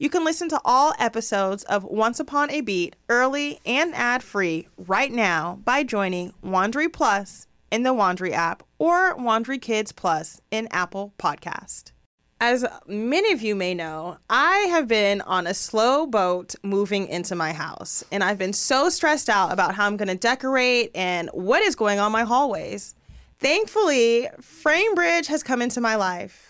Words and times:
You 0.00 0.08
can 0.08 0.24
listen 0.24 0.48
to 0.48 0.60
all 0.64 0.94
episodes 0.98 1.62
of 1.64 1.84
Once 1.84 2.18
Upon 2.18 2.50
a 2.50 2.62
Beat 2.62 2.96
early 3.10 3.60
and 3.66 3.94
ad 3.94 4.22
free 4.22 4.66
right 4.78 5.12
now 5.12 5.58
by 5.62 5.82
joining 5.82 6.32
Wondery 6.42 6.90
Plus 6.90 7.46
in 7.70 7.82
the 7.82 7.92
Wondery 7.92 8.32
app 8.32 8.62
or 8.78 9.14
Wondery 9.14 9.60
Kids 9.60 9.92
Plus 9.92 10.40
in 10.50 10.68
Apple 10.70 11.12
Podcast. 11.18 11.92
As 12.40 12.64
many 12.86 13.30
of 13.34 13.42
you 13.42 13.54
may 13.54 13.74
know, 13.74 14.16
I 14.30 14.60
have 14.70 14.88
been 14.88 15.20
on 15.20 15.46
a 15.46 15.52
slow 15.52 16.06
boat 16.06 16.54
moving 16.62 17.06
into 17.06 17.34
my 17.34 17.52
house, 17.52 18.02
and 18.10 18.24
I've 18.24 18.38
been 18.38 18.54
so 18.54 18.88
stressed 18.88 19.28
out 19.28 19.52
about 19.52 19.74
how 19.74 19.84
I'm 19.84 19.98
going 19.98 20.08
to 20.08 20.14
decorate 20.14 20.92
and 20.94 21.28
what 21.34 21.62
is 21.62 21.76
going 21.76 21.98
on 21.98 22.10
my 22.10 22.22
hallways. 22.22 22.94
Thankfully, 23.38 24.28
FrameBridge 24.40 25.26
has 25.26 25.42
come 25.42 25.60
into 25.60 25.82
my 25.82 25.96
life. 25.96 26.49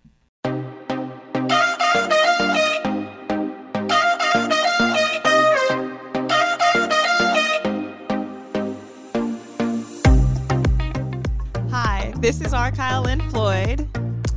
this 12.21 12.39
is 12.39 12.53
our 12.53 12.71
Kyle 12.71 13.01
Lynn 13.01 13.19
Floyd. 13.31 13.89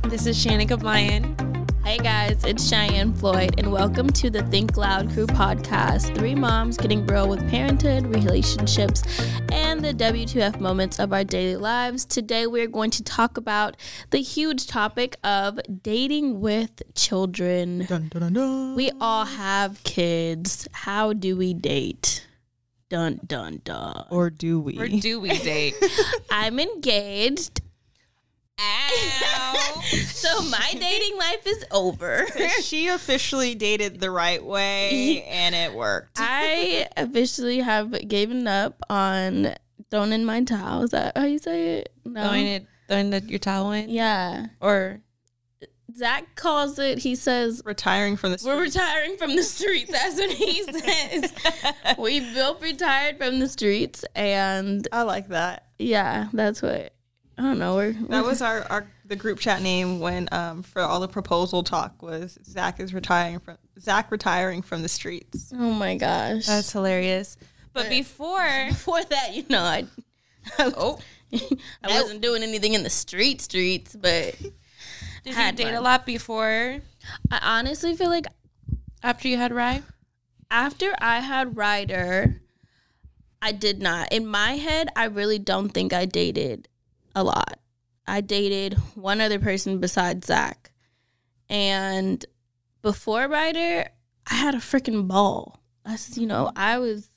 This 0.05 0.25
is 0.25 0.43
Shanan 0.43 0.79
Bryan. 0.79 1.35
Hey 1.83 1.99
guys, 1.99 2.43
it's 2.43 2.67
Cheyenne 2.67 3.13
Floyd, 3.13 3.53
and 3.59 3.71
welcome 3.71 4.09
to 4.09 4.31
the 4.31 4.41
Think 4.47 4.75
Loud 4.75 5.11
Crew 5.11 5.27
podcast. 5.27 6.15
Three 6.15 6.33
moms 6.33 6.77
getting 6.77 7.05
real 7.05 7.29
with 7.29 7.47
parenthood, 7.47 8.07
relationships, 8.07 9.03
and 9.51 9.85
the 9.85 9.93
W2F 9.93 10.59
moments 10.59 10.97
of 10.99 11.13
our 11.13 11.23
daily 11.23 11.57
lives. 11.57 12.05
Today, 12.05 12.47
we're 12.47 12.65
going 12.65 12.89
to 12.89 13.03
talk 13.03 13.37
about 13.37 13.77
the 14.09 14.17
huge 14.17 14.65
topic 14.65 15.17
of 15.23 15.59
dating 15.83 16.41
with 16.41 16.81
children. 16.95 17.85
Dun, 17.85 18.07
dun, 18.07 18.33
dun, 18.33 18.75
we 18.75 18.89
all 18.99 19.25
have 19.25 19.83
kids. 19.83 20.67
How 20.71 21.13
do 21.13 21.37
we 21.37 21.53
date? 21.53 22.25
Dun 22.89 23.19
dun 23.25 23.61
dun. 23.63 24.05
Or 24.09 24.31
do 24.31 24.59
we? 24.59 24.79
Or 24.79 24.87
do 24.87 25.19
we 25.19 25.37
date? 25.37 25.75
I'm 26.31 26.59
engaged. 26.59 27.61
Ow. 28.59 29.81
so 30.07 30.41
my 30.43 30.73
dating 30.73 31.17
life 31.17 31.45
is 31.45 31.65
over. 31.71 32.25
So 32.33 32.47
she 32.61 32.87
officially 32.87 33.55
dated 33.55 33.99
the 33.99 34.11
right 34.11 34.43
way 34.43 35.23
and 35.29 35.53
it 35.55 35.73
worked. 35.73 36.17
I 36.19 36.87
officially 36.97 37.59
have 37.59 38.07
given 38.07 38.47
up 38.47 38.81
on 38.89 39.55
throwing 39.91 40.13
in 40.13 40.25
my 40.25 40.43
towel. 40.43 40.83
Is 40.83 40.91
that 40.91 41.17
how 41.17 41.25
you 41.25 41.39
say 41.39 41.79
it? 41.79 41.93
No. 42.05 42.21
Throwing 42.23 42.47
it 42.47 42.67
throwing 42.87 43.09
the, 43.09 43.21
your 43.21 43.39
towel 43.39 43.71
in? 43.71 43.89
Yeah. 43.89 44.47
Or 44.61 45.01
Zach 45.95 46.35
calls 46.35 46.77
it, 46.79 46.99
he 46.99 47.15
says, 47.15 47.61
retiring 47.65 48.17
from 48.17 48.31
the 48.31 48.37
streets. 48.37 48.55
We're 48.55 48.61
retiring 48.61 49.17
from 49.17 49.35
the 49.35 49.43
streets. 49.43 49.91
That's 49.91 50.15
what 50.15 50.31
he 50.31 50.63
says. 50.79 51.33
we 51.97 52.19
both 52.33 52.61
retired 52.61 53.17
from 53.17 53.39
the 53.39 53.47
streets. 53.47 54.03
And 54.15 54.87
I 54.91 55.03
like 55.03 55.29
that. 55.29 55.67
Yeah, 55.77 56.29
that's 56.33 56.61
what 56.61 56.94
I 57.37 57.41
don't 57.41 57.59
know. 57.59 57.75
We're, 57.75 57.93
that 58.09 58.23
was 58.23 58.41
our, 58.41 58.61
our 58.69 58.87
the 59.03 59.15
group 59.15 59.39
chat 59.39 59.61
name 59.61 59.99
when 59.99 60.29
um 60.31 60.63
for 60.63 60.81
all 60.81 60.99
the 60.99 61.07
proposal 61.07 61.63
talk 61.63 62.01
was 62.01 62.37
Zach 62.45 62.79
is 62.79 62.93
retiring 62.93 63.39
from 63.39 63.57
Zach 63.79 64.11
retiring 64.11 64.61
from 64.61 64.81
the 64.81 64.89
streets. 64.89 65.51
Oh 65.53 65.73
my 65.73 65.97
gosh, 65.97 66.45
that's 66.45 66.71
hilarious. 66.71 67.37
But, 67.73 67.83
but 67.83 67.89
before 67.89 68.65
before 68.69 69.03
that, 69.03 69.33
you 69.33 69.43
know, 69.49 69.63
I, 69.63 69.85
I 70.57 70.71
oh 70.77 70.99
I 71.33 72.01
wasn't 72.01 72.21
doing 72.21 72.41
anything 72.41 72.73
in 72.73 72.83
the 72.83 72.89
street 72.89 73.41
streets, 73.41 73.95
but 73.95 74.39
did 75.23 75.35
you 75.35 75.51
date 75.51 75.73
a 75.73 75.81
lot 75.81 76.05
before? 76.05 76.79
I 77.31 77.39
honestly 77.41 77.95
feel 77.95 78.09
like 78.09 78.27
after 79.03 79.27
you 79.27 79.37
had 79.37 79.51
Rye, 79.51 79.83
after 80.49 80.93
I 80.99 81.19
had 81.19 81.57
Ryder, 81.57 82.41
I 83.41 83.51
did 83.51 83.81
not. 83.81 84.13
In 84.13 84.25
my 84.25 84.51
head, 84.51 84.89
I 84.95 85.05
really 85.05 85.39
don't 85.39 85.69
think 85.69 85.91
I 85.91 86.05
dated 86.05 86.69
a 87.15 87.23
lot. 87.23 87.59
I 88.05 88.21
dated 88.21 88.75
one 88.93 89.21
other 89.21 89.39
person 89.39 89.79
besides 89.79 90.27
Zach. 90.27 90.71
And 91.49 92.23
before 92.81 93.27
Ryder, 93.27 93.89
I 94.29 94.33
had 94.33 94.53
a 94.53 94.59
freaking 94.59 95.07
ball. 95.07 95.61
I 95.85 95.95
said, 95.95 96.17
you 96.17 96.27
know, 96.27 96.51
I 96.55 96.77
was 96.77 97.09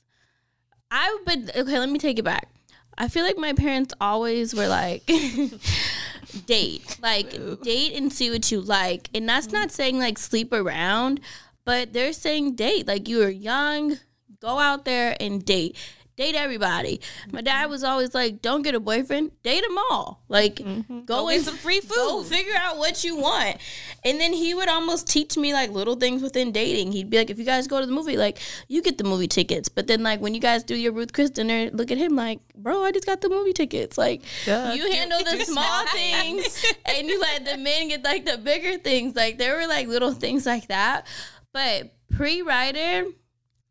I 0.91 1.17
but 1.25 1.55
okay, 1.55 1.79
let 1.79 1.89
me 1.89 1.99
take 1.99 2.17
it 2.17 2.25
back. 2.25 2.49
I 2.97 3.07
feel 3.07 3.23
like 3.23 3.37
my 3.37 3.53
parents 3.53 3.93
always 4.01 4.53
were 4.53 4.67
like 4.67 5.05
date. 6.45 6.97
Like 7.01 7.61
date 7.61 7.93
and 7.95 8.11
see 8.11 8.29
what 8.29 8.51
you 8.51 8.61
like. 8.61 9.09
And 9.13 9.27
that's 9.27 9.51
not 9.51 9.67
mm-hmm. 9.67 9.75
saying 9.75 9.99
like 9.99 10.17
sleep 10.17 10.51
around, 10.53 11.19
but 11.65 11.93
they're 11.93 12.13
saying 12.13 12.55
date. 12.55 12.87
Like 12.87 13.07
you 13.07 13.23
are 13.23 13.29
young, 13.29 13.97
go 14.39 14.59
out 14.59 14.85
there 14.85 15.15
and 15.19 15.43
date 15.45 15.77
date 16.19 16.35
everybody. 16.35 16.99
My 17.31 17.39
dad 17.41 17.69
was 17.69 17.81
always 17.83 18.13
like, 18.13 18.41
don't 18.41 18.61
get 18.61 18.75
a 18.75 18.79
boyfriend, 18.81 19.31
date 19.41 19.61
them 19.63 19.77
all. 19.89 20.21
Like, 20.27 20.57
Mm-hmm. 20.57 21.05
go, 21.05 21.27
get 21.29 21.37
and 21.37 21.45
some 21.45 21.55
free 21.55 21.79
Go 21.79 22.21
food. 22.21 22.27
figure 22.27 22.53
out 22.57 22.77
what 22.77 23.03
you 23.05 23.15
want. 23.15 23.55
And 24.03 24.19
then 24.19 24.33
he 24.33 24.53
would 24.53 24.67
almost 24.67 25.07
teach 25.07 25.37
me 25.37 25.53
like 25.53 25.69
little 25.69 25.95
things 25.95 26.21
within 26.21 26.51
dating. 26.51 26.91
He'd 26.91 27.09
be 27.09 27.17
like, 27.17 27.29
if 27.29 27.39
you 27.39 27.45
guys 27.45 27.67
go 27.67 27.79
to 27.79 27.85
the 27.85 27.93
movie, 27.93 28.17
like, 28.17 28.37
you 28.67 28.81
get 28.81 28.97
the 28.97 29.05
movie 29.05 29.27
tickets. 29.29 29.69
But 29.69 29.87
then, 29.87 30.03
like, 30.03 30.19
when 30.19 30.33
you 30.35 30.41
guys 30.41 30.63
do 30.65 30.75
your 30.75 30.91
Ruth 30.91 31.13
Chris 31.13 31.29
dinner, 31.29 31.69
look 31.71 31.89
at 31.89 31.97
him 31.97 32.15
like, 32.17 32.39
bro, 32.53 32.83
I 32.83 32.91
just 32.91 33.05
got 33.05 33.21
the 33.21 33.29
movie 33.29 33.53
tickets. 33.53 33.97
Like, 33.97 34.21
you 34.45 34.91
handle 34.91 35.19
the 35.23 35.43
small 35.45 35.85
things 35.87 36.65
and 36.85 37.07
you 37.07 37.17
let 37.21 37.45
the 37.45 37.57
men 37.57 37.87
get 37.87 38.03
like 38.03 38.25
the 38.25 38.37
bigger 38.37 38.77
things. 38.77 39.15
Like, 39.15 39.37
there 39.37 39.55
were 39.55 39.67
like 39.67 39.87
little 39.87 40.11
things 40.13 40.45
like 40.45 40.67
that. 40.67 41.07
But 41.53 41.93
pre 42.15 42.41
Ryder, 42.41 43.05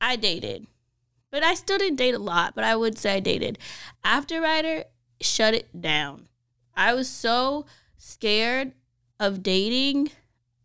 I 0.01 0.17
dated. 0.17 0.67
But 1.31 1.43
I 1.43 1.55
still 1.55 1.79
didn't 1.79 1.97
date 1.97 2.15
a 2.15 2.19
lot, 2.19 2.55
but 2.55 2.65
I 2.65 2.75
would 2.75 2.99
say 2.99 3.17
I 3.17 3.21
dated. 3.21 3.59
After 4.03 4.41
Ryder, 4.41 4.85
shut 5.21 5.55
it 5.55 5.81
down. 5.81 6.29
I 6.75 6.95
was 6.95 7.09
so 7.09 7.67
scared 7.97 8.73
of 9.21 9.43
dating. 9.43 10.11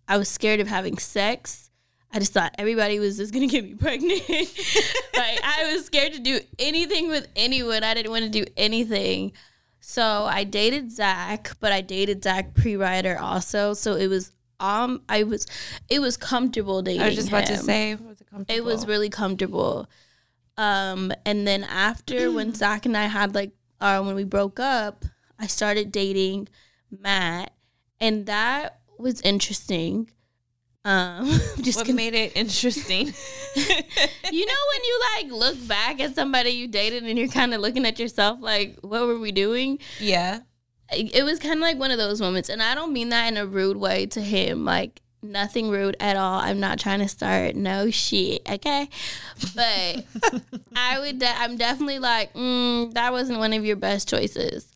I 0.07 0.17
was 0.17 0.29
scared 0.29 0.59
of 0.59 0.67
having 0.67 0.97
sex. 0.97 1.71
I 2.13 2.19
just 2.19 2.33
thought 2.33 2.53
everybody 2.57 2.99
was 2.99 3.17
just 3.17 3.33
gonna 3.33 3.47
get 3.55 3.63
me 3.63 3.73
pregnant. 3.73 4.21
like 4.29 5.39
I 5.43 5.73
was 5.73 5.85
scared 5.85 6.13
to 6.13 6.19
do 6.19 6.39
anything 6.59 7.09
with 7.09 7.27
anyone. 7.35 7.83
I 7.83 7.93
didn't 7.93 8.11
want 8.11 8.23
to 8.23 8.29
do 8.29 8.45
anything. 8.55 9.33
So 9.79 10.03
I 10.03 10.43
dated 10.45 10.91
Zach, 10.91 11.51
but 11.59 11.73
I 11.73 11.81
dated 11.81 12.23
Zach 12.23 12.53
pre-Ryder 12.53 13.17
also. 13.19 13.73
So 13.73 13.95
it 13.95 14.07
was 14.07 14.31
um 14.59 15.01
I 15.09 15.23
was 15.23 15.47
it 15.89 15.99
was 15.99 16.15
comfortable 16.15 16.81
dating. 16.81 17.01
I 17.01 17.07
was 17.07 17.15
just 17.15 17.29
about 17.29 17.47
to 17.47 17.53
him. 17.53 17.65
say, 17.65 17.95
was 17.95 18.21
it 18.21 18.27
comfortable? 18.29 18.55
It 18.55 18.63
was 18.63 18.87
really 18.87 19.09
comfortable. 19.09 19.89
Um, 20.57 21.11
and 21.25 21.47
then 21.47 21.63
after 21.63 22.31
when 22.31 22.53
Zach 22.53 22.85
and 22.85 22.95
I 22.95 23.05
had 23.05 23.33
like 23.35 23.51
uh, 23.81 24.01
when 24.03 24.15
we 24.15 24.23
broke 24.23 24.59
up, 24.59 25.05
I 25.39 25.47
started 25.47 25.91
dating 25.91 26.47
Matt, 26.91 27.53
and 27.99 28.25
that 28.27 28.79
was 28.99 29.19
interesting. 29.21 30.09
Um, 30.85 31.27
just 31.61 31.77
what 31.77 31.87
gonna- 31.87 31.95
made 31.95 32.13
it 32.13 32.33
interesting. 32.35 33.07
you 33.55 34.45
know 34.45 34.61
when 34.71 34.83
you 34.83 35.01
like 35.15 35.31
look 35.31 35.67
back 35.67 35.99
at 36.01 36.13
somebody 36.13 36.51
you 36.51 36.67
dated 36.67 37.03
and 37.03 37.17
you're 37.17 37.27
kind 37.29 37.53
of 37.53 37.61
looking 37.61 37.85
at 37.85 37.99
yourself 37.99 38.39
like, 38.41 38.77
what 38.81 39.07
were 39.07 39.17
we 39.17 39.31
doing? 39.31 39.79
yeah. 39.99 40.39
it 40.91 41.15
it 41.15 41.23
was 41.23 41.39
kind 41.39 41.55
of 41.55 41.61
like 41.61 41.79
one 41.79 41.91
of 41.91 41.97
those 41.97 42.19
moments 42.19 42.49
and 42.49 42.61
i 42.61 42.75
don't 42.75 42.91
mean 42.91 43.09
that 43.09 43.27
in 43.27 43.37
a 43.37 43.45
rude 43.45 43.77
way 43.77 44.05
to 44.05 44.19
him 44.21 44.65
like 44.65 45.01
nothing 45.23 45.69
rude 45.69 45.95
at 45.99 46.15
all 46.15 46.39
i'm 46.39 46.59
not 46.59 46.79
trying 46.79 46.99
to 46.99 47.07
start 47.07 47.55
no 47.55 47.89
shit 47.89 48.41
okay 48.49 48.89
but 49.55 50.05
i 50.75 50.99
would 50.99 51.19
de- 51.19 51.37
i'm 51.37 51.57
definitely 51.57 51.99
like 51.99 52.33
mm, 52.33 52.93
that 52.93 53.11
wasn't 53.11 53.37
one 53.39 53.53
of 53.53 53.65
your 53.65 53.75
best 53.75 54.07
choices 54.07 54.67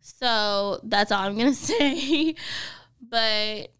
so 0.00 0.80
that's 0.84 1.10
all 1.10 1.22
i'm 1.22 1.36
gonna 1.36 1.54
say 1.54 2.34
but 3.08 3.70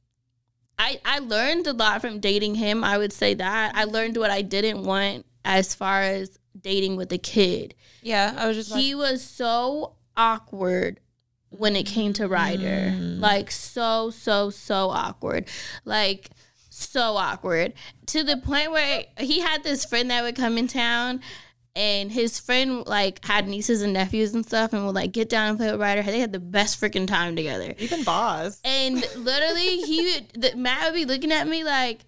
I, 0.77 1.01
I 1.05 1.21
learned 1.21 1.69
a 1.69 1.73
lot 1.73 2.01
from 2.01 2.19
dating 2.19 2.57
him. 2.57 2.83
I 2.83 2.99
would 2.99 3.13
say 3.13 3.35
that 3.35 3.77
I 3.77 3.85
learned 3.85 4.17
what 4.17 4.33
I 4.33 4.43
didn't 4.43 4.83
want 4.83 5.25
as 5.45 5.73
far 5.73 6.03
as 6.03 6.37
dating 6.61 6.97
with 6.97 7.13
a 7.13 7.19
kid 7.19 7.75
Yeah. 8.03 8.35
I 8.37 8.49
was 8.49 8.57
just 8.57 8.71
like, 8.73 8.81
he 8.81 8.95
was 8.95 9.23
so 9.23 9.95
awkward 10.17 10.99
when 11.59 11.77
it 11.77 11.85
came 11.85 12.13
to 12.15 12.29
Ryder. 12.29 12.93
Mm. 12.95 13.21
Like 13.21 13.51
so, 13.51 14.11
so, 14.11 14.51
so 14.51 14.91
awkward. 14.91 15.49
Like 15.85 16.31
so 16.71 17.17
awkward. 17.17 17.75
To 18.07 18.25
the 18.25 18.37
point 18.37 18.73
where 18.73 19.05
he 19.19 19.41
had 19.41 19.63
this 19.63 19.85
friend 19.85 20.11
that 20.11 20.23
would 20.23 20.37
come 20.37 20.59
in 20.59 20.69
town 20.69 21.21
and 21.77 22.13
his 22.13 22.39
friend 22.39 22.87
like 22.87 23.25
had 23.25 23.49
nieces 23.49 23.83
and 23.83 23.93
nephews 23.93 24.35
and 24.35 24.47
stuff 24.47 24.73
and 24.73 24.87
would 24.87 24.95
like 24.95 25.13
get 25.13 25.29
down 25.29 25.51
and 25.51 25.59
play 25.59 25.71
with 25.71 25.81
Ryder. 25.81 26.03
They 26.03 26.21
had 26.21 26.33
the 26.33 26.41
best 26.41 26.81
freaking 26.81 27.07
time 27.07 27.35
together. 27.37 27.75
Even 27.79 28.05
Boz. 28.05 28.61
And 28.65 28.97
literally, 29.17 29.79
he 29.83 30.03
would, 30.35 30.43
the, 30.43 30.57
Matt 30.57 30.85
would 30.85 30.95
be 30.95 31.05
looking 31.05 31.33
at 31.33 31.49
me 31.49 31.65
like, 31.65 32.01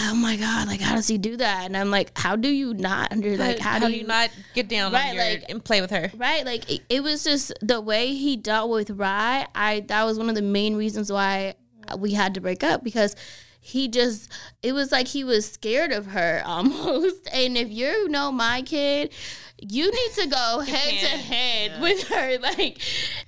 "Oh 0.00 0.14
my 0.14 0.36
god, 0.36 0.68
like 0.68 0.80
how 0.80 0.94
does 0.96 1.08
he 1.08 1.18
do 1.18 1.36
that?" 1.36 1.66
And 1.66 1.76
I'm 1.76 1.90
like, 1.90 2.16
"How 2.16 2.36
do 2.36 2.48
you 2.48 2.74
not 2.74 3.12
under 3.12 3.36
like 3.36 3.58
how, 3.58 3.78
do 3.78 3.90
you, 3.92 4.06
not 4.06 4.30
get 4.54 4.68
down 4.68 4.92
Right, 4.92 5.10
on 5.10 5.14
your, 5.16 5.24
like- 5.24 5.44
and 5.48 5.64
play 5.64 5.80
with 5.80 5.90
her? 5.90 6.10
right?" 6.16 6.44
Like 6.46 6.70
it, 6.70 6.82
it 6.88 7.02
was 7.02 7.24
just 7.24 7.52
the 7.60 7.80
way 7.80 8.14
he 8.14 8.36
dealt 8.36 8.70
with 8.70 8.90
Rye. 8.90 9.46
I 9.54 9.80
that 9.88 10.04
was 10.04 10.18
one 10.18 10.28
of 10.28 10.34
the 10.34 10.42
main 10.42 10.76
reasons 10.76 11.10
why 11.12 11.54
we 11.98 12.12
had 12.12 12.34
to 12.34 12.40
break 12.40 12.62
up 12.62 12.82
because 12.84 13.16
he 13.60 13.86
just 13.88 14.30
it 14.62 14.72
was 14.72 14.90
like 14.92 15.06
he 15.08 15.24
was 15.24 15.50
scared 15.50 15.92
of 15.92 16.06
her 16.06 16.42
almost. 16.46 17.28
And 17.32 17.56
if 17.56 17.70
you 17.70 18.08
know 18.08 18.32
my 18.32 18.62
kid, 18.62 19.12
you 19.60 19.84
need 19.90 20.12
to 20.22 20.26
go 20.26 20.60
head 20.60 21.00
to 21.00 21.06
head 21.18 21.80
with 21.80 22.08
her. 22.08 22.38
Like 22.40 22.78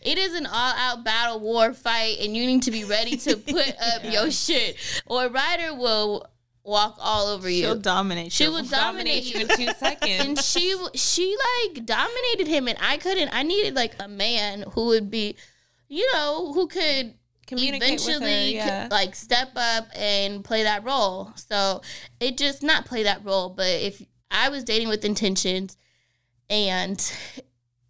it 0.02 0.19
is 0.19 0.34
an 0.34 0.46
all 0.46 0.72
out 0.76 1.05
battle 1.05 1.38
war 1.40 1.72
fight, 1.72 2.19
and 2.20 2.37
you 2.37 2.46
need 2.46 2.62
to 2.62 2.70
be 2.70 2.84
ready 2.84 3.16
to 3.19 3.37
put 3.37 3.69
up 3.94 4.02
your 4.05 4.31
shit, 4.31 4.76
or 5.06 5.28
Ryder 5.28 5.75
will 5.75 6.26
walk 6.64 6.96
all 6.99 7.28
over 7.28 7.49
you. 7.49 7.62
She'll 7.62 7.78
dominate. 7.78 8.32
She 8.32 8.49
will 8.49 8.64
dominate 8.64 9.32
you 9.32 9.43
in 9.43 9.49
two 9.49 9.72
seconds. 9.78 10.25
And 10.25 10.38
she 10.38 10.75
she 10.94 11.37
like 11.64 11.84
dominated 11.84 12.49
him, 12.49 12.66
and 12.69 12.78
I 12.81 12.96
couldn't. 12.96 13.31
I 13.32 13.43
needed 13.43 13.75
like 13.75 13.94
a 14.00 14.08
man 14.08 14.64
who 14.72 14.87
would 14.87 15.11
be, 15.11 15.37
you 15.88 16.11
know, 16.12 16.52
who 16.52 16.66
could 16.66 17.14
Communicate 17.46 18.00
with 18.00 18.06
her, 18.06 18.16
eventually 18.16 18.55
yeah. 18.55 18.88
like 18.90 19.14
step 19.14 19.50
up 19.55 19.88
and 19.94 20.43
play 20.43 20.62
that 20.62 20.84
role. 20.84 21.32
So 21.37 21.82
it 22.20 22.38
just 22.38 22.62
not 22.62 22.87
play 22.87 23.02
that 23.02 23.25
role, 23.25 23.50
but 23.50 23.66
if 23.66 24.02
I 24.31 24.49
was 24.49 24.64
dating 24.64 24.88
with 24.88 25.05
intentions 25.05 25.76
and 26.49 27.12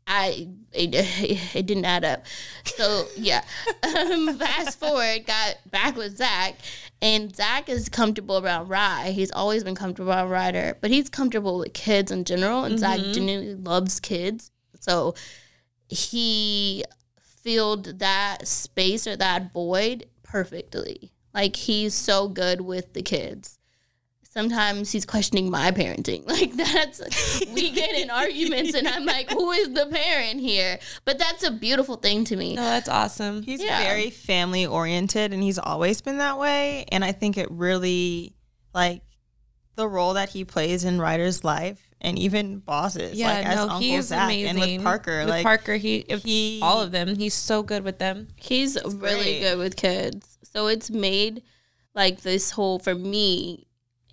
I 0.07 0.49
it, 0.73 0.91
it 1.55 1.67
didn't 1.67 1.85
add 1.85 2.05
up. 2.05 2.25
So 2.65 3.07
yeah, 3.17 3.45
um, 3.83 4.37
fast 4.39 4.79
forward, 4.79 5.27
got 5.27 5.57
back 5.71 5.97
with 5.97 6.17
Zach, 6.17 6.57
and 7.03 7.35
Zach 7.35 7.69
is 7.69 7.89
comfortable 7.89 8.39
around 8.39 8.69
Rye. 8.69 9.11
He's 9.11 9.33
always 9.33 9.65
been 9.65 9.75
comfortable 9.75 10.13
around 10.13 10.31
Ryder, 10.31 10.79
but 10.81 10.91
he's 10.91 11.09
comfortable 11.09 11.59
with 11.59 11.73
kids 11.73 12.11
in 12.11 12.25
general, 12.25 12.65
and 12.65 12.79
Zach 12.79 12.99
mm-hmm. 12.99 13.13
genuinely 13.13 13.55
loves 13.55 14.01
kids. 14.01 14.51
So 14.81 15.15
he 15.89 16.85
filled 17.21 17.99
that 17.99 18.47
space 18.49 19.07
or 19.07 19.17
that 19.17 19.53
void 19.53 20.07
perfectly. 20.23 21.13
Like 21.33 21.57
he's 21.57 21.95
so 21.95 22.29
good 22.29 22.61
with 22.63 22.95
the 22.95 23.03
kids. 23.03 23.59
Sometimes 24.35 24.91
he's 24.91 25.07
questioning 25.07 25.49
my 25.51 25.71
parenting. 25.71 26.25
Like 26.35 26.53
that's 26.57 27.01
we 27.55 27.71
get 27.71 27.95
in 27.95 28.11
arguments 28.23 28.75
and 28.75 28.89
I'm 28.89 29.05
like, 29.07 29.31
who 29.31 29.53
is 29.53 29.73
the 29.73 29.87
parent 29.87 30.41
here? 30.41 30.79
But 31.05 31.19
that's 31.19 31.45
a 31.45 31.53
beautiful 31.53 31.97
thing 31.97 32.25
to 32.25 32.37
me. 32.37 32.57
No, 32.57 32.63
that's 32.63 32.89
awesome. 32.89 33.43
He's 33.43 33.63
Yeah. 33.63 33.79
very 33.85 34.11
family 34.11 34.67
oriented 34.67 35.33
and 35.33 35.41
he's 35.43 35.59
always 35.61 36.01
been 36.01 36.19
that 36.19 36.39
way. 36.39 36.85
And 36.91 37.05
I 37.05 37.13
think 37.13 37.39
it 37.39 37.49
really, 37.51 38.35
like, 38.75 39.03
the 39.77 39.89
role 39.89 40.15
that 40.15 40.31
he 40.31 40.45
plays 40.45 40.85
in 40.85 41.01
Ryder's 41.01 41.45
life 41.45 41.81
and 42.01 42.19
even 42.19 42.59
Boz's, 42.59 43.15
yeah, 43.17 43.29
like 43.35 43.47
as 43.47 43.57
no, 43.57 43.63
Uncle 43.63 43.79
he 43.79 43.95
is 43.95 44.09
Zach 44.09 44.25
amazing. 44.25 44.51
and 44.51 44.59
with 44.59 44.83
Parker. 44.83 45.21
with 45.21 45.29
like, 45.29 45.43
Parker, 45.45 45.75
he, 45.77 46.05
he- 46.09 46.61
all 46.63 46.81
of 46.81 46.91
them, 46.91 47.15
he's 47.17 47.35
so 47.35 47.63
good 47.63 47.85
with 47.85 47.99
them. 47.99 48.29
He's 48.37 48.75
really 48.85 49.39
great. 49.39 49.41
good 49.41 49.59
with 49.59 49.77
kids. 49.77 50.39
So 50.43 50.67
it's 50.67 50.91
made 50.91 51.43
like 51.95 52.23
this 52.23 52.51
whole 52.53 52.79
for 52.81 52.95
me, 52.95 53.64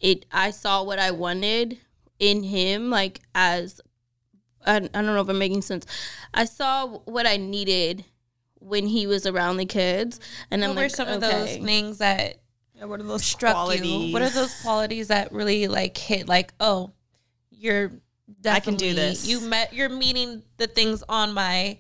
it 0.02 0.26
I 0.32 0.52
saw 0.52 0.84
what 0.84 1.00
I 1.00 1.12
wanted 1.12 1.78
in 2.20 2.44
him 2.44 2.90
like 2.90 3.22
as 3.34 3.80
I, 4.66 4.76
I 4.76 4.80
don't 4.80 5.06
know 5.06 5.22
if 5.22 5.30
I'm 5.30 5.40
making 5.40 5.64
sense. 5.64 5.86
I 6.34 6.46
saw 6.46 6.88
what 7.06 7.26
I 7.26 7.38
needed 7.38 8.06
when 8.60 8.86
he 8.88 9.08
was 9.08 9.26
around 9.26 9.58
the 9.58 9.66
kids 9.66 10.20
and 10.52 10.64
I'm 10.64 10.72
What 10.72 10.76
were 10.76 10.84
like 10.84 10.92
some 10.92 11.08
of 11.08 11.22
those 11.22 11.58
things 11.58 11.98
that 12.00 12.42
Yeah, 12.76 12.86
what 12.86 13.00
are 13.00 13.04
those 13.04 13.24
struck 13.24 13.54
qualities? 13.54 13.86
you? 13.86 14.14
What 14.14 14.22
are 14.22 14.30
those 14.30 14.62
qualities 14.62 15.08
that 15.08 15.32
really 15.32 15.68
like 15.68 15.98
hit? 15.98 16.28
Like, 16.28 16.54
oh, 16.60 16.92
you're 17.50 17.92
I 18.46 18.60
can 18.60 18.76
do 18.76 18.94
this. 18.94 19.28
You 19.28 19.42
met. 19.42 19.74
You're 19.74 19.90
meeting 19.90 20.44
the 20.58 20.68
things 20.68 21.04
on 21.10 21.34
my 21.34 21.80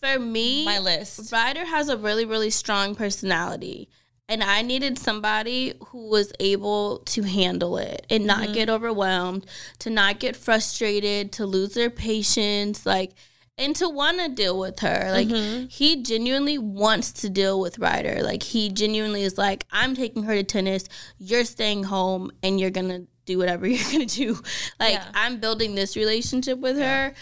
For 0.00 0.18
me, 0.18 0.64
my 0.64 0.78
list. 0.78 1.32
Ryder 1.32 1.64
has 1.64 1.88
a 1.88 1.96
really, 1.96 2.24
really 2.24 2.50
strong 2.50 2.94
personality. 2.94 3.88
And 4.28 4.42
I 4.42 4.62
needed 4.62 4.98
somebody 4.98 5.74
who 5.88 6.08
was 6.08 6.32
able 6.40 6.98
to 7.06 7.22
handle 7.22 7.76
it 7.76 8.06
and 8.08 8.24
not 8.26 8.44
Mm-hmm. 8.44 8.52
get 8.54 8.70
overwhelmed, 8.70 9.46
to 9.80 9.90
not 9.90 10.20
get 10.20 10.36
frustrated, 10.36 11.32
to 11.32 11.44
lose 11.46 11.74
their 11.74 11.90
patience, 11.90 12.86
like, 12.86 13.12
and 13.58 13.76
to 13.76 13.88
want 13.88 14.18
to 14.20 14.28
deal 14.30 14.58
with 14.58 14.78
her. 14.80 15.08
Like, 15.12 15.28
Mm-hmm. 15.28 15.66
he 15.66 16.02
genuinely 16.02 16.56
wants 16.56 17.12
to 17.14 17.28
deal 17.28 17.60
with 17.60 17.78
Ryder. 17.78 18.22
Like, 18.22 18.42
he 18.42 18.70
genuinely 18.70 19.22
is 19.22 19.36
like, 19.36 19.66
I'm 19.70 19.94
taking 19.94 20.22
her 20.22 20.34
to 20.34 20.44
tennis, 20.44 20.84
you're 21.18 21.44
staying 21.44 21.84
home, 21.84 22.30
and 22.42 22.58
you're 22.58 22.70
to 22.70 23.06
do 23.26 23.38
whatever 23.38 23.66
you're 23.68 24.00
to 24.00 24.06
do. 24.06 24.34
Like, 24.80 24.94
Yeah. 24.94 25.08
I'm 25.14 25.38
building 25.40 25.74
this 25.74 25.94
relationship 25.96 26.58
with 26.58 26.78
her 26.78 27.12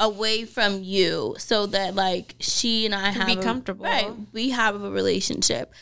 away 0.00 0.44
from 0.44 0.82
you 0.82 1.34
so 1.38 1.64
that 1.66 1.94
like 1.94 2.34
she 2.38 2.84
and 2.84 2.94
I 2.94 3.10
have 3.12 3.26
be 3.26 3.32
a- 3.32 3.42
comfortable. 3.42 3.84
right 3.86 4.10
we 4.34 4.50
have 4.50 4.82
a 4.82 4.90
relationship 4.90 5.72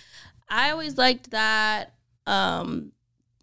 I 0.49 0.71
always 0.71 0.97
liked 0.97 1.31
that 1.31 1.95
um 2.27 2.93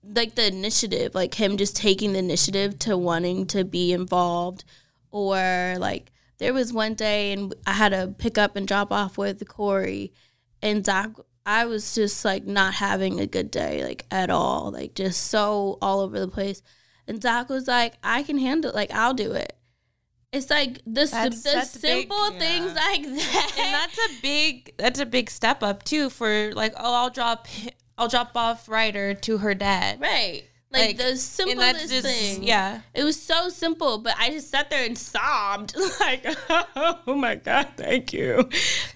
like 0.03 0.33
the 0.35 0.47
initiative 0.47 1.13
like 1.13 1.35
him 1.35 1.57
just 1.57 1.75
taking 1.75 2.13
the 2.13 2.19
initiative 2.19 2.79
to 2.79 2.97
wanting 2.97 3.45
to 3.45 3.63
be 3.63 3.93
involved 3.93 4.63
or 5.11 5.75
like 5.77 6.11
there 6.41 6.53
was 6.55 6.73
one 6.73 6.95
day 6.95 7.33
and 7.33 7.53
I 7.67 7.73
had 7.73 7.89
to 7.89 8.15
pick 8.17 8.35
up 8.35 8.55
and 8.55 8.67
drop 8.67 8.91
off 8.91 9.15
with 9.15 9.47
Cory, 9.47 10.11
and 10.59 10.83
Zach. 10.83 11.11
I 11.45 11.65
was 11.65 11.93
just 11.93 12.25
like 12.25 12.45
not 12.45 12.73
having 12.73 13.19
a 13.19 13.27
good 13.27 13.51
day, 13.51 13.83
like 13.83 14.05
at 14.09 14.31
all, 14.31 14.71
like 14.71 14.95
just 14.95 15.23
so 15.25 15.77
all 15.83 15.99
over 15.99 16.19
the 16.19 16.27
place. 16.27 16.63
And 17.07 17.21
Zach 17.21 17.47
was 17.47 17.67
like, 17.67 17.93
"I 18.03 18.23
can 18.23 18.39
handle, 18.39 18.71
it. 18.71 18.75
like 18.75 18.91
I'll 18.91 19.13
do 19.13 19.33
it." 19.33 19.55
It's 20.31 20.49
like 20.49 20.75
the 20.85 21.05
That's- 21.05 21.43
the 21.43 21.51
that's 21.51 21.77
big, 21.77 22.07
simple 22.09 22.31
things 22.39 22.67
yeah. 22.67 22.73
like 22.73 23.03
that. 23.03 23.51
and 23.59 23.73
that's 23.73 23.97
a 23.97 24.21
big 24.21 24.73
that's 24.77 24.99
a 24.99 25.05
big 25.05 25.29
step 25.29 25.61
up 25.61 25.83
too 25.83 26.09
for 26.09 26.51
like 26.53 26.73
oh 26.77 26.93
I'll 26.93 27.09
drop 27.09 27.47
I'll 27.97 28.07
drop 28.07 28.31
off 28.35 28.69
Ryder 28.69 29.13
to 29.13 29.37
her 29.39 29.53
dad. 29.53 29.99
right, 29.99 30.43
like, 30.71 30.87
Like, 30.87 30.97
the 30.97 31.17
simplest 31.17 31.89
just 31.89 32.05
thing. 32.05 32.43
yeah. 32.43 32.81
It 32.93 33.03
was 33.03 33.21
so 33.21 33.49
simple, 33.49 33.97
but 33.97 34.15
I 34.17 34.29
just 34.29 34.49
sat 34.49 34.69
there 34.69 34.85
and 34.85 34.97
sobbed, 34.97 35.75
like, 35.99 36.25
"Oh 36.75 37.15
my 37.15 37.35
god, 37.35 37.69
thank 37.75 38.13
you." 38.13 38.47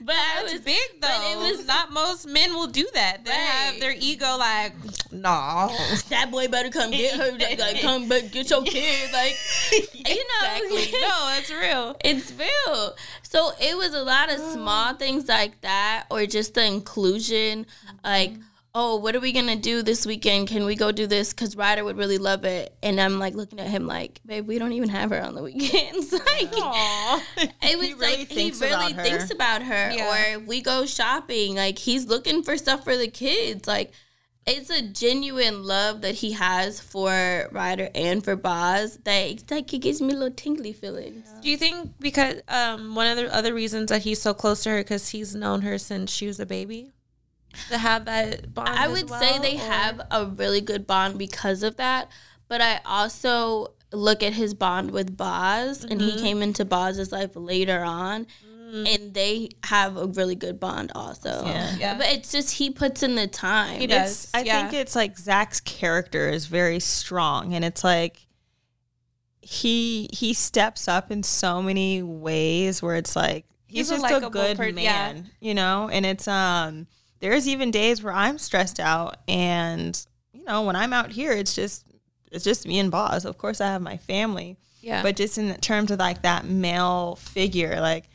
But 0.02 0.16
I 0.16 0.44
was 0.44 0.62
big 0.62 0.78
though. 1.02 1.08
but 1.08 1.32
it 1.32 1.38
was 1.38 1.66
not 1.66 1.92
most 1.92 2.28
men 2.28 2.54
will 2.54 2.68
do 2.68 2.88
that. 2.94 3.26
They 3.26 3.32
have 3.32 3.80
their 3.80 3.94
ego 3.98 4.38
like, 4.38 4.74
nah. 5.12 5.68
that 6.10 6.30
boy 6.32 6.48
better 6.48 6.70
come 6.70 6.92
get 6.92 7.16
her, 7.16 7.32
like, 7.38 7.60
like, 7.66 7.82
come 7.82 8.08
but 8.08 8.32
get 8.32 8.50
your 8.50 8.64
kid, 8.64 9.12
like, 9.12 9.38
you 9.94 10.16
know. 10.16 10.56
Exactly. 10.56 11.00
no, 11.02 11.38
it's 11.38 11.52
real. 11.52 11.96
It's 12.04 12.34
real. 12.34 12.96
So 13.24 13.52
it 13.60 13.78
was 13.78 13.94
a 13.94 14.04
lot 14.04 14.32
of 14.32 14.40
small 14.40 14.94
mm. 14.94 15.00
things 15.00 15.28
like 15.28 15.60
that, 15.62 16.06
or 16.10 16.26
just 16.26 16.54
the 16.54 16.66
inclusion, 16.66 17.66
like, 18.04 18.32
mm-hmm. 18.32 18.42
Oh, 18.76 18.98
what 18.98 19.16
are 19.16 19.22
we 19.22 19.32
gonna 19.32 19.56
do 19.56 19.82
this 19.82 20.06
weekend? 20.06 20.50
Can 20.50 20.66
we 20.66 20.76
go 20.76 20.92
do 20.92 21.08
this? 21.08 21.32
Because 21.34 21.56
Ryder 21.56 21.86
would 21.86 21.98
really 21.98 22.18
love 22.18 22.44
it. 22.44 22.76
And 22.84 23.00
I'm 23.00 23.18
like 23.18 23.34
looking 23.34 23.60
at 23.60 23.68
him 23.68 23.88
like, 23.88 24.20
babe, 24.26 24.46
we 24.46 24.60
don't 24.60 24.74
even 24.74 24.90
have 24.90 25.12
her 25.12 25.24
on 25.24 25.34
the 25.34 25.42
weekends. 25.42 26.12
like, 26.12 26.52
it 27.64 27.78
was 27.78 27.88
He 27.88 27.94
really 27.94 28.18
like 28.18 28.28
he 28.28 28.52
really 28.52 28.92
about 28.92 29.06
thinks 29.06 29.32
about 29.32 29.64
her. 29.64 29.92
Yeah. 29.92 30.36
Or 30.36 30.40
we 30.42 30.62
go 30.62 30.86
shopping, 30.86 31.56
like 31.56 31.80
he's 31.80 32.06
looking 32.06 32.44
for 32.44 32.58
stuff 32.58 32.84
for 32.84 32.98
the 32.98 33.08
kids. 33.08 33.66
Like 33.66 33.94
it's 34.46 34.70
a 34.70 34.82
genuine 34.82 35.64
love 35.64 36.02
that 36.02 36.16
he 36.16 36.34
has 36.34 36.82
for 36.82 37.48
Ryder 37.54 37.90
and 37.96 38.24
for 38.24 38.36
Boz 38.36 39.00
that 39.06 39.18
it's 39.18 39.50
like 39.50 39.74
it 39.74 39.80
gives 39.80 40.02
me 40.02 40.14
a 40.14 40.18
little 40.18 40.36
tingly 40.36 40.74
feelings. 40.74 41.30
Do 41.42 41.50
you 41.50 41.56
think 41.56 41.92
because 42.02 42.42
um 42.50 42.94
one 42.94 43.08
of 43.08 43.16
the 43.16 43.34
other 43.34 43.54
reasons 43.54 43.90
that 43.90 44.02
he's 44.02 44.22
so 44.22 44.34
close 44.34 44.64
to 44.64 44.72
her 44.72 44.78
because 44.80 45.08
he's 45.08 45.34
known 45.34 45.62
her 45.62 45.78
since 45.78 46.12
she 46.12 46.28
was 46.28 46.42
a 46.42 46.46
baby 46.46 46.92
to 47.70 47.78
have 47.78 48.06
that 48.06 48.54
bond? 48.54 48.70
I 48.70 48.86
as 48.86 48.92
would 48.92 49.10
well, 49.10 49.20
say 49.20 49.40
they 49.40 49.56
or- 49.56 49.60
have 49.70 50.02
a 50.12 50.26
really 50.26 50.62
good 50.62 50.86
bond 50.88 51.18
because 51.18 51.64
of 51.64 51.78
that. 51.78 52.10
But 52.48 52.62
I 52.62 52.80
also 52.86 53.74
look 53.92 54.22
at 54.22 54.34
his 54.34 54.54
bond 54.54 54.92
with 54.92 55.16
Boz, 55.18 55.84
and 55.84 56.00
Mm-hmm. 56.00 56.18
he 56.18 56.22
came 56.22 56.42
into 56.42 56.64
Boz's 56.66 57.12
life 57.12 57.32
later 57.36 57.82
on, 57.84 58.28
and 58.74 59.14
they 59.14 59.50
have 59.64 59.96
a 59.96 60.06
really 60.06 60.36
good 60.36 60.60
bond 60.60 60.92
also. 60.94 61.44
Yeah. 61.46 61.76
Yeah. 61.78 61.98
But 61.98 62.08
it's 62.08 62.32
just 62.32 62.52
he 62.56 62.70
puts 62.70 63.04
in 63.04 63.16
the 63.16 63.26
time. 63.28 63.80
He 63.80 63.86
It's, 63.86 63.94
does, 63.94 64.30
I 64.34 64.42
yeah. 64.42 64.62
think 64.70 64.74
it's 64.82 64.96
like 64.96 65.18
Zach's 65.18 65.60
character 65.62 66.30
is 66.30 66.48
very 66.48 66.80
strong, 66.82 67.54
and 67.54 67.64
it's 67.64 67.84
like 67.84 68.28
he 69.42 70.10
he 70.12 70.34
steps 70.34 70.88
up 70.88 71.12
in 71.12 71.24
so 71.24 71.62
many 71.62 72.02
ways 72.02 72.82
where 72.82 72.96
it's 72.96 73.16
like 73.16 73.46
he's, 73.68 73.90
He's 73.90 74.00
just 74.00 74.12
a, 74.12 74.14
likable 74.14 74.30
good 74.32 74.58
per- 74.58 74.68
yeah. 74.70 75.14
man, 75.14 75.30
you 75.40 75.54
know. 75.54 75.90
And 75.92 76.06
it's 76.06 76.28
um 76.28 76.88
there's 77.20 77.48
even 77.48 77.72
days 77.72 78.04
where 78.04 78.14
I'm 78.14 78.38
stressed 78.38 78.80
out, 78.80 79.18
and 79.28 80.00
you 80.34 80.44
know 80.44 80.64
when 80.64 80.76
I'm 80.76 80.94
out 80.94 81.12
here, 81.12 81.32
it's 81.32 81.56
just 81.56 81.86
it's 82.32 82.44
just 82.44 82.68
me 82.68 82.80
and 82.80 82.92
Boz. 82.92 83.26
Of 83.26 83.38
course, 83.38 83.62
I 83.62 83.68
have 83.68 83.82
my 83.82 83.98
family, 83.98 84.58
Yeah. 84.82 85.02
but 85.04 85.16
just 85.16 85.38
in 85.38 85.56
terms 85.58 85.92
of 85.92 86.00
like 86.00 86.22
that 86.24 86.46
male 86.46 87.16
figure, 87.16 87.80
like 87.80 88.06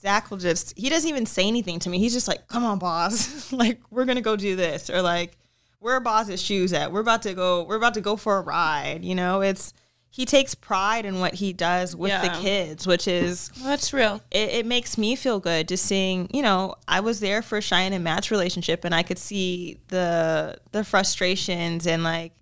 Zach 0.00 0.30
will 0.30 0.38
just 0.38 0.76
he 0.78 0.88
doesn't 0.88 1.08
even 1.10 1.26
say 1.26 1.46
anything 1.48 1.78
to 1.80 1.88
me. 1.90 1.98
He's 1.98 2.12
just 2.12 2.28
like, 2.28 2.46
"Come 2.48 2.64
on, 2.64 2.78
Boz, 2.78 3.52
like 3.52 3.80
we're 3.90 4.04
gonna 4.04 4.20
go 4.20 4.36
do 4.36 4.54
this," 4.56 4.88
or 4.90 5.02
like, 5.02 5.36
"Where 5.80 5.94
are 5.94 6.00
Boz's 6.00 6.40
shoes 6.40 6.72
at? 6.72 6.92
We're 6.92 7.00
about 7.00 7.22
to 7.22 7.34
go. 7.34 7.64
We're 7.64 7.76
about 7.76 7.94
to 7.94 8.00
go 8.00 8.16
for 8.16 8.36
a 8.38 8.40
ride." 8.42 9.04
You 9.04 9.14
know, 9.16 9.40
it's 9.40 9.72
he 10.10 10.24
takes 10.24 10.54
pride 10.54 11.04
in 11.04 11.20
what 11.20 11.34
he 11.34 11.52
does 11.52 11.94
with 11.94 12.10
the 12.22 12.30
kids, 12.40 12.86
which 12.86 13.06
is 13.06 13.50
That's 13.62 13.92
real. 13.92 14.20
it, 14.30 14.50
it 14.50 14.66
makes 14.66 14.96
me 14.98 15.14
feel 15.16 15.38
good 15.38 15.68
just 15.68 15.84
seeing 15.84 16.28
you 16.32 16.42
know 16.42 16.74
i 16.88 17.00
was 17.00 17.20
there 17.20 17.42
for 17.42 17.60
cheyenne 17.60 17.92
and 17.92 18.02
matt's 18.02 18.30
relationship 18.30 18.84
and 18.84 18.94
i 18.94 19.02
could 19.02 19.18
see 19.18 19.78
the 19.88 20.56
the 20.72 20.82
frustrations 20.84 21.86
and 21.86 22.02
like 22.02 22.32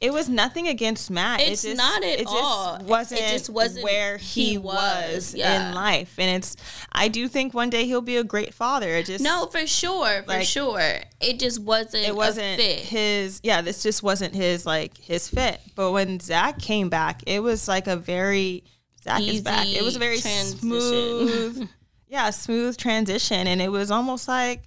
it 0.00 0.12
was 0.12 0.28
nothing 0.28 0.68
against 0.68 1.10
matt 1.10 1.40
It's 1.40 1.64
it 1.64 1.68
just, 1.68 1.78
not 1.78 2.02
at 2.02 2.18
it 2.20 2.24
just 2.24 2.34
all. 2.34 2.74
It 2.76 2.82
wasn't 2.82 3.20
it 3.20 3.30
just 3.30 3.48
wasn't 3.48 3.84
where 3.84 4.16
he, 4.18 4.50
he 4.50 4.58
was, 4.58 5.34
yeah. 5.34 5.68
in 5.70 5.74
life 5.74 6.14
and 6.18 6.36
it's 6.36 6.56
i 6.92 7.08
do 7.08 7.26
think 7.28 7.54
one 7.54 7.70
day 7.70 7.86
he'll 7.86 8.00
be 8.02 8.16
a 8.16 8.24
great 8.24 8.52
father 8.52 8.88
it 8.90 9.06
just 9.06 9.22
No, 9.24 9.46
for 9.46 9.66
sure, 9.66 10.22
for 10.24 10.28
Like- 10.28 10.46
sure. 10.46 11.00
It 11.20 11.38
just 11.38 11.60
wasn't. 11.60 12.06
it 12.06 12.14
wasn't 12.14 12.46
a 12.46 12.56
fit. 12.56 12.80
his 12.80 13.40
yeah 13.42 13.60
this 13.62 13.82
just 13.82 14.02
wasn't 14.02 14.34
his 14.34 14.66
like 14.66 14.98
his 14.98 15.28
fit 15.28 15.60
but 15.74 15.92
when 15.92 16.20
zach 16.20 16.58
came 16.58 16.88
back 16.90 17.22
it 17.26 17.40
was 17.42 17.66
like 17.68 17.86
a 17.86 17.96
very 17.96 18.64
zach 19.02 19.22
is 19.22 19.40
back 19.42 19.66
it 19.66 19.82
was 19.82 19.96
a 19.96 19.98
very 19.98 20.18
transition. 20.18 20.58
smooth 20.58 21.68
yeah 22.08 22.30
smooth 22.30 22.76
transition 22.76 23.46
and 23.46 23.62
it 23.62 23.68
was 23.70 23.90
almost 23.90 24.28
like 24.28 24.62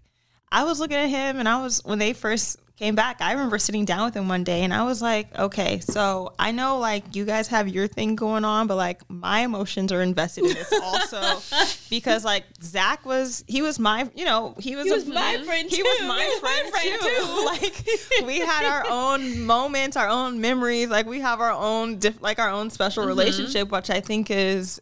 i 0.51 0.63
was 0.63 0.79
looking 0.79 0.97
at 0.97 1.07
him 1.09 1.37
and 1.39 1.47
i 1.47 1.61
was 1.61 1.83
when 1.85 1.99
they 1.99 2.13
first 2.13 2.57
came 2.77 2.93
back 2.95 3.21
i 3.21 3.31
remember 3.31 3.57
sitting 3.57 3.85
down 3.85 4.05
with 4.05 4.13
him 4.15 4.27
one 4.27 4.43
day 4.43 4.63
and 4.63 4.71
i 4.73 4.83
was 4.83 5.01
like 5.01 5.35
okay 5.39 5.79
so 5.79 6.31
i 6.37 6.51
know 6.51 6.77
like 6.77 7.15
you 7.15 7.25
guys 7.25 7.47
have 7.47 7.67
your 7.67 7.87
thing 7.87 8.15
going 8.15 8.45
on 8.45 8.67
but 8.67 8.75
like 8.75 9.01
my 9.09 9.39
emotions 9.39 9.91
are 9.91 10.01
invested 10.01 10.43
in 10.45 10.53
this 10.53 10.71
also 10.83 11.41
because 11.89 12.23
like 12.23 12.43
zach 12.61 13.03
was 13.05 13.43
he 13.47 13.61
was 13.63 13.79
my 13.79 14.07
you 14.15 14.23
know 14.25 14.53
he 14.59 14.75
was, 14.75 14.85
He 14.85 14.91
a- 14.93 15.13
my 15.13 15.37
friend 15.43 15.69
he 15.69 15.77
too. 15.77 15.83
was 15.83 16.07
my 16.07 16.21
He 16.21 16.29
was 16.29 16.39
friend, 16.39 16.71
my 16.71 16.79
friend 16.79 17.01
too. 17.01 17.07
too. 17.09 18.21
like 18.21 18.27
we 18.27 18.39
had 18.39 18.63
our 18.65 18.85
own 18.89 19.43
moments 19.43 19.97
our 19.97 20.07
own 20.09 20.39
memories 20.39 20.89
like 20.89 21.07
we 21.07 21.19
have 21.19 21.39
our 21.41 21.51
own 21.51 21.97
diff- 21.97 22.21
like 22.21 22.37
our 22.39 22.49
own 22.49 22.69
special 22.69 23.01
Mm-hmm. 23.03 23.09
relationship 23.09 23.71
which 23.71 23.89
i 23.89 23.99
think 24.01 24.29
is 24.29 24.79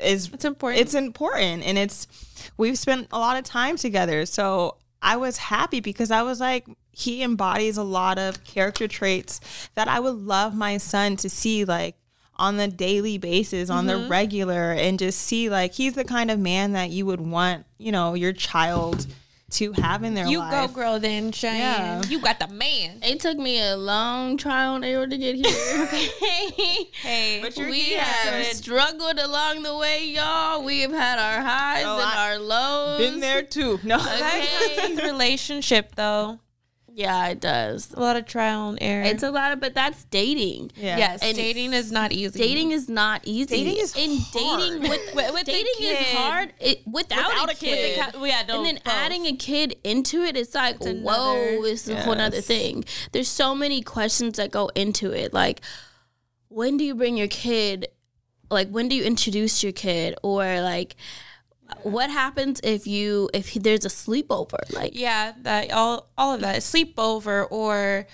is 0.00 0.30
It's 0.32 0.44
important. 0.44 0.80
it's 0.80 0.94
important 0.94 1.62
and 1.64 1.78
it's 1.78 2.06
we've 2.56 2.76
spent 2.78 3.08
a 3.12 3.18
lot 3.18 3.36
of 3.38 3.44
time 3.44 3.76
together 3.76 4.26
so 4.26 4.76
i 5.00 5.16
was 5.16 5.36
happy 5.38 5.80
because 5.80 6.10
i 6.10 6.22
was 6.22 6.38
like 6.40 6.66
he 6.92 7.22
embodies 7.22 7.76
a 7.76 7.82
lot 7.82 8.18
of 8.18 8.42
character 8.44 8.86
traits 8.88 9.40
that 9.74 9.88
i 9.88 9.98
would 10.00 10.16
love 10.16 10.54
my 10.54 10.76
son 10.76 11.16
to 11.16 11.28
see 11.30 11.64
like 11.64 11.94
on 12.36 12.56
the 12.56 12.68
daily 12.68 13.18
basis 13.18 13.68
on 13.70 13.86
Mm-hmm. 13.86 14.02
the 14.04 14.08
regular 14.08 14.72
and 14.72 14.98
just 14.98 15.18
see 15.20 15.48
like 15.50 15.72
he's 15.74 15.94
the 15.94 16.04
kind 16.04 16.30
of 16.30 16.38
man 16.38 16.72
that 16.72 16.90
you 16.90 17.04
would 17.06 17.20
want 17.20 17.66
you 17.78 17.92
know 17.92 18.14
your 18.14 18.32
child 18.32 19.06
to 19.50 19.72
have 19.72 20.04
in 20.04 20.14
their 20.14 20.26
you 20.28 20.38
life 20.38 20.68
go, 20.72 20.74
girl. 20.80 21.00
Then 21.00 21.32
Cheyenne. 21.32 21.58
Yeah. 21.58 22.02
You 22.08 22.20
got 22.20 22.38
the 22.38 22.46
man. 22.46 23.00
It 23.02 23.18
took 23.18 23.36
me 23.36 23.60
a 23.60 23.76
long 23.76 24.36
trial 24.36 24.76
and 24.76 24.84
error 24.84 25.08
to 25.08 25.18
get 25.18 25.34
here. 25.34 25.82
Okay. 25.82 26.84
Hey, 27.02 27.40
But 27.42 27.56
we 27.56 27.80
here. 27.80 28.00
have 28.00 28.46
struggled 28.46 29.18
along 29.18 29.64
the 29.64 29.76
way, 29.76 30.06
y'all. 30.06 30.62
We 30.62 30.82
have 30.82 30.92
had 30.92 31.18
our 31.18 31.42
highs 31.42 31.82
Oh, 31.84 31.94
and 31.98 32.02
I- 32.08 32.28
our 32.30 32.38
lows. 32.38 32.98
been 33.00 33.18
there 33.18 33.42
too 33.42 33.80
no 33.82 33.96
Okay. 33.96 34.94
relationship 35.02 35.96
though. 35.96 36.38
Yeah, 36.92 37.28
it 37.28 37.40
does. 37.40 37.92
A 37.94 38.00
lot 38.00 38.16
of 38.16 38.26
trial 38.26 38.70
and 38.70 38.78
error. 38.80 39.04
It's 39.04 39.22
a 39.22 39.30
lot 39.30 39.52
of, 39.52 39.60
but 39.60 39.74
that's 39.74 40.04
dating. 40.04 40.72
yeah 40.76 40.98
yes, 40.98 41.20
And 41.22 41.36
dating 41.36 41.72
is 41.72 41.90
not 41.92 42.12
easy. 42.12 42.38
Dating 42.38 42.72
is 42.72 42.88
not 42.88 43.20
easy. 43.24 43.56
Dating 43.64 43.76
is 43.78 43.94
and 43.96 44.18
hard. 44.20 44.60
dating 44.60 44.82
with, 44.82 45.14
With- 45.14 45.32
with 45.34 45.46
the 45.46 45.52
dating 45.52 45.72
is 45.80 46.06
hard 46.16 46.52
it, 46.60 46.82
without, 46.86 47.28
Without 47.28 47.48
a 47.48 47.52
a 47.52 47.54
kid. 47.54 47.94
kid. 47.96 48.12
Ca- 48.14 48.24
yeah, 48.24 48.42
no, 48.48 48.56
and 48.58 48.66
then 48.66 48.74
both. 48.84 48.94
adding 48.94 49.26
a 49.26 49.36
kid 49.36 49.76
into 49.84 50.22
it, 50.22 50.36
it's 50.36 50.54
like, 50.54 50.80
another- 50.80 50.98
whoa, 51.00 51.62
it's 51.64 51.88
a 51.88 52.00
whole 52.02 52.14
nother 52.14 52.36
Yes. 52.36 52.46
thing. 52.46 52.84
There's 53.12 53.28
so 53.28 53.54
many 53.54 53.82
questions 53.82 54.36
that 54.38 54.50
go 54.50 54.68
into 54.74 55.12
it. 55.12 55.32
Like, 55.32 55.60
when 56.48 56.76
do 56.76 56.84
you 56.84 56.94
bring 56.94 57.16
your 57.16 57.28
kid? 57.28 57.88
Like, 58.50 58.68
when 58.70 58.88
do 58.88 58.96
you 58.96 59.04
introduce 59.04 59.62
your 59.62 59.72
kid? 59.72 60.16
Or 60.24 60.60
like, 60.60 60.96
what 61.82 62.10
happens 62.10 62.60
if 62.64 62.86
you 62.86 63.28
if 63.34 63.54
there's 63.54 63.84
a 63.84 63.88
sleepover? 63.88 64.72
Like, 64.74 64.92
Yeah, 64.94 65.32
that 65.42 65.72
all 65.72 66.08
all 66.18 66.34
of 66.34 66.40
that 66.42 66.58
sleepover 66.62 67.46
or 67.50 68.06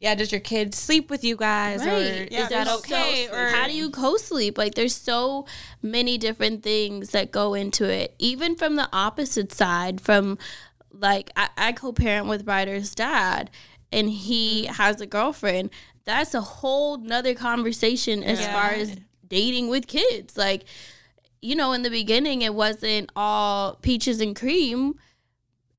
yeah, 0.00 0.16
does 0.16 0.32
your 0.32 0.40
kid 0.40 0.74
sleep 0.74 1.10
with 1.10 1.22
you 1.22 1.36
guys 1.36 1.82
or 1.86 1.90
Right. 1.90 2.32
is 2.32 2.48
that 2.48 2.66
okay? 2.68 3.28
so- 3.28 3.34
or 3.36 3.46
how 3.48 3.66
do 3.68 3.72
you 3.72 3.88
co-sleep? 3.90 4.58
Like 4.58 4.74
there's 4.74 4.96
so 4.96 5.46
many 5.80 6.18
different 6.18 6.62
things 6.64 7.10
that 7.10 7.30
go 7.30 7.54
into 7.54 7.84
it. 7.88 8.14
Even 8.18 8.56
from 8.56 8.74
the 8.76 8.88
opposite 8.92 9.52
side, 9.52 10.00
from 10.00 10.38
like 10.92 11.30
I, 11.36 11.48
I 11.56 11.72
co-parent 11.72 12.26
with 12.26 12.46
Ryder's 12.48 12.94
dad 12.94 13.50
and 13.92 14.10
he 14.10 14.64
Mm-hmm. 14.64 14.74
has 14.74 15.00
a 15.00 15.06
girlfriend. 15.06 15.70
That's 16.04 16.34
a 16.34 16.40
whole 16.40 16.96
nother 16.98 17.34
conversation 17.34 18.24
as 18.24 18.40
Yeah. 18.40 18.52
far 18.52 18.70
as 18.72 18.96
dating 19.28 19.68
with 19.68 19.86
kids. 19.86 20.36
Like, 20.36 20.64
you 21.42 21.54
know, 21.56 21.72
in 21.72 21.82
the 21.82 21.90
beginning 21.90 22.40
it 22.42 22.54
wasn't 22.54 23.10
all 23.16 23.74
peaches 23.82 24.20
and 24.20 24.34
cream. 24.34 24.94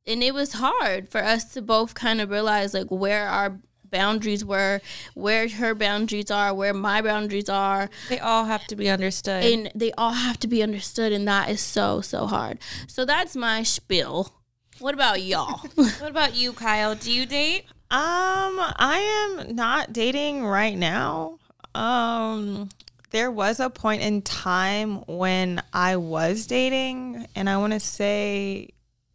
And 0.05 0.21
it 0.21 0.33
was 0.33 0.53
hard 0.53 1.07
for 1.09 1.23
us 1.23 1.45
to 1.53 1.61
both 1.61 1.93
kind 1.95 2.19
of 2.19 2.29
realize 2.29 2.73
like 2.73 2.91
where 2.91 3.25
our 3.29 3.57
boundaries 3.89 4.43
were, 4.43 4.81
where 5.13 5.47
her 5.47 5.73
boundaries 5.73 6.29
are, 6.29 6.53
where 6.53 6.73
my 6.73 7.01
boundaries 7.01 7.47
are, 7.47 7.89
They 8.09 8.19
all 8.19 8.43
have 8.45 8.67
to 8.67 8.75
be 8.75 8.89
understood. 8.89 9.45
and 9.45 9.71
they 9.73 9.93
all 9.93 10.11
have 10.11 10.37
to 10.39 10.47
be 10.47 10.61
understood, 10.61 11.13
and 11.13 11.25
that 11.29 11.49
is 11.49 11.61
so 11.61 12.01
so 12.01 12.25
hard. 12.25 12.59
So 12.87 13.05
that's 13.05 13.35
my 13.35 13.63
spiel. 13.63 14.33
What 14.79 14.93
about 14.93 15.21
y'all? 15.21 15.59
what 15.75 16.09
about 16.09 16.35
you, 16.35 16.51
Kyle? 16.51 16.95
Do 16.95 17.09
you 17.11 17.25
date? 17.25 17.65
Um, 17.91 18.59
I 18.75 19.37
am 19.39 19.55
not 19.55 19.93
dating 19.93 20.43
right 20.43 20.75
now. 20.77 21.37
Um, 21.75 22.67
there 23.13 23.31
was 23.31 23.59
a 23.59 23.69
point 23.69 24.01
in 24.01 24.23
time 24.23 24.95
when 25.07 25.61
I 25.71 25.97
was 25.97 26.47
dating, 26.47 27.27
and 27.35 27.47
I 27.47 27.57
want 27.57 27.71
to 27.73 27.79
say, 27.79 28.69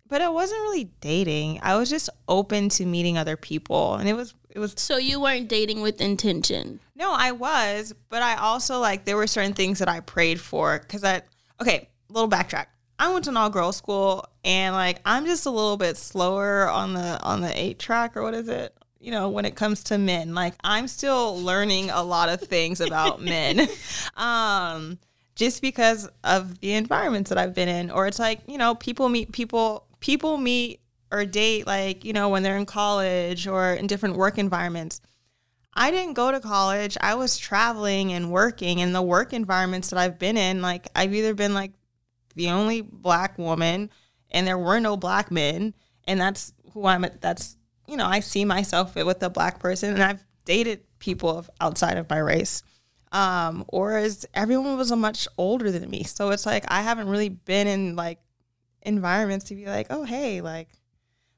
but 0.08 0.22
it 0.22 0.32
wasn't 0.32 0.60
really 0.62 0.84
dating. 1.00 1.58
I 1.62 1.76
was 1.76 1.90
just 1.90 2.08
open 2.28 2.68
to 2.70 2.86
meeting 2.86 3.18
other 3.18 3.36
people, 3.36 3.96
and 3.96 4.08
it 4.08 4.14
was 4.14 4.34
it 4.48 4.60
was 4.60 4.74
so 4.78 4.96
you 4.96 5.20
weren't 5.20 5.48
dating 5.48 5.82
with 5.82 6.00
intention. 6.00 6.80
no, 6.94 7.12
I 7.12 7.32
was, 7.32 7.92
but 8.08 8.22
I 8.22 8.36
also 8.36 8.78
like 8.78 9.04
there 9.04 9.16
were 9.16 9.26
certain 9.26 9.52
things 9.52 9.80
that 9.80 9.88
I 9.88 10.00
prayed 10.00 10.40
for 10.40 10.78
because 10.78 11.02
I 11.02 11.22
okay, 11.60 11.90
little 12.08 12.30
backtrack. 12.30 12.66
I 13.00 13.12
went 13.12 13.24
to 13.24 13.30
an 13.30 13.36
all 13.36 13.50
girls 13.50 13.76
school 13.76 14.26
and 14.44 14.74
like 14.74 15.00
I'm 15.04 15.26
just 15.26 15.44
a 15.46 15.50
little 15.50 15.76
bit 15.76 15.96
slower 15.96 16.68
on 16.68 16.94
the 16.94 17.20
on 17.22 17.40
the 17.40 17.60
eight 17.60 17.80
track 17.80 18.16
or 18.16 18.22
what 18.22 18.34
is 18.34 18.48
it? 18.48 18.74
You 19.00 19.12
know, 19.12 19.28
when 19.28 19.44
it 19.44 19.54
comes 19.54 19.84
to 19.84 19.98
men. 19.98 20.34
Like 20.34 20.54
I'm 20.62 20.88
still 20.88 21.40
learning 21.40 21.90
a 21.90 22.02
lot 22.02 22.28
of 22.28 22.40
things 22.40 22.80
about 22.80 23.20
men. 23.22 23.68
Um 24.16 24.98
just 25.38 25.62
because 25.62 26.08
of 26.24 26.58
the 26.58 26.72
environments 26.72 27.30
that 27.30 27.38
I've 27.38 27.54
been 27.54 27.68
in. 27.68 27.92
Or 27.92 28.08
it's 28.08 28.18
like, 28.18 28.40
you 28.48 28.58
know, 28.58 28.74
people 28.74 29.08
meet 29.08 29.32
people 29.32 29.86
people 30.00 30.36
meet 30.36 30.80
or 31.10 31.24
date 31.24 31.66
like, 31.66 32.04
you 32.04 32.12
know, 32.12 32.28
when 32.28 32.42
they're 32.42 32.58
in 32.58 32.66
college 32.66 33.46
or 33.46 33.72
in 33.72 33.86
different 33.86 34.16
work 34.16 34.36
environments. 34.36 35.00
I 35.72 35.92
didn't 35.92 36.14
go 36.14 36.32
to 36.32 36.40
college. 36.40 36.98
I 37.00 37.14
was 37.14 37.38
traveling 37.38 38.12
and 38.12 38.32
working 38.32 38.80
in 38.80 38.92
the 38.92 39.00
work 39.00 39.32
environments 39.32 39.90
that 39.90 39.98
I've 39.98 40.18
been 40.18 40.36
in. 40.36 40.60
Like 40.60 40.88
I've 40.96 41.14
either 41.14 41.34
been 41.34 41.54
like 41.54 41.72
the 42.34 42.50
only 42.50 42.80
black 42.80 43.38
woman 43.38 43.90
and 44.30 44.46
there 44.46 44.58
were 44.58 44.80
no 44.80 44.96
black 44.96 45.30
men 45.30 45.72
and 46.04 46.20
that's 46.20 46.52
who 46.72 46.84
I'm 46.84 47.06
that's 47.20 47.56
you 47.88 47.96
know, 47.96 48.06
I 48.06 48.20
see 48.20 48.44
myself 48.44 48.94
with 48.94 49.22
a 49.22 49.30
black 49.30 49.58
person 49.58 49.94
and 49.94 50.02
I've 50.02 50.24
dated 50.44 50.80
people 50.98 51.44
outside 51.60 51.96
of 51.96 52.08
my 52.08 52.18
race. 52.18 52.62
Um, 53.10 53.64
or 53.68 53.96
as 53.96 54.26
everyone 54.34 54.76
was 54.76 54.92
much 54.92 55.26
older 55.38 55.70
than 55.70 55.88
me. 55.88 56.04
So 56.04 56.30
it's 56.30 56.44
like 56.44 56.64
I 56.68 56.82
haven't 56.82 57.08
really 57.08 57.30
been 57.30 57.66
in 57.66 57.96
like 57.96 58.18
environments 58.82 59.46
to 59.46 59.54
be 59.54 59.64
like, 59.64 59.86
oh 59.88 60.04
hey, 60.04 60.42
like 60.42 60.68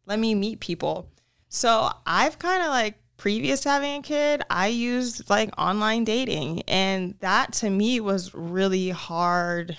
let 0.06 0.18
me 0.18 0.34
meet 0.34 0.58
people. 0.58 1.08
So 1.48 1.90
I've 2.04 2.38
kind 2.40 2.62
of 2.62 2.68
like 2.68 3.00
previous 3.20 3.60
to 3.60 3.68
having 3.68 4.00
a 4.00 4.02
kid, 4.02 4.42
I 4.48 4.68
used 4.68 5.28
like 5.28 5.50
online 5.60 6.04
dating. 6.04 6.62
And 6.62 7.14
that 7.20 7.52
to 7.54 7.70
me 7.70 8.00
was 8.00 8.34
really 8.34 8.88
hard 8.90 9.76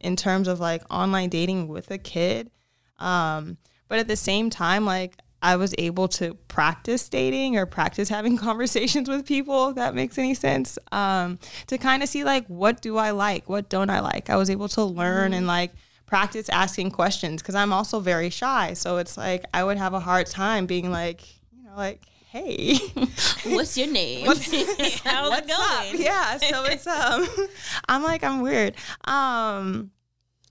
in 0.00 0.16
terms 0.16 0.48
of 0.48 0.58
like 0.58 0.82
online 0.92 1.28
dating 1.28 1.68
with 1.68 1.90
a 1.90 1.98
kid. 1.98 2.50
Um, 2.98 3.56
but 3.88 4.00
at 4.00 4.08
the 4.08 4.16
same 4.16 4.50
time, 4.50 4.84
like 4.84 5.16
I 5.42 5.56
was 5.56 5.74
able 5.78 6.08
to 6.08 6.34
practice 6.48 7.08
dating 7.08 7.56
or 7.56 7.66
practice 7.66 8.08
having 8.08 8.36
conversations 8.48 9.08
with 9.08 9.26
people, 9.26 9.70
if 9.70 9.74
that 9.76 9.94
makes 9.94 10.16
any 10.18 10.34
sense. 10.34 10.78
Um, 10.92 11.38
to 11.66 11.78
kind 11.78 12.02
of 12.02 12.08
see 12.08 12.24
like 12.24 12.46
what 12.46 12.80
do 12.80 12.96
I 12.96 13.10
like, 13.10 13.48
what 13.48 13.68
don't 13.68 13.90
I 13.90 14.00
like. 14.00 14.30
I 14.30 14.36
was 14.36 14.48
able 14.50 14.68
to 14.68 14.84
learn 14.84 15.32
and 15.34 15.46
like 15.46 15.72
practice 16.06 16.48
asking 16.50 16.90
questions 16.92 17.42
because 17.42 17.54
I'm 17.54 17.72
also 17.72 17.98
very 18.00 18.30
shy. 18.30 18.74
So 18.74 18.98
it's 18.98 19.16
like 19.16 19.44
I 19.52 19.64
would 19.64 19.78
have 19.78 19.94
a 19.94 20.00
hard 20.00 20.26
time 20.26 20.66
being 20.66 20.90
like, 20.90 21.26
you 21.52 21.64
know, 21.64 21.76
like, 21.76 22.02
hey, 22.28 22.76
What's 23.46 23.76
your 23.76 23.88
name? 23.88 24.26
What's- 24.26 24.50
How's 25.04 25.30
what's 25.30 25.46
it 25.46 25.48
going? 25.48 25.94
up? 25.94 26.00
Yeah. 26.00 26.36
So 26.38 26.64
it's 26.64 26.86
um 26.86 27.26
I'm 27.88 28.02
like, 28.02 28.22
I'm 28.24 28.40
weird. 28.42 28.74
Um 29.04 29.90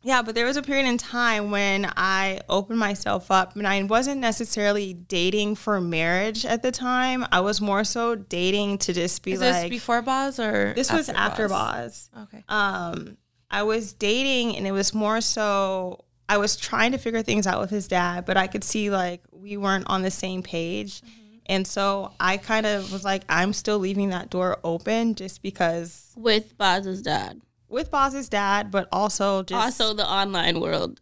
yeah, 0.03 0.21
but 0.21 0.33
there 0.33 0.45
was 0.45 0.57
a 0.57 0.61
period 0.61 0.87
in 0.87 0.97
time 0.97 1.51
when 1.51 1.91
I 1.95 2.41
opened 2.49 2.79
myself 2.79 3.29
up 3.29 3.55
and 3.55 3.67
I 3.67 3.83
wasn't 3.83 4.19
necessarily 4.19 4.93
dating 4.93 5.55
for 5.55 5.79
marriage 5.79 6.45
at 6.45 6.63
the 6.63 6.71
time. 6.71 7.25
I 7.31 7.41
was 7.41 7.61
more 7.61 7.83
so 7.83 8.15
dating 8.15 8.79
to 8.79 8.93
just 8.93 9.21
be 9.23 9.33
Is 9.33 9.41
like 9.41 9.53
this 9.53 9.69
before 9.69 10.01
Boz 10.01 10.39
or 10.39 10.73
this 10.73 10.91
was 10.91 11.09
after 11.09 11.47
Boz. 11.47 12.09
Okay. 12.23 12.43
Um, 12.49 13.17
I 13.51 13.63
was 13.63 13.93
dating, 13.93 14.55
and 14.55 14.65
it 14.65 14.71
was 14.71 14.93
more 14.93 15.19
so 15.19 16.05
I 16.29 16.37
was 16.37 16.55
trying 16.55 16.93
to 16.93 16.97
figure 16.97 17.21
things 17.21 17.45
out 17.45 17.59
with 17.59 17.69
his 17.69 17.89
dad, 17.89 18.25
but 18.25 18.37
I 18.37 18.47
could 18.47 18.63
see 18.63 18.89
like 18.89 19.21
we 19.31 19.57
weren't 19.57 19.87
on 19.87 20.01
the 20.01 20.11
same 20.11 20.41
page. 20.41 21.01
And 21.47 21.67
so 21.67 22.13
I 22.19 22.37
kind 22.37 22.65
of 22.65 22.93
was 22.93 23.03
like, 23.03 23.23
I'm 23.27 23.51
still 23.51 23.77
leaving 23.77 24.09
that 24.09 24.29
door 24.29 24.57
open 24.63 25.15
just 25.15 25.41
because 25.41 26.13
With 26.15 26.57
Boz's 26.57 27.01
dad. 27.01 27.41
With 27.71 27.89
Boz's 27.91 28.29
dad, 28.29 28.69
but 28.71 28.87
also 28.91 29.43
just 29.43 29.81
Also 29.81 29.93
the 29.93 30.07
online 30.07 30.59
world. 30.59 31.01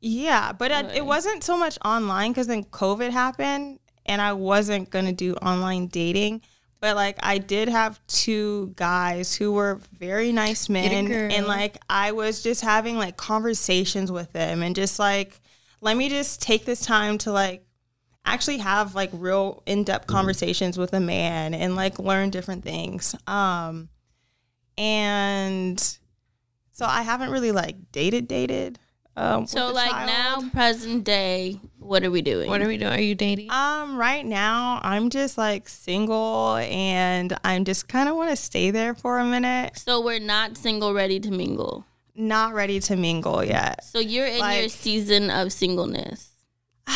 yeah, 0.00 0.52
but 0.52 0.70
it, 0.70 0.74
Right. 0.86 0.96
it 0.96 1.06
wasn't 1.06 1.44
so 1.44 1.56
much 1.56 1.78
online 1.84 2.32
because 2.32 2.46
then 2.46 2.64
COVID 2.64 3.10
happened 3.10 3.78
and 4.06 4.20
I 4.22 4.32
wasn't 4.32 4.90
going 4.90 5.04
to 5.06 5.12
do 5.12 5.34
online 5.34 5.86
dating. 5.88 6.40
But 6.80 6.94
like 6.94 7.16
I 7.20 7.38
did 7.38 7.68
have 7.68 8.00
two 8.06 8.72
guys 8.76 9.34
who 9.34 9.52
were 9.52 9.80
very 9.98 10.30
nice 10.30 10.68
men 10.68 11.06
girl. 11.06 11.32
and 11.32 11.46
like 11.48 11.76
I 11.90 12.12
was 12.12 12.40
just 12.42 12.60
having 12.62 12.96
like 12.96 13.16
conversations 13.16 14.12
with 14.12 14.32
them 14.32 14.62
and 14.62 14.76
just 14.76 14.98
like 15.00 15.40
let 15.80 15.96
me 15.96 16.08
just 16.08 16.40
take 16.40 16.64
this 16.64 16.80
time 16.80 17.18
to 17.18 17.32
like 17.32 17.64
actually 18.24 18.58
have 18.58 18.94
like 18.94 19.10
real 19.12 19.62
in-depth 19.66 20.06
conversations 20.06 20.78
with 20.78 20.92
a 20.92 21.00
man 21.00 21.52
and 21.52 21.74
like 21.74 21.98
learn 21.98 22.30
different 22.30 22.62
things. 22.62 23.14
Um 23.26 23.88
and 24.76 25.97
so 26.78 26.86
I 26.86 27.02
haven't 27.02 27.30
really 27.30 27.50
like 27.50 27.74
dated 27.90 28.28
dated. 28.28 28.78
Um, 29.16 29.48
So 29.48 29.72
like 29.72 29.90
child. 29.90 30.06
now, 30.44 30.50
present 30.50 31.02
day, 31.02 31.60
what 31.80 32.04
are 32.04 32.10
we 32.10 32.22
doing? 32.22 32.48
What 32.48 32.62
are 32.62 32.68
we 32.68 32.76
doing? 32.78 32.92
Are 32.92 33.00
you 33.00 33.16
dating? 33.16 33.50
Um, 33.50 33.96
right 33.96 34.24
now 34.24 34.78
I'm 34.84 35.10
just 35.10 35.36
like 35.36 35.68
single 35.68 36.54
and 36.56 37.36
I'm 37.42 37.64
just 37.64 37.88
kind 37.88 38.08
of 38.08 38.14
want 38.14 38.30
to 38.30 38.36
stay 38.36 38.70
there 38.70 38.94
for 38.94 39.18
a 39.18 39.24
minute. 39.24 39.76
so 39.76 40.00
we're 40.00 40.20
not 40.20 40.56
single, 40.56 40.94
ready 40.94 41.18
to 41.18 41.32
mingle. 41.32 41.84
Not 42.14 42.54
ready 42.54 42.78
to 42.80 42.94
mingle 42.94 43.42
yet. 43.44 43.82
So 43.84 43.98
you're 43.98 44.26
in 44.26 44.38
your 44.38 44.68
season 44.68 45.30
of 45.30 45.52
singleness. 45.52 46.30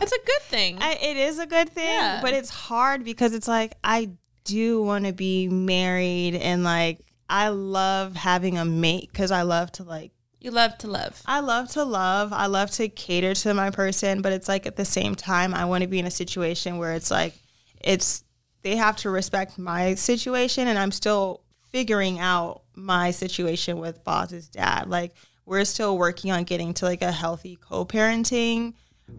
It's 0.00 0.12
a 0.12 0.26
good 0.26 0.42
thing. 0.42 0.78
I, 0.80 0.94
it 0.94 1.16
is 1.16 1.38
a 1.38 1.46
good 1.46 1.68
thing, 1.70 1.84
Yeah. 1.86 2.20
but 2.22 2.32
it's 2.34 2.50
hard 2.50 3.04
because 3.04 3.34
it's 3.34 3.46
like 3.46 3.74
I 3.84 4.10
do 4.44 4.82
want 4.82 5.04
to 5.06 5.12
be 5.12 5.46
married 5.48 6.34
and 6.34 6.64
like 6.64 6.98
I 7.32 7.48
love 7.48 8.14
having 8.14 8.58
a 8.58 8.64
mate 8.66 9.08
because 9.10 9.30
I 9.30 9.40
love 9.40 9.72
to 9.72 9.84
like 9.84 10.12
you 10.38 10.50
love 10.50 10.76
to 10.78 10.88
love. 10.88 11.22
I 11.24 11.38
love 11.38 11.68
to 11.70 11.84
love. 11.84 12.32
I 12.32 12.46
love 12.46 12.70
to 12.72 12.88
cater 12.88 13.32
to 13.32 13.54
my 13.54 13.70
person, 13.70 14.22
but 14.22 14.32
it's 14.32 14.48
like 14.48 14.66
at 14.66 14.74
the 14.74 14.84
same 14.84 15.14
time, 15.14 15.54
I 15.54 15.64
want 15.66 15.82
to 15.82 15.88
be 15.88 16.00
in 16.00 16.06
a 16.06 16.10
situation 16.10 16.78
where 16.78 16.94
it's 16.94 17.12
like, 17.12 17.34
it's, 17.80 18.24
they 18.62 18.74
have 18.74 18.96
to 18.98 19.10
respect 19.10 19.56
my 19.56 19.94
situation 19.94 20.66
and 20.66 20.76
I'm 20.76 20.90
still 20.90 21.44
figuring 21.70 22.18
out 22.18 22.62
my 22.74 23.12
situation 23.12 23.78
with 23.78 24.02
Boz's 24.02 24.48
dad. 24.48 24.90
Like, 24.90 25.14
we're 25.46 25.64
still 25.64 25.96
working 25.96 26.32
on 26.32 26.42
getting 26.42 26.74
to 26.74 26.86
like 26.86 27.02
a 27.02 27.12
healthy 27.12 27.54
co 27.54 27.84
parenting 27.84 28.74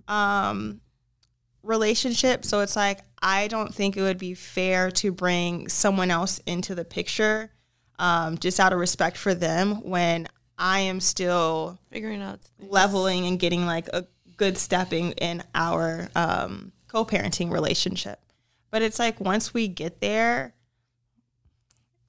um, 0.09 0.81
relationship. 1.63 2.43
So 2.43 2.59
it's 2.59 2.75
like, 2.75 2.99
I 3.21 3.47
don't 3.47 3.73
think 3.73 3.95
it 3.95 4.01
would 4.01 4.17
be 4.17 4.33
fair 4.33 4.91
to 4.91 5.13
bring 5.13 5.69
someone 5.69 6.11
else 6.11 6.39
into 6.45 6.75
the 6.75 6.83
picture 6.83 7.49
um, 7.99 8.37
just 8.37 8.59
out 8.59 8.73
of 8.73 8.79
respect 8.79 9.17
for 9.17 9.33
them 9.33 9.81
when 9.83 10.27
I 10.57 10.79
am 10.81 10.99
still 10.99 11.79
Figuring 11.91 12.21
out 12.21 12.41
things. 12.41 12.71
leveling 12.71 13.25
and 13.25 13.39
getting 13.39 13.65
like 13.65 13.87
a 13.89 14.05
good 14.37 14.57
stepping 14.57 15.11
in 15.13 15.43
our 15.55 16.09
um, 16.15 16.71
co-parenting 16.87 17.51
relationship. 17.51 18.19
But 18.71 18.81
it's 18.81 18.99
like 18.99 19.19
once 19.19 19.53
we 19.53 19.67
get 19.67 19.99
there, 20.01 20.53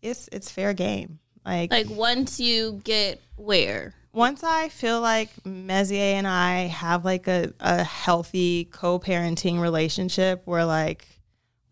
it's 0.02 0.28
it's 0.32 0.50
fair 0.50 0.72
game. 0.74 1.18
Like, 1.44 1.70
Like 1.70 1.88
once 1.90 2.40
you 2.40 2.80
get 2.84 3.20
where? 3.36 3.94
once 4.12 4.44
I 4.44 4.68
feel 4.68 5.00
like 5.00 5.28
Mezier 5.44 5.98
and 6.16 6.26
I 6.26 6.66
have 6.68 7.04
like 7.04 7.26
a, 7.26 7.52
a 7.58 7.82
healthy 7.82 8.64
co-parenting 8.66 9.60
relationship 9.60 10.42
where 10.44 10.64
like 10.64 11.06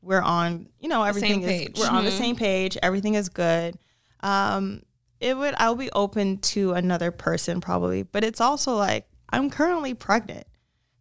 we're 0.03 0.21
on, 0.21 0.69
you 0.81 0.89
know, 0.89 1.05
everything 1.05 1.43
is 1.45 1.69
we're 1.79 1.89
on 1.89 2.05
the 2.05 2.11
Mhm. 2.11 2.19
same 2.19 2.37
page, 2.37 2.77
everything 2.83 3.15
is 3.15 3.29
good. 3.29 3.79
Um, 4.23 4.83
it 5.21 5.37
would 5.37 5.55
I'll 5.59 5.77
be 5.77 5.91
open 5.93 6.39
to 6.39 6.73
another 6.73 7.11
person 7.11 7.61
probably, 7.61 8.03
but 8.03 8.25
it's 8.25 8.41
also 8.41 8.77
like 8.77 9.07
I'm 9.31 9.51
currently 9.51 9.95
pregnant. 9.95 10.47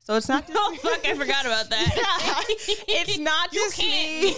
So 0.03 0.15
it's 0.15 0.27
not 0.27 0.47
just 0.47 0.60
Oh 0.60 0.75
fuck, 0.81 1.05
I 1.05 1.13
forgot 1.15 1.45
about 1.45 1.69
that. 1.69 2.45
it's 2.88 3.17
not 3.17 3.51
just 3.51 3.77
me. 3.79 4.36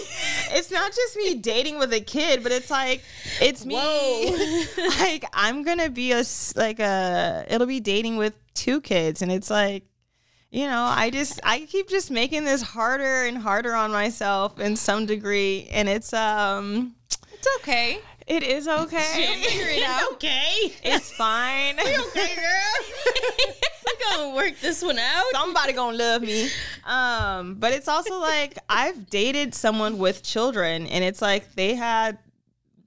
It's 0.56 0.70
not 0.70 0.92
just 0.92 1.16
me 1.16 1.34
dating 1.34 1.78
with 1.78 1.92
a 1.92 2.00
kid, 2.00 2.42
but 2.42 2.52
it's 2.52 2.70
like 2.70 3.02
it's 3.40 3.64
me. 3.64 3.76
Whoa. 3.76 4.88
like 5.00 5.24
I'm 5.32 5.62
gonna 5.64 5.90
be 5.90 6.12
a 6.12 6.24
like 6.56 6.80
a. 6.80 7.44
It'll 7.48 7.66
be 7.66 7.80
dating 7.80 8.16
with 8.16 8.34
two 8.54 8.80
kids, 8.80 9.20
and 9.20 9.32
it's 9.32 9.50
like, 9.50 9.84
you 10.50 10.66
know, 10.66 10.82
I 10.84 11.10
just 11.10 11.40
I 11.42 11.60
keep 11.60 11.88
just 11.88 12.10
making 12.10 12.44
this 12.44 12.62
harder 12.62 13.24
and 13.24 13.36
harder 13.36 13.74
on 13.74 13.90
myself 13.90 14.58
in 14.60 14.76
some 14.76 15.06
degree, 15.06 15.68
and 15.72 15.88
it's 15.88 16.12
um, 16.12 16.94
It's 17.32 17.48
okay. 17.60 18.00
It 18.26 18.42
is 18.42 18.66
okay. 18.68 19.36
Figure 19.42 19.68
it 19.68 19.82
out. 19.86 20.12
okay. 20.14 20.72
It's 20.82 21.10
fine. 21.12 21.76
we 21.84 21.96
okay, 21.98 22.34
girl. 22.36 23.14
We're 23.86 24.16
gonna 24.16 24.34
work 24.34 24.58
this 24.60 24.82
one 24.82 24.98
out. 24.98 25.24
Somebody 25.32 25.72
gonna 25.74 25.96
love 25.96 26.22
me. 26.22 26.48
Um, 26.84 27.54
but 27.56 27.72
it's 27.72 27.88
also 27.88 28.18
like 28.18 28.58
I've 28.68 29.08
dated 29.10 29.54
someone 29.54 29.98
with 29.98 30.22
children, 30.22 30.86
and 30.86 31.04
it's 31.04 31.20
like 31.20 31.54
they 31.54 31.74
had 31.74 32.18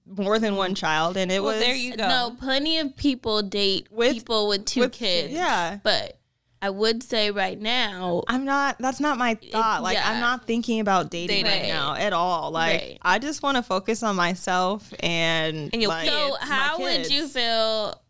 more 0.05 0.39
than 0.39 0.55
one 0.55 0.73
child, 0.73 1.17
and 1.17 1.31
it 1.31 1.43
Well, 1.43 1.53
was 1.53 1.61
there 1.63 1.75
you 1.75 1.95
go. 1.95 2.07
No, 2.07 2.35
plenty 2.39 2.79
of 2.79 2.95
people 2.95 3.41
date 3.43 3.87
With- 3.91 4.13
people 4.13 4.47
with 4.47 4.65
two 4.65 4.81
with- 4.81 4.93
kids. 4.93 5.33
yeah. 5.33 5.79
But 5.83 6.17
I 6.61 6.69
would 6.71 7.03
say 7.03 7.29
right 7.29 7.59
now, 7.59 8.23
I'm 8.27 8.43
not. 8.45 8.77
That's 8.79 8.99
not 8.99 9.17
my 9.17 9.35
thought. 9.35 9.83
Like 9.83 9.95
yeah. 9.97 10.09
I'm 10.09 10.19
not 10.19 10.45
thinking 10.47 10.79
about 10.79 11.11
dating 11.11 11.43
Dating. 11.45 11.51
right 11.51 11.67
now 11.67 11.93
at 11.95 12.13
all. 12.13 12.51
Like 12.51 12.81
Right. 12.81 12.97
I 13.01 13.19
just 13.19 13.43
want 13.43 13.57
to 13.57 13.63
focus 13.63 14.01
on 14.03 14.15
myself 14.15 14.91
and. 14.99 15.69
And 15.73 15.83
like, 15.83 16.09
so 16.09 16.35
how 16.41 16.79
would 16.79 17.11
you 17.11 17.27
feel? 17.27 18.01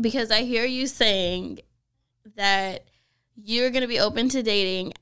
Because 0.00 0.30
I 0.30 0.42
hear 0.42 0.64
you 0.64 0.86
saying 0.86 1.60
that 2.36 2.84
you're 3.36 3.70
gonna 3.70 3.88
be 3.88 4.00
open 4.00 4.28
to 4.30 4.42
dating 4.42 4.92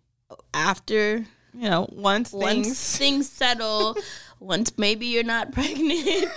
after 0.52 1.24
You 1.54 1.70
know, 1.70 1.88
once 1.92 2.32
once 2.32 2.66
things. 2.66 2.98
things 2.98 3.30
settle. 3.30 3.96
Once 4.42 4.76
maybe 4.76 5.06
you're 5.06 5.22
not 5.22 5.52
pregnant, 5.52 6.28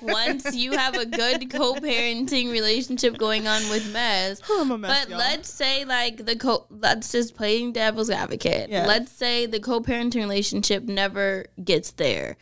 once 0.00 0.54
you 0.54 0.72
have 0.72 0.94
a 0.94 1.04
good 1.04 1.50
co-parenting 1.50 2.50
relationship 2.50 3.18
going 3.18 3.46
on 3.48 3.60
with 3.68 3.92
Mez, 3.92 4.40
I'm 4.60 4.70
a 4.70 4.78
mess, 4.78 5.04
but 5.04 5.10
y'all. 5.10 5.18
let's 5.18 5.48
say 5.48 5.84
like 5.84 6.24
the 6.24 6.36
co 6.36 6.66
let's 6.70 7.10
just 7.10 7.34
playing 7.34 7.72
devil's 7.72 8.10
advocate. 8.10 8.70
Yeah. 8.70 8.86
Let's 8.86 9.10
say 9.10 9.46
the 9.46 9.60
co-parenting 9.60 10.16
relationship 10.16 10.84
never 10.84 11.46
gets 11.62 11.90
there. 11.92 12.36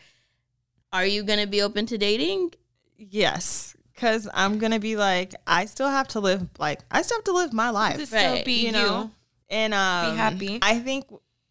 Are 0.92 1.06
you 1.06 1.22
gonna 1.22 1.46
be 1.46 1.62
open 1.62 1.86
to 1.86 1.98
dating? 1.98 2.52
Yes, 2.98 3.74
because 3.94 4.28
I'm 4.34 4.58
gonna 4.58 4.80
be 4.80 4.96
like, 4.96 5.34
I 5.46 5.64
still 5.64 5.88
have 5.88 6.08
to 6.08 6.20
live. 6.20 6.46
Like 6.58 6.80
I 6.90 7.02
still 7.02 7.18
have 7.18 7.24
to 7.24 7.32
live 7.32 7.52
my 7.52 7.70
life. 7.70 7.96
To 7.96 8.06
still 8.06 8.44
be 8.44 8.52
you 8.52 8.66
you. 8.66 8.72
know 8.72 9.10
and 9.50 9.74
um, 9.74 10.16
happy. 10.16 10.58
i 10.62 10.78
think 10.78 11.04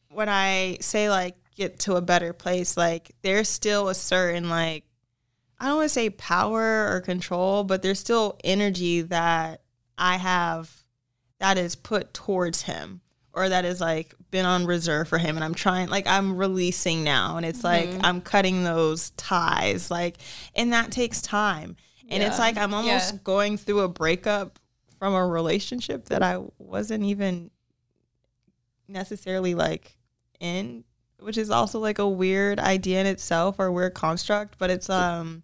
when 0.09 0.29
i 0.29 0.77
say 0.81 1.09
like 1.09 1.35
get 1.59 1.77
to 1.79 1.95
a 1.95 2.01
better 2.01 2.33
place 2.33 2.77
like 2.77 3.11
there's 3.21 3.49
still 3.49 3.89
a 3.89 3.95
certain 3.95 4.49
like 4.49 4.85
i 5.59 5.67
don't 5.67 5.75
want 5.77 5.85
to 5.85 5.93
say 5.93 6.09
power 6.09 6.89
or 6.91 7.01
control 7.01 7.63
but 7.63 7.81
there's 7.81 7.99
still 7.99 8.39
energy 8.43 9.01
that 9.01 9.61
i 9.97 10.15
have 10.15 10.71
that 11.39 11.57
is 11.57 11.75
put 11.75 12.13
towards 12.13 12.61
him 12.63 13.01
or 13.33 13.49
that 13.49 13.65
is 13.65 13.79
like 13.81 14.15
been 14.31 14.45
on 14.45 14.65
reserve 14.65 15.07
for 15.07 15.17
him 15.17 15.35
and 15.35 15.43
i'm 15.43 15.53
trying 15.53 15.89
like 15.89 16.07
i'm 16.07 16.37
releasing 16.37 17.03
now 17.03 17.37
and 17.37 17.45
it's 17.45 17.63
like 17.63 17.89
mm-hmm. 17.89 18.05
i'm 18.05 18.21
cutting 18.21 18.63
those 18.63 19.09
ties 19.11 19.91
like 19.91 20.15
and 20.55 20.73
that 20.73 20.91
takes 20.91 21.21
time. 21.21 21.75
And 22.11 22.23
it's 22.23 22.39
like 22.39 22.57
i'm 22.57 22.73
almost 22.73 23.13
Yeah. 23.13 23.19
going 23.23 23.57
through 23.57 23.81
a 23.81 23.87
breakup 23.87 24.57
from 24.97 25.13
a 25.13 25.27
relationship 25.27 26.05
that 26.05 26.23
i 26.23 26.41
wasn't 26.57 27.03
even 27.03 27.51
necessarily 28.87 29.53
like 29.53 29.95
in 30.39 30.83
which 31.21 31.37
is 31.37 31.49
also 31.49 31.79
like 31.79 31.99
a 31.99 32.07
weird 32.07 32.59
idea 32.59 32.99
in 32.99 33.05
itself 33.05 33.55
or 33.59 33.71
weird 33.71 33.93
construct 33.93 34.57
but 34.57 34.69
it's 34.69 34.89
um 34.89 35.43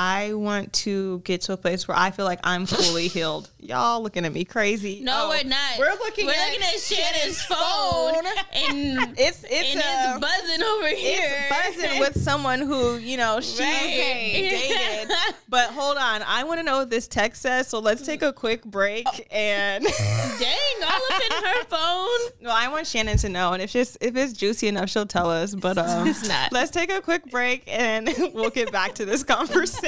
I 0.00 0.32
want 0.34 0.72
to 0.84 1.18
get 1.24 1.40
to 1.42 1.54
a 1.54 1.56
place 1.56 1.88
where 1.88 1.96
I 1.96 2.12
feel 2.12 2.24
like 2.24 2.38
I'm 2.44 2.66
fully 2.66 3.08
healed. 3.16 3.50
Y'all 3.58 4.00
looking 4.00 4.24
at 4.24 4.32
me 4.32 4.44
crazy. 4.44 5.00
No, 5.02 5.24
Oh, 5.24 5.28
we're 5.30 5.42
not. 5.48 5.76
We're 5.76 5.90
looking 5.94 6.26
We're 6.26 6.34
at 6.34 6.50
looking 6.52 6.62
at 6.62 6.74
Shanan's 6.74 7.42
phone, 7.42 8.24
and 8.54 9.14
It's 9.18 9.42
it's 9.42 9.74
and 9.74 9.80
uh, 9.80 9.84
it's 10.14 10.20
buzzing 10.20 10.62
over 10.62 10.88
here. 10.88 11.46
it's 11.50 11.76
buzzing 11.76 11.98
with 11.98 12.22
someone 12.22 12.60
who 12.60 12.96
you 12.98 13.16
know 13.16 13.40
she's 13.40 13.58
Right. 13.58 13.66
dated. 15.08 15.16
But 15.48 15.70
hold 15.70 15.96
on, 15.96 16.22
I 16.22 16.44
want 16.44 16.60
to 16.60 16.62
know 16.64 16.78
what 16.78 16.90
this 16.90 17.08
text 17.08 17.42
says. 17.42 17.66
So 17.66 17.80
let's 17.80 18.02
take 18.02 18.22
a 18.22 18.32
quick 18.32 18.64
break 18.64 19.06
and. 19.32 19.82
Dang, 19.84 20.82
all 20.82 21.00
up 21.10 21.22
in 21.22 21.44
her 21.44 21.64
phone. 21.64 22.32
No, 22.42 22.50
I 22.50 22.68
want 22.70 22.86
Shannon 22.86 23.18
to 23.18 23.28
know, 23.28 23.52
and 23.52 23.60
if 23.60 23.74
it's 23.74 23.98
if 24.00 24.14
it's 24.14 24.32
juicy 24.32 24.68
enough, 24.68 24.90
she'll 24.90 25.06
tell 25.06 25.28
us. 25.28 25.56
But 25.56 25.76
um, 25.78 26.06
It's 26.06 26.28
not. 26.28 26.52
Let's 26.52 26.70
take 26.70 26.92
a 26.92 27.00
quick 27.02 27.28
break, 27.32 27.64
and 27.66 28.08
we'll 28.32 28.50
get 28.50 28.70
back 28.70 28.94
to 28.96 29.04
this 29.04 29.24
conversation. 29.24 29.87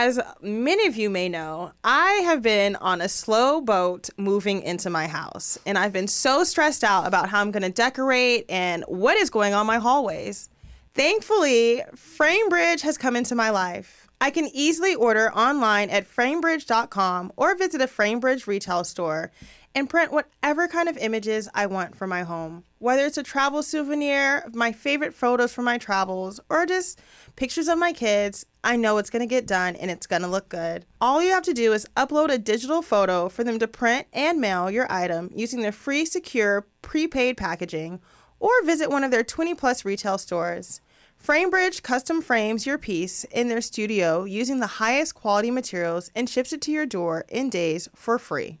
As 0.00 0.20
many 0.40 0.86
of 0.86 0.94
you 0.96 1.10
may 1.10 1.28
know, 1.28 1.72
I 1.82 2.12
have 2.24 2.40
been 2.40 2.76
on 2.76 3.00
a 3.00 3.08
slow 3.08 3.60
boat 3.60 4.08
moving 4.16 4.62
into 4.62 4.90
my 4.90 5.08
house, 5.08 5.58
and 5.66 5.76
I've 5.76 5.92
been 5.92 6.06
so 6.06 6.44
stressed 6.44 6.84
out 6.84 7.04
about 7.04 7.28
how 7.28 7.40
I'm 7.40 7.50
going 7.50 7.64
to 7.64 7.68
decorate 7.68 8.44
and 8.48 8.84
what 8.86 9.16
is 9.16 9.28
going 9.28 9.54
on 9.54 9.66
my 9.66 9.78
hallways. 9.78 10.50
Thankfully, 10.94 11.82
FrameBridge 11.96 12.82
has 12.82 12.96
come 12.96 13.16
into 13.16 13.34
my 13.34 13.50
life. 13.50 14.06
I 14.20 14.30
can 14.30 14.48
easily 14.54 14.94
order 14.94 15.32
online 15.32 15.90
at 15.90 16.08
framebridge.com 16.08 17.32
or 17.34 17.56
visit 17.56 17.80
a 17.80 17.88
FrameBridge 17.88 18.46
retail 18.46 18.84
store 18.84 19.32
and 19.74 19.88
print 19.88 20.12
whatever 20.12 20.68
kind 20.68 20.88
of 20.88 20.96
images 20.98 21.48
I 21.54 21.66
want 21.66 21.96
for 21.96 22.06
my 22.06 22.22
home. 22.22 22.64
Whether 22.78 23.04
it's 23.04 23.18
a 23.18 23.22
travel 23.22 23.62
souvenir, 23.62 24.44
my 24.52 24.72
favorite 24.72 25.14
photos 25.14 25.52
from 25.52 25.64
my 25.64 25.78
travels, 25.78 26.40
or 26.48 26.66
just 26.66 27.00
pictures 27.36 27.68
of 27.68 27.78
my 27.78 27.92
kids, 27.92 28.46
I 28.64 28.76
know 28.76 28.98
it's 28.98 29.10
to 29.10 29.26
get 29.26 29.46
done 29.46 29.76
and 29.76 29.90
it's 29.90 30.06
to 30.06 30.26
look 30.26 30.48
good. 30.48 30.84
All 31.00 31.22
you 31.22 31.30
have 31.30 31.44
to 31.44 31.54
do 31.54 31.72
is 31.72 31.86
upload 31.96 32.30
a 32.30 32.38
digital 32.38 32.82
photo 32.82 33.28
for 33.28 33.44
them 33.44 33.58
to 33.58 33.68
print 33.68 34.06
and 34.12 34.40
mail 34.40 34.70
your 34.70 34.90
item 34.90 35.30
using 35.34 35.62
their 35.62 35.72
free, 35.72 36.04
secure, 36.04 36.66
prepaid 36.82 37.36
packaging, 37.36 38.00
or 38.40 38.62
visit 38.64 38.90
one 38.90 39.04
of 39.04 39.10
their 39.10 39.24
20 39.24 39.54
plus 39.54 39.84
retail 39.84 40.18
stores. 40.18 40.80
FrameBridge 41.24 41.82
custom 41.82 42.22
frames 42.22 42.64
your 42.64 42.78
piece 42.78 43.24
in 43.24 43.48
their 43.48 43.60
studio 43.60 44.24
using 44.24 44.60
the 44.60 44.66
highest 44.66 45.14
quality 45.14 45.50
materials 45.50 46.10
and 46.14 46.30
ships 46.30 46.52
it 46.52 46.60
to 46.62 46.70
your 46.70 46.86
door 46.86 47.24
in 47.28 47.50
days 47.50 47.88
for 47.94 48.18
free. 48.18 48.60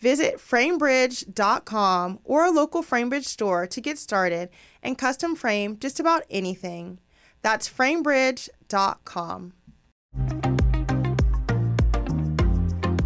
Visit 0.00 0.36
framebridge.com 0.36 2.18
or 2.24 2.44
a 2.44 2.50
local 2.50 2.82
FrameBridge 2.82 3.24
store 3.24 3.66
to 3.66 3.80
get 3.80 3.98
started 3.98 4.50
and 4.82 4.98
custom 4.98 5.34
frame 5.34 5.78
just 5.78 5.98
about 5.98 6.24
anything. 6.28 6.98
That's 7.42 7.68
framebridge.com. 7.68 9.52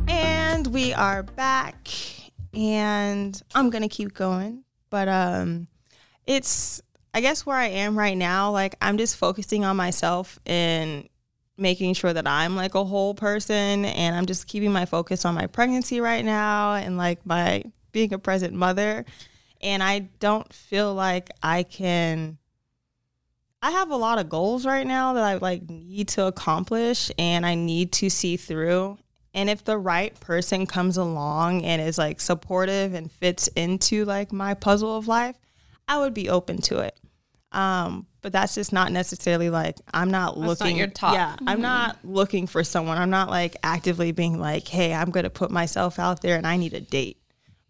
And 0.08 0.66
we 0.68 0.92
are 0.92 1.22
back 1.22 1.88
and 2.54 3.40
I'm 3.54 3.70
going 3.70 3.82
to 3.82 3.88
keep 3.88 4.14
going, 4.14 4.64
but 4.90 5.08
um 5.08 5.68
it's 6.26 6.82
I 7.14 7.20
guess 7.20 7.46
where 7.46 7.56
I 7.56 7.66
am 7.66 7.98
right 7.98 8.16
now, 8.16 8.50
like 8.50 8.76
I'm 8.80 8.98
just 8.98 9.16
focusing 9.16 9.64
on 9.64 9.76
myself 9.76 10.38
and 10.46 11.08
making 11.58 11.94
sure 11.94 12.12
that 12.12 12.26
I'm 12.26 12.56
like 12.56 12.74
a 12.74 12.84
whole 12.84 13.14
person 13.14 13.84
and 13.84 14.16
I'm 14.16 14.26
just 14.26 14.46
keeping 14.46 14.72
my 14.72 14.86
focus 14.86 15.24
on 15.24 15.34
my 15.34 15.46
pregnancy 15.46 16.00
right 16.00 16.24
now 16.24 16.74
and 16.74 16.96
like 16.96 17.24
my 17.26 17.64
being 17.92 18.12
a 18.12 18.18
present 18.18 18.54
mother. 18.54 19.04
And 19.60 19.82
I 19.82 20.08
don't 20.20 20.50
feel 20.52 20.94
like 20.94 21.30
I 21.42 21.64
can 21.64 22.38
I 23.60 23.72
have 23.72 23.90
a 23.90 23.96
lot 23.96 24.18
of 24.18 24.28
goals 24.28 24.64
right 24.64 24.86
now 24.86 25.14
that 25.14 25.24
I 25.24 25.34
like 25.34 25.68
need 25.68 26.08
to 26.08 26.26
accomplish 26.26 27.10
and 27.18 27.44
I 27.44 27.56
need 27.56 27.90
to 27.94 28.08
see 28.08 28.36
through. 28.36 28.98
And 29.34 29.50
if 29.50 29.64
the 29.64 29.76
right 29.76 30.18
person 30.20 30.66
comes 30.66 30.96
along 30.96 31.64
and 31.64 31.82
is 31.82 31.98
like 31.98 32.20
supportive 32.20 32.94
and 32.94 33.10
fits 33.10 33.48
into 33.48 34.04
like 34.04 34.32
my 34.32 34.54
puzzle 34.54 34.96
of 34.96 35.08
life, 35.08 35.36
I 35.88 35.98
would 35.98 36.14
be 36.14 36.28
open 36.28 36.60
to 36.62 36.78
it. 36.78 36.98
Um, 37.50 38.06
but 38.20 38.32
that's 38.32 38.54
just 38.54 38.72
not 38.72 38.92
necessarily 38.92 39.50
like 39.50 39.76
I'm 39.92 40.10
not 40.10 40.34
That's 40.34 40.60
not 40.60 40.60
looking. 40.60 40.76
your 40.76 40.88
top. 40.88 41.14
Yeah, 41.14 41.36
I'm 41.40 41.56
mm-hmm. 41.56 41.62
not 41.62 41.98
looking 42.04 42.46
for 42.46 42.64
someone. 42.64 42.98
I'm 42.98 43.10
not 43.10 43.30
like 43.30 43.56
actively 43.62 44.12
being 44.12 44.38
like, 44.38 44.66
hey, 44.66 44.92
I'm 44.92 45.10
gonna 45.10 45.30
put 45.30 45.50
myself 45.50 45.98
out 45.98 46.22
there 46.22 46.36
and 46.36 46.46
I 46.46 46.56
need 46.56 46.74
a 46.74 46.80
date. 46.80 47.18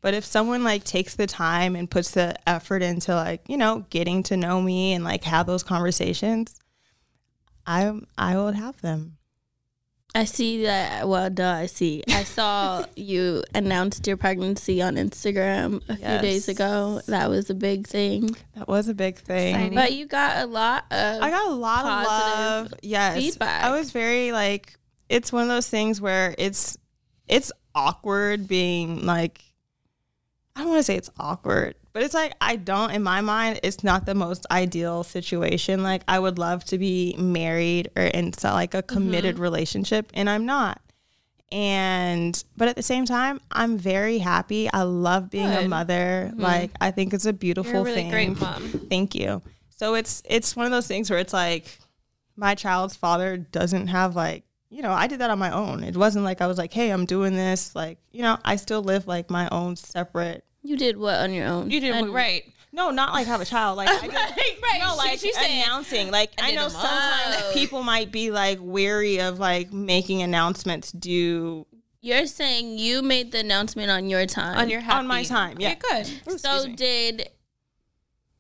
But 0.01 0.15
if 0.15 0.25
someone 0.25 0.65
like 0.65 0.85
takes 0.85 1.17
the 1.17 1.27
time 1.27 1.77
and 1.77 1.91
puts 1.91 2.13
the 2.13 2.37
effort 2.49 2.83
into 2.83 3.15
like 3.15 3.43
you 3.49 3.57
know 3.57 3.85
getting 3.91 4.23
to 4.25 4.37
know 4.37 4.63
me 4.63 4.93
and 4.95 5.05
like 5.05 5.25
have 5.25 5.47
those 5.47 5.63
conversations, 5.63 6.59
I 7.67 7.93
I 8.17 8.37
would 8.37 8.55
have 8.55 8.81
them. 8.81 9.18
I 10.15 10.25
see 10.25 10.63
that. 10.65 11.07
Well, 11.07 11.29
duh, 11.31 11.53
I 11.53 11.67
see. 11.67 12.03
I 12.09 12.25
saw 12.25 12.85
you 12.97 13.45
announced 13.55 14.07
your 14.07 14.17
pregnancy 14.17 14.81
on 14.83 14.97
Instagram 14.97 15.83
a 15.89 15.97
few 15.97 16.19
days 16.19 16.49
ago. 16.49 17.01
That 17.07 17.29
was 17.29 17.51
a 17.51 17.55
big 17.55 17.87
thing. 17.87 18.35
That 18.57 18.69
was 18.69 18.89
a 18.89 18.95
big 18.95 19.19
thing. 19.19 19.55
Exciting. 19.55 19.75
But 19.75 19.93
you 19.93 20.07
got 20.07 20.43
a 20.43 20.47
lot 20.47 20.85
of. 20.91 21.23
I 21.23 21.31
got 21.31 21.47
a 21.47 21.55
lot 21.55 21.85
of 21.85 22.07
love. 22.07 22.75
Yes. 22.83 23.19
feedback. 23.19 23.65
I 23.65 23.71
was 23.79 23.91
very 23.91 24.33
like 24.33 24.79
it's 25.09 25.33
one 25.33 25.43
of 25.43 25.49
those 25.49 25.69
things 25.69 26.01
where 26.01 26.35
it's 26.39 26.77
it's 27.29 27.53
awkward 27.75 28.49
being 28.49 29.05
like 29.05 29.43
I 30.57 30.63
don't 30.63 30.71
want 30.71 30.81
to 30.81 30.85
say 30.85 30.97
it's 30.97 31.11
awkward, 31.19 31.77
but 31.93 32.03
it's 32.03 32.15
like 32.15 32.33
I 32.41 32.57
don't 32.57 32.91
in 32.91 33.03
my 33.03 33.21
mind 33.21 33.61
it's 33.63 33.83
not 33.83 34.07
the 34.07 34.15
most 34.15 34.47
ideal 34.51 35.05
situation. 35.05 35.83
Like 35.83 36.03
I 36.09 36.19
would 36.19 36.39
love 36.39 36.65
to 36.67 36.79
be 36.79 37.15
married 37.19 37.91
or 37.97 38.05
in 38.05 38.33
like 38.45 38.75
a 38.75 38.83
committed 38.83 39.35
Mm-hmm. 39.35 39.43
relationship 39.43 40.11
and 40.15 40.29
I'm 40.31 40.47
not. 40.47 40.81
And 41.51 42.43
but 42.57 42.69
at 42.69 42.77
the 42.77 42.83
same 42.83 43.07
time, 43.07 43.41
I'm 43.51 43.79
very 43.79 44.19
happy. 44.19 44.71
I 44.71 44.83
love 44.83 45.31
being 45.31 45.49
a 45.49 45.63
Good. 45.63 45.71
mother. 45.71 46.31
Like 46.37 46.71
I 46.81 46.91
think 46.91 47.15
it's 47.15 47.25
a 47.27 47.33
beautiful 47.33 47.73
You're 47.73 47.81
a 47.81 47.85
really 47.85 48.03
thing. 48.03 48.11
great 48.11 48.39
mom. 48.41 48.69
Thank 48.91 49.15
you. 49.15 49.41
So 49.77 49.95
it's 49.95 50.23
it's 50.27 50.55
one 50.55 50.67
of 50.67 50.73
those 50.73 50.87
things 50.87 51.09
where 51.09 51.19
it's 51.19 51.33
like 51.33 51.79
my 52.37 52.55
child's 52.55 52.97
father 52.97 53.37
doesn't 53.39 53.87
have 53.89 54.15
like 54.15 54.45
you 54.69 54.83
know 54.83 54.91
I 54.93 55.07
did 55.07 55.21
that 55.21 55.31
on 55.31 55.39
my 55.39 55.51
own. 55.51 55.83
It 55.85 55.97
wasn't 55.97 56.25
like 56.27 56.43
I 56.43 56.47
was 56.47 56.59
like, 56.59 56.73
hey, 56.75 56.91
I'm 56.91 57.07
doing 57.07 57.35
this. 57.35 57.75
Like 57.75 57.97
you 58.13 58.21
know, 58.23 58.37
I 58.45 58.57
still 58.57 58.83
live 58.83 59.07
like 59.07 59.31
my 59.31 59.49
own 59.51 59.77
separate. 59.77 60.45
You 60.69 60.77
did 60.77 60.97
what 60.97 61.17
on 61.17 61.33
your 61.33 61.47
own? 61.47 61.71
You 61.71 61.81
did 61.81 61.95
And- 61.95 62.13
right. 62.15 62.45
No, 62.71 62.91
not 62.91 63.13
like 63.15 63.27
have 63.27 63.41
a 63.41 63.47
child. 63.47 63.79
Like 63.79 63.89
I 63.89 64.01
did, 64.07 64.13
right. 64.13 64.79
no, 64.81 64.95
like 64.97 65.19
she's 65.19 65.35
saying, 65.35 65.63
announcing. 65.63 66.11
Like 66.11 66.31
I, 66.39 66.51
did 66.51 66.57
know 66.57 66.69
sometimes 66.69 67.43
all. 67.47 67.53
people 67.55 67.83
might 67.83 68.13
be 68.13 68.31
like 68.31 68.59
weary 68.61 69.21
of 69.21 69.39
like 69.39 69.73
making 69.73 70.21
announcements 70.23 70.93
due 70.93 71.67
You're 72.03 72.27
saying 72.27 72.79
you 72.79 73.01
made 73.01 73.33
the 73.33 73.39
announcement 73.41 73.91
on 73.91 74.11
your 74.11 74.27
time. 74.27 74.59
on 74.59 74.69
your 74.69 74.81
happy. 74.81 74.99
on 74.99 75.07
my 75.07 75.23
time. 75.25 75.57
Yeah. 75.59 75.75
good. 75.77 76.39
So 76.39 76.69
did 76.69 77.31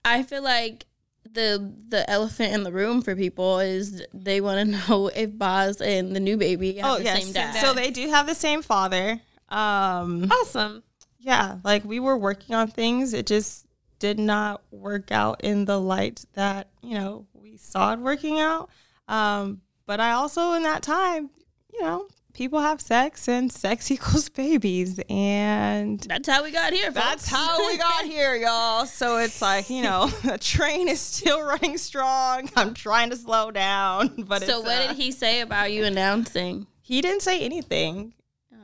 I 0.04 0.22
feel 0.22 0.42
like 0.42 0.84
the 1.30 1.72
the 1.88 2.08
elephant 2.08 2.52
in 2.54 2.62
the 2.64 2.72
room 2.72 3.00
for 3.02 3.16
people 3.16 3.60
is 3.60 4.04
they 4.12 4.40
want 4.42 4.58
to 4.70 4.78
know 4.88 5.08
if 5.08 5.36
Boz 5.38 5.80
and 5.80 6.14
the 6.14 6.20
new 6.20 6.36
baby 6.36 6.74
have 6.74 6.84
Oh 6.92 6.98
the 6.98 7.04
yes. 7.04 7.22
same 7.24 7.32
dad. 7.32 7.60
So 7.62 7.72
they 7.72 7.90
do 7.90 8.08
have 8.10 8.26
the 8.26 8.34
same 8.34 8.60
father. 8.62 9.20
Um 9.48 10.30
Awesome. 10.30 10.82
Yeah, 11.18 11.58
like 11.64 11.84
we 11.84 12.00
were 12.00 12.16
working 12.16 12.54
on 12.54 12.68
things. 12.68 13.12
It 13.12 13.26
just 13.26 13.66
did 13.98 14.18
not 14.18 14.62
work 14.70 15.10
out 15.10 15.42
in 15.42 15.64
the 15.64 15.78
light 15.80 16.24
that, 16.34 16.68
you 16.82 16.94
know, 16.94 17.26
we 17.32 17.56
saw 17.56 17.92
it 17.92 17.98
working 17.98 18.38
out. 18.38 18.70
Um, 19.08 19.60
but 19.86 20.00
I 20.00 20.12
also, 20.12 20.52
in 20.52 20.62
that 20.62 20.82
time, 20.82 21.30
you 21.72 21.82
know, 21.82 22.06
people 22.34 22.60
have 22.60 22.80
sex 22.80 23.28
and 23.28 23.50
sex 23.50 23.90
equals 23.90 24.28
babies. 24.28 25.00
And 25.08 25.98
That's 26.00 26.28
how 26.28 26.44
we 26.44 26.52
got 26.52 26.72
here. 26.72 26.90
that's 26.92 27.28
how 27.28 27.58
we 27.66 27.76
got 27.76 28.04
here, 28.04 28.36
y'all. 28.36 28.86
So 28.86 29.16
it's 29.16 29.42
like, 29.42 29.68
you 29.68 29.82
know, 29.82 30.06
the 30.24 30.38
train 30.38 30.86
is 30.88 31.00
still 31.00 31.42
running 31.42 31.78
strong. 31.78 32.48
I'm 32.54 32.74
trying 32.74 33.10
to 33.10 33.16
slow 33.16 33.50
down. 33.50 34.24
But 34.28 34.42
so 34.44 34.58
it's, 34.58 34.66
what 34.66 34.78
uh, 34.78 34.86
did 34.88 34.96
he 34.96 35.10
say 35.10 35.40
about 35.40 35.72
you 35.72 35.84
announcing? 35.84 36.66
he 36.80 37.02
didn't 37.02 37.20
say 37.22 37.40
anything. 37.40 38.14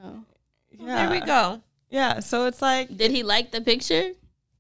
Oh. 0.03 0.25
Yeah. 0.71 1.09
There 1.09 1.21
we 1.21 1.27
go. 1.27 1.61
Yeah. 1.95 2.19
So 2.19 2.47
it's 2.47 2.61
like, 2.61 2.95
Did 2.97 3.13
he 3.13 3.23
like 3.23 3.53
the 3.53 3.61
picture? 3.61 4.11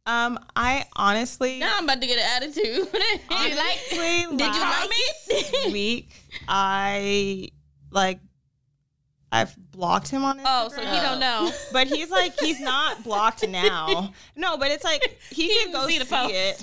um, 0.06 0.38
I 0.54 0.84
honestly. 0.94 1.58
Now 1.58 1.74
I'm 1.78 1.84
about 1.84 2.00
to 2.00 2.06
get 2.06 2.18
an 2.18 2.42
attitude. 2.42 2.86
Honestly, 3.30 3.56
like, 3.56 4.38
Did 4.38 4.54
you 4.54 4.60
like 4.60 4.90
it? 5.28 5.72
week 5.72 6.10
I 6.46 7.48
like 7.90 8.20
I've 9.32 9.56
blocked 9.72 10.10
him 10.10 10.24
on 10.24 10.38
Instagram. 10.38 10.44
Oh, 10.46 10.68
so 10.68 10.80
he 10.82 11.00
don't 11.00 11.18
know. 11.18 11.50
But 11.72 11.88
he's 11.88 12.08
like 12.08 12.38
he's 12.38 12.60
not 12.60 13.02
blocked 13.08 13.48
now. 13.48 14.12
No, 14.36 14.56
but 14.56 14.70
it's 14.70 14.84
like 14.84 15.18
he, 15.30 15.48
could 15.48 15.54
didn't 15.54 15.72
go 15.72 15.88
see 15.88 15.98
the 15.98 16.04
post. 16.04 16.32
it. 16.32 16.62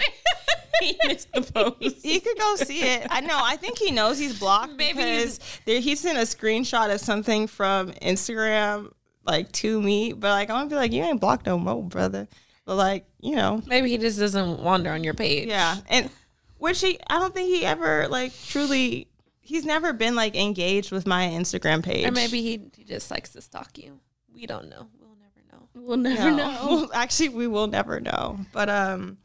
he 0.81 0.97
missed 1.05 1.34
the 1.34 1.41
post. 1.41 1.97
He 2.01 2.21
could 2.21 2.38
go 2.38 2.55
see 2.55 2.81
it. 2.84 3.07
I 3.10 3.19
know. 3.19 3.38
I 3.43 3.57
think 3.57 3.77
he 3.77 3.91
knows 3.91 4.17
he's 4.19 4.39
blocked 4.39 4.77
Maybe 4.77 4.93
because 4.93 5.39
there 5.65 5.81
he 5.81 5.95
sent 5.97 6.17
a 6.17 6.21
screenshot 6.21 6.93
of 6.93 7.01
something 7.01 7.47
from 7.47 7.91
Instagram 7.93 8.91
like 9.25 9.51
to 9.53 9.81
me. 9.81 10.13
But 10.13 10.29
like 10.29 10.49
I'm 10.49 10.55
gonna 10.57 10.69
be 10.69 10.75
like, 10.75 10.91
you 10.91 11.03
ain't 11.03 11.21
blocked 11.21 11.45
no 11.45 11.57
more, 11.57 11.84
brother. 11.84 12.27
But 12.65 12.75
like, 12.75 13.05
you 13.19 13.36
know, 13.36 13.62
Maybe 13.67 13.89
he 13.89 13.97
just 13.97 14.19
doesn't 14.19 14.60
wander 14.62 14.91
on 14.91 15.03
your 15.03 15.13
page. 15.13 15.47
Yeah, 15.47 15.77
and 15.89 16.10
which 16.57 16.79
he, 16.81 16.99
I 17.10 17.19
don't 17.19 17.34
think 17.34 17.49
he 17.49 17.65
ever 17.65 18.07
like 18.07 18.34
truly. 18.45 19.07
He's 19.41 19.65
never 19.65 19.91
been 19.91 20.15
like 20.15 20.36
engaged 20.36 20.91
with 20.91 21.05
my 21.07 21.25
Instagram 21.25 21.84
page. 21.84 22.05
Or 22.07 22.12
maybe 22.12 22.41
he, 22.41 22.62
he 22.77 22.84
just 22.86 23.12
likes 23.12 23.31
to 23.31 23.41
stalk 23.41 23.77
you. 23.77 23.99
We 24.34 24.45
don't 24.45 24.69
know. 24.69 24.88
We'll 24.99 25.17
never 25.19 25.41
know. 25.51 25.67
We'll 25.73 25.97
never 25.97 26.31
No. 26.31 26.38
know. 26.84 26.89
Actually, 26.93 27.29
we 27.29 27.47
will 27.47 27.67
never 27.67 27.99
know. 27.99 28.39
But 28.53 28.69
um, 28.69 29.17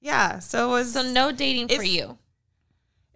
yeah. 0.00 0.38
So 0.38 0.68
it 0.68 0.72
was 0.72 0.92
So 0.92 1.02
no 1.02 1.30
dating 1.32 1.68
for 1.68 1.82
you. 1.82 2.16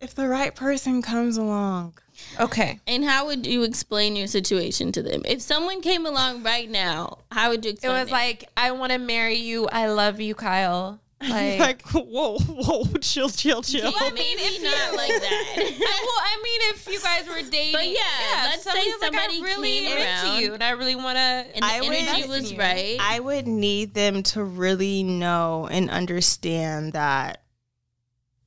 if 0.01 0.15
the 0.15 0.29
right 0.29 0.55
person 0.55 1.01
comes 1.01 1.37
along. 1.39 1.95
Okay. 2.39 2.81
And 2.87 3.05
how 3.05 3.27
would 3.27 3.47
you 3.47 3.63
explain 3.65 4.17
your 4.17 4.27
situation 4.27 4.93
to 4.93 5.03
them? 5.03 5.23
If 5.27 5.43
someone 5.43 5.81
came 5.83 6.07
along 6.07 6.43
right 6.43 6.71
now, 6.71 7.19
how 7.33 7.51
would 7.51 7.65
you 7.65 7.73
explain 7.73 7.97
It 7.97 8.03
explain 8.03 8.05
was 8.05 8.13
like, 8.13 8.49
I 8.57 8.71
want 8.73 8.93
to 8.93 8.99
marry 8.99 9.37
you. 9.37 9.67
I 9.69 9.89
love 9.89 10.21
you, 10.21 10.35
Kyle. 10.35 11.01
Like, 11.23 11.61
Like, 11.61 11.83
whoa, 11.89 12.39
whoa, 12.39 12.85
chill, 13.03 13.29
chill, 13.29 13.61
chill. 13.61 13.93
Well, 13.93 14.11
maybe 14.13 14.63
not 14.63 14.95
like 14.95 15.09
that. 15.11 15.55
well, 15.59 16.23
I 16.25 16.41
mean, 16.43 16.61
if 16.75 16.89
you 16.89 16.99
guys 16.99 17.27
were 17.29 17.43
dating, 17.51 17.73
But 17.75 17.89
yeah, 17.89 18.45
let's 18.49 18.63
say 18.63 18.71
somebody's 18.71 18.93
like, 19.03 19.13
somebody 19.13 19.43
really 19.43 19.81
came 19.81 19.99
around 19.99 20.27
into 20.31 20.43
you, 20.43 20.55
and 20.55 20.63
I 20.63 20.71
really 20.71 20.95
want 20.95 21.17
to. 21.17 21.21
and 21.21 21.57
the 21.57 21.67
I 21.67 21.81
would- 21.81 21.91
energy 21.93 22.27
was 22.27 22.57
right. 22.57 22.97
I 22.99 23.21
would 23.21 23.47
need 23.47 23.93
them 23.93 24.23
to 24.33 24.43
really 24.43 25.03
know 25.03 25.69
and 25.71 25.91
understand 25.91 26.95
that 26.95 27.43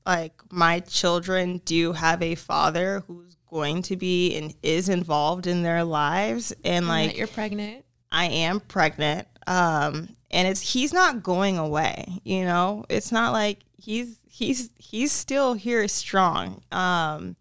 like 0.03 0.33
my 0.51 0.79
children 0.79 1.61
do 1.65 1.93
have 1.93 2.23
a 2.23 2.33
father 2.33 3.03
who's 3.07 3.32
going 3.53 3.81
to 3.83 3.95
be 3.95 4.35
and 4.35 4.53
is 4.63 4.89
involved 4.89 5.47
in 5.47 5.63
their 5.63 5.83
lives 5.83 6.53
and 6.65 6.87
like 6.87 7.15
you're 7.15 7.27
pregnant. 7.27 7.85
I 8.11 8.25
am 8.25 8.59
pregnant 8.59 9.27
um 9.47 10.09
and 10.31 10.47
it's 10.47 10.61
he's 10.73 10.91
not 10.91 11.23
going 11.23 11.57
away, 11.57 12.19
you 12.23 12.43
know? 12.43 12.85
It's 12.89 13.11
not 13.11 13.31
like 13.31 13.59
he's 13.77 14.19
he's 14.27 14.71
he's 14.77 15.11
still 15.11 15.53
here 15.53 15.87
strong. 15.87 16.61
Um 16.71 17.35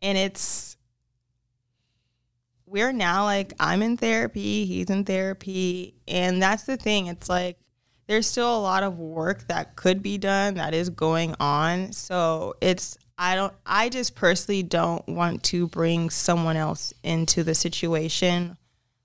and 0.00 0.16
it's 0.16 0.76
we're 2.66 2.92
now 2.92 3.24
like 3.24 3.52
I'm 3.60 3.82
in 3.82 3.96
therapy, 3.96 4.64
he's 4.64 4.88
in 4.88 5.04
therapy, 5.04 5.94
and 6.08 6.42
that's 6.42 6.62
the 6.62 6.76
thing. 6.76 7.08
It's 7.08 7.28
like 7.28 7.58
there's 8.06 8.26
still 8.26 8.56
a 8.56 8.60
lot 8.60 8.82
of 8.82 8.98
work 8.98 9.46
that 9.48 9.76
could 9.76 10.02
be 10.02 10.18
done 10.18 10.54
that 10.54 10.74
is 10.74 10.88
going 10.88 11.34
on. 11.38 11.92
So 11.92 12.54
it's 12.60 12.96
I 13.22 13.36
don't 13.36 13.52
I 13.64 13.88
just 13.88 14.14
personally 14.16 14.62
don't 14.64 15.06
want 15.08 15.44
to 15.44 15.68
bring 15.68 16.10
someone 16.10 16.56
else 16.56 16.92
into 17.04 17.44
the 17.44 17.54
situation 17.54 18.56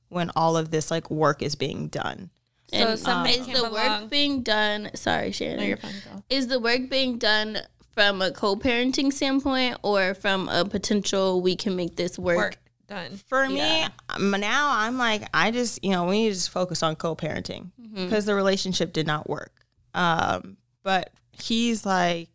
when 0.10 0.32
all 0.36 0.58
of 0.58 0.71
this 0.71 0.89
like 0.89 1.12
work 1.12 1.41
is 1.43 1.56
being 1.56 1.88
done. 1.88 2.30
So 2.73 2.77
And 2.80 2.99
some 2.99 3.23
men 3.23 3.39
is 3.41 3.45
the 3.47 3.53
belong- 3.53 3.73
work 3.73 4.10
being 4.10 4.41
done? 4.41 4.89
Sorry, 4.95 5.30
Shanan. 5.32 5.58
No, 5.58 5.63
you're 5.63 5.77
fine. 5.77 5.93
Is 6.30 6.47
the 6.47 6.60
work 6.60 6.89
being 6.89 7.17
done 7.17 7.60
from 7.93 8.21
a 8.21 8.32
co-parenting 8.32 9.13
standpoint 9.13 9.77
or 9.84 10.13
from 10.15 10.49
a 10.49 10.65
potential 10.65 11.41
we 11.41 11.56
can 11.56 11.75
make 11.75 11.95
this 11.95 12.17
work? 12.19 12.38
Work 12.38 12.58
done. 12.88 13.19
For 13.27 13.45
Yeah. 13.45 13.88
me, 13.88 13.93
um, 14.10 14.32
now 14.41 14.69
I'm 14.71 14.97
like, 14.97 15.23
I 15.34 15.51
just, 15.51 15.84
you 15.84 15.91
know, 15.91 16.06
we 16.06 16.23
need 16.23 16.30
to 16.30 16.34
just 16.36 16.49
focus 16.49 16.82
on 16.84 16.95
co-parenting 16.95 17.71
because 17.93 18.25
the 18.25 18.34
relationship 18.36 18.93
did 18.93 19.06
not 19.08 19.30
work. 19.30 19.53
Um, 19.93 20.58
but 20.84 21.12
he's 21.32 21.86
like, 21.86 22.30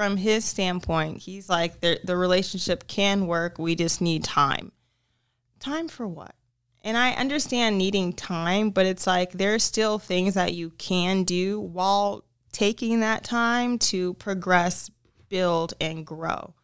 from 0.00 0.16
his 0.16 0.46
standpoint, 0.46 1.18
he's 1.18 1.50
like, 1.50 1.80
the 1.80 2.00
the 2.02 2.16
relationship 2.16 2.86
can 2.86 3.26
work. 3.26 3.58
We 3.58 3.74
just 3.74 4.00
need 4.00 4.24
time. 4.24 4.72
Time 5.58 5.88
for 5.88 6.08
what? 6.08 6.34
And 6.80 6.96
I 6.96 7.10
understand 7.10 7.76
needing 7.76 8.14
time, 8.14 8.70
but 8.70 8.86
it's 8.86 9.06
like 9.06 9.32
there 9.32 9.52
are 9.52 9.58
still 9.58 9.98
things 9.98 10.32
that 10.36 10.54
you 10.54 10.70
can 10.70 11.24
do 11.24 11.60
while 11.60 12.24
taking 12.50 13.00
that 13.00 13.24
time 13.24 13.78
to 13.90 14.14
progress, 14.14 14.90
build, 15.28 15.74
and 15.82 16.06
grow. 16.06 16.54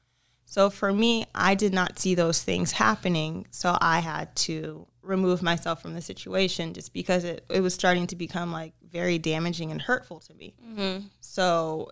So 0.47 0.71
for 0.71 0.91
me, 0.91 1.27
I 1.35 1.55
did 1.55 1.75
not 1.75 1.99
see 1.99 2.15
those 2.15 2.43
things 2.43 2.73
happening. 2.73 3.49
So 3.51 3.77
I 3.79 3.99
had 3.99 4.35
to 4.37 4.87
remove 5.03 5.43
myself 5.43 5.83
from 5.83 5.93
the 5.93 6.01
situation 6.01 6.73
just 6.73 6.95
because 6.95 7.25
it, 7.25 7.45
it 7.51 7.61
was 7.61 7.75
starting 7.75 8.07
to 8.07 8.17
become 8.17 8.51
like 8.51 8.73
very 8.91 9.19
damaging 9.19 9.73
and 9.73 9.83
hurtful 9.83 10.21
to 10.21 10.33
me. 10.33 10.55
Mm-hmm. 10.67 11.09
So, 11.21 11.91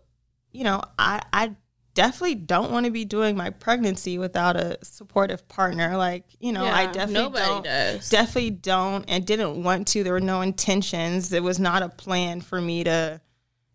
you 0.54 0.62
know, 0.64 0.80
I, 0.98 1.20
I 1.32 1.56
definitely 1.94 2.36
don't 2.36 2.70
want 2.70 2.86
to 2.86 2.92
be 2.92 3.04
doing 3.04 3.36
my 3.36 3.50
pregnancy 3.50 4.18
without 4.18 4.56
a 4.56 4.78
supportive 4.82 5.46
partner. 5.48 5.96
Like, 5.96 6.24
you 6.38 6.52
know, 6.52 6.64
I 6.64 6.86
definitely 6.86 7.40
don't, 7.40 7.64
does. 7.64 8.08
definitely 8.08 8.50
don't 8.50 9.04
and 9.08 9.26
didn't 9.26 9.62
want 9.62 9.88
to. 9.88 10.04
There 10.04 10.12
were 10.12 10.20
no 10.20 10.40
intentions. 10.40 11.32
It 11.32 11.42
was 11.42 11.58
not 11.58 11.82
a 11.82 11.88
plan 11.88 12.40
for 12.40 12.60
me 12.60 12.84
to, 12.84 13.20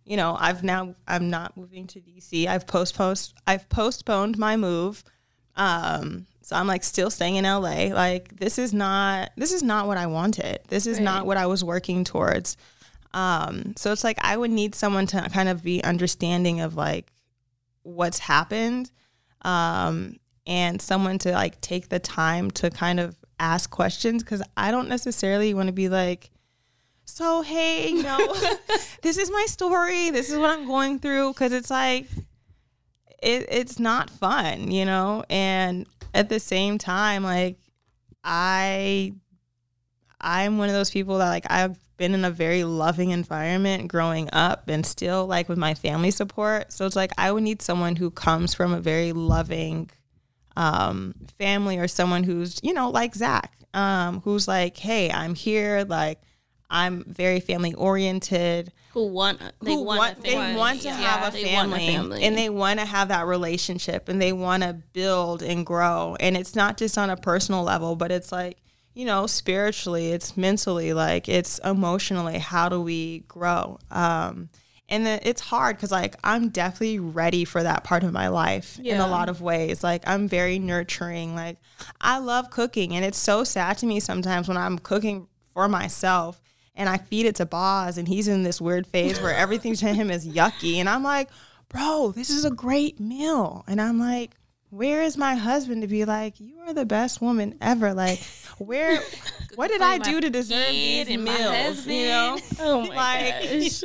you 0.06 0.15
know, 0.15 0.38
I've 0.39 0.63
now 0.63 0.96
I'm 1.06 1.30
not 1.30 1.58
moving 1.58 1.86
to 1.88 2.00
DC. 2.00 2.48
I've 2.48 2.65
postponed 2.65 3.34
I've 3.46 3.68
postponed 3.70 4.38
my 4.38 4.56
move. 4.56 5.04
Um 5.56 6.28
so 6.42 6.56
I'm 6.56 6.65
like 6.65 6.84
still 6.84 7.12
staying 7.12 7.36
in 7.36 7.44
LA. 7.44 7.94
Like 7.94 8.38
this 8.38 8.58
is 8.58 8.74
not 8.74 9.32
this 9.36 9.52
is 9.52 9.63
not 9.63 9.88
what 9.88 9.98
I 9.98 10.08
wanted. 10.08 10.60
This 10.70 10.88
is 10.88 11.00
not 11.00 11.26
what 11.26 11.38
I 11.38 11.46
was 11.46 11.63
working 11.63 12.06
towards. 12.06 12.58
Um 13.13 13.74
so 13.76 13.91
it's 13.91 14.04
like 14.04 14.17
I 14.22 14.38
would 14.38 14.52
need 14.52 14.76
someone 14.76 15.08
to 15.08 15.30
kind 15.34 15.50
of 15.50 15.63
be 15.63 15.84
understanding 15.84 16.62
of 16.62 16.76
like 16.76 17.12
what's 17.84 18.19
happened 18.19 18.91
um 19.41 20.17
and 20.45 20.82
someone 20.82 21.17
to 21.19 21.32
like 21.32 21.60
take 21.62 21.89
the 21.89 22.00
time 22.00 22.52
to 22.52 22.69
kind 22.69 23.00
of 23.00 23.15
ask 23.39 23.69
questions 23.69 24.24
cuz 24.24 24.41
I 24.58 24.72
don't 24.72 24.89
necessarily 24.89 25.54
want 25.54 25.67
to 25.67 25.74
be 25.74 25.89
like 25.89 26.32
so 27.06 27.41
hey, 27.41 27.89
you 27.89 28.04
know, 28.04 28.17
this 29.02 29.17
is 29.17 29.32
my 29.32 29.45
story. 29.48 30.12
This 30.12 30.30
is 30.30 30.38
what 30.38 30.52
I'm 30.52 30.67
going 30.67 31.00
through 31.00 31.34
because 31.34 31.52
it's 31.52 31.72
like 31.72 32.06
it, 33.22 33.48
it's 33.50 33.80
not 33.80 34.10
fun, 34.10 34.72
you 34.72 34.86
know. 34.86 35.24
And 35.30 35.88
at 36.13 36.30
the 36.30 36.39
same 36.39 36.78
time, 36.78 37.24
like 37.24 37.58
I, 38.24 39.13
I'm 40.22 40.58
one 40.58 40.69
of 40.69 40.76
those 40.76 40.91
people 40.91 41.17
that 41.17 41.30
like 41.30 41.45
I've 41.50 41.78
been 42.00 42.16
in 42.16 42.26
a 42.26 42.32
very 42.32 42.64
loving 42.64 43.12
environment 43.12 43.88
growing 43.90 44.28
up, 44.34 44.68
and 44.68 44.84
still 44.84 45.28
like 45.28 45.48
with 45.48 45.60
my 45.60 45.76
family 45.76 46.10
support. 46.10 46.72
So 46.74 46.88
it's 46.88 46.96
like 46.96 47.12
I 47.20 47.32
would 47.32 47.44
need 47.44 47.62
someone 47.62 47.96
who 47.98 48.10
comes 48.10 48.56
from 48.56 48.74
a 48.74 48.80
very 48.80 49.12
loving 49.14 49.92
um, 50.58 51.14
family 51.38 51.78
or 51.78 51.88
someone 51.88 52.24
who's 52.24 52.60
you 52.64 52.74
know 52.74 52.90
like 52.90 53.14
Zach, 53.14 53.52
um, 53.76 54.22
who's 54.22 54.48
like, 54.48 54.78
hey, 54.78 55.12
I'm 55.12 55.36
here, 55.36 55.86
like. 55.88 56.20
I'm 56.72 57.04
very 57.08 57.40
family 57.40 57.74
oriented. 57.74 58.72
Who 58.94 59.08
want 59.08 59.40
they 59.60 59.74
Who 59.74 59.86
want, 59.86 60.20
a 60.20 60.22
they 60.22 60.36
want 60.56 60.82
to 60.82 60.90
Yeah, 60.90 60.98
have 60.98 61.34
a 61.34 61.36
they 61.36 61.52
want 61.56 61.74
family, 61.74 62.24
and 62.24 62.38
they 62.38 62.48
want 62.52 62.80
to 62.80 62.86
have 62.86 63.08
that 63.08 63.26
relationship 63.26 64.08
and 64.08 64.22
they 64.22 64.34
want 64.34 64.62
to 64.62 64.74
build 64.94 65.42
and 65.42 65.66
grow. 65.66 66.16
And 66.20 66.38
it's 66.38 66.56
not 66.56 66.78
just 66.78 66.96
on 66.96 67.10
a 67.10 67.18
personal 67.18 67.64
level, 67.64 67.96
but 67.96 68.12
it's 68.12 68.32
like 68.32 68.60
you 69.00 69.06
know, 69.06 69.28
spiritually, 69.28 70.12
it's 70.12 70.36
mentally, 70.36 70.92
like 70.92 71.30
it's 71.30 71.58
emotionally. 71.60 72.38
How 72.38 72.68
do 72.68 72.82
we 72.82 73.20
grow? 73.30 73.80
Um, 73.90 74.50
and 74.90 75.06
the, 75.06 75.26
it's 75.26 75.40
hard 75.40 75.78
because 75.78 75.90
like 75.90 76.18
I'm 76.22 76.50
definitely 76.50 77.00
ready 77.00 77.46
for 77.46 77.64
that 77.64 77.86
part 77.86 78.04
of 78.04 78.12
my 78.12 78.28
life 78.28 78.78
in 78.80 79.00
a 79.00 79.08
lot 79.08 79.30
of 79.30 79.40
ways. 79.40 79.86
Like 79.86 80.04
I'm 80.06 80.28
very 80.28 80.60
nurturing. 80.60 81.34
Like 81.34 81.60
I 82.02 82.18
love 82.18 82.50
cooking, 82.50 82.94
and 82.94 83.06
it's 83.06 83.18
so 83.18 83.46
sad 83.46 83.78
to 83.78 83.86
me 83.86 84.02
sometimes 84.02 84.50
when 84.50 84.58
I'm 84.58 84.78
cooking 84.78 85.30
for 85.54 85.70
myself 85.70 86.42
and 86.76 86.90
I 86.90 86.98
feed 86.98 87.26
it 87.26 87.36
to 87.36 87.46
Boz, 87.46 87.98
and 87.98 88.06
he's 88.06 88.28
in 88.28 88.44
this 88.44 88.60
weird 88.60 88.86
phase 88.86 89.22
where 89.22 89.34
everything 89.34 89.76
to 89.76 89.94
him 89.94 90.12
is 90.12 90.28
yucky, 90.28 90.76
and 90.76 90.90
I'm 90.90 91.04
like, 91.04 91.30
bro, 91.70 92.12
this 92.14 92.30
is 92.30 92.44
a 92.44 92.52
great 92.52 93.00
meal, 93.00 93.64
and 93.66 93.80
I'm 93.80 93.98
like. 93.98 94.32
Where 94.70 95.02
is 95.02 95.18
my 95.18 95.36
husband 95.36 95.82
to 95.82 95.88
be 95.88 96.06
like, 96.06 96.40
you 96.40 96.60
are 96.68 96.74
the 96.74 96.86
best 96.86 97.22
woman 97.22 97.56
ever? 97.60 97.94
Like, 97.94 98.20
where, 98.60 99.02
what 99.56 99.70
did 99.70 99.82
I 99.82 99.98
do 99.98 100.22
to 100.22 100.30
deserve 100.30 100.68
kid 100.68 101.08
these 101.08 101.16
and 101.16 101.26
my 101.26 101.38
meals? 101.38 101.88
You 101.88 102.08
know, 102.08 102.38
Oh 102.60 102.82
my 102.88 102.96
like 102.96 103.34
gosh. 103.44 103.84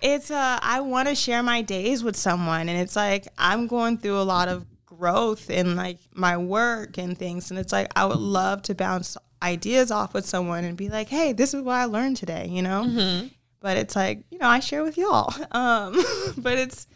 it's 0.00 0.30
uh 0.30 0.58
I 0.62 0.80
want 0.80 1.08
to 1.08 1.14
share 1.14 1.42
my 1.42 1.60
days 1.62 2.02
with 2.02 2.16
someone 2.16 2.68
and 2.68 2.78
it's 2.80 2.96
like 2.96 3.28
I'm 3.36 3.66
going 3.66 3.98
through 3.98 4.18
a 4.18 4.22
lot 4.22 4.48
of 4.48 4.64
growth 4.86 5.50
in 5.50 5.76
like 5.76 5.98
my 6.14 6.36
work 6.36 6.96
and 6.98 7.18
things 7.18 7.50
and 7.50 7.58
it's 7.58 7.72
like 7.72 7.90
I 7.96 8.04
would 8.06 8.18
love 8.18 8.62
to 8.62 8.74
bounce 8.74 9.16
ideas 9.42 9.90
off 9.90 10.14
with 10.14 10.24
someone 10.24 10.64
and 10.64 10.76
be 10.76 10.88
like, 10.88 11.08
"Hey, 11.08 11.32
this 11.32 11.52
is 11.52 11.62
what 11.62 11.74
I 11.74 11.86
learned 11.86 12.16
today," 12.16 12.46
you 12.48 12.62
know? 12.62 13.28
But 13.60 13.76
it's 13.76 13.94
like, 13.96 14.22
you 14.30 14.38
know, 14.38 14.46
I 14.48 14.60
share 14.60 14.82
with 14.84 14.96
y'all. 14.96 15.34
Um 15.50 16.02
but 16.38 16.58
it's 16.58 16.86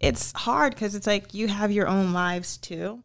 it's 0.00 0.32
hard 0.32 0.76
cuz 0.76 0.94
it's 0.94 1.06
like 1.06 1.32
you 1.34 1.48
have 1.48 1.72
your 1.72 1.88
own 1.88 2.12
lives 2.12 2.56
too. 2.58 3.02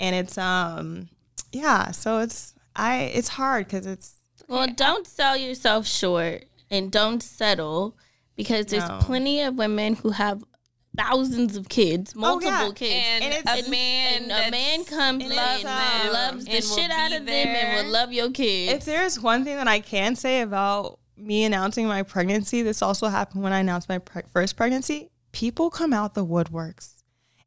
And 0.00 0.14
it's 0.14 0.38
um 0.38 1.08
yeah, 1.52 1.90
so 1.90 2.18
it's 2.18 2.54
I 2.76 3.02
it's 3.14 3.28
hard 3.28 3.68
cuz 3.68 3.86
it's 3.86 4.14
Well, 4.48 4.66
don't 4.68 5.06
sell 5.06 5.36
yourself 5.36 5.86
short 5.86 6.44
and 6.70 6.90
don't 6.92 7.22
settle 7.22 7.96
because 8.36 8.66
there's 8.66 8.88
No. 8.88 8.98
plenty 9.02 9.40
of 9.42 9.54
women 9.56 9.94
who 9.96 10.10
have 10.10 10.42
thousands 10.96 11.56
of 11.56 11.68
kids, 11.68 12.14
multiple 12.14 12.50
yeah. 12.68 12.70
kids. 12.74 13.06
And, 13.06 13.24
And 13.24 13.34
it's- 13.34 13.66
a 13.66 13.70
man, 13.70 14.22
and 14.30 14.32
a 14.32 14.50
man 14.50 14.84
comes 14.84 15.24
and 15.24 15.34
love, 15.34 15.60
it's, 15.60 15.64
um, 15.68 16.12
loves 16.12 16.44
the 16.44 16.50
and 16.56 16.64
shit 16.64 16.90
out 16.90 17.10
be 17.10 17.16
of 17.16 17.26
them 17.26 17.46
and 17.48 17.54
there. 17.56 17.82
will 17.84 17.90
love 17.90 18.12
your 18.12 18.30
kids. 18.30 18.72
If 18.72 18.84
there's 18.84 19.20
one 19.20 19.44
thing 19.44 19.56
that 19.56 19.68
I 19.68 19.78
can 19.80 20.16
say 20.16 20.40
about 20.40 20.98
me 21.16 21.44
announcing 21.44 21.86
my 21.86 22.02
pregnancy, 22.02 22.62
this 22.62 22.82
also 22.82 23.08
happened 23.08 23.42
when 23.44 23.52
I 23.52 23.60
announced 23.60 23.88
my 23.88 23.98
pre- 23.98 24.22
first 24.32 24.56
pregnancy. 24.56 25.10
People 25.32 25.70
come 25.70 25.92
out 25.92 26.14
the 26.14 26.24
woodworks. 26.24 26.94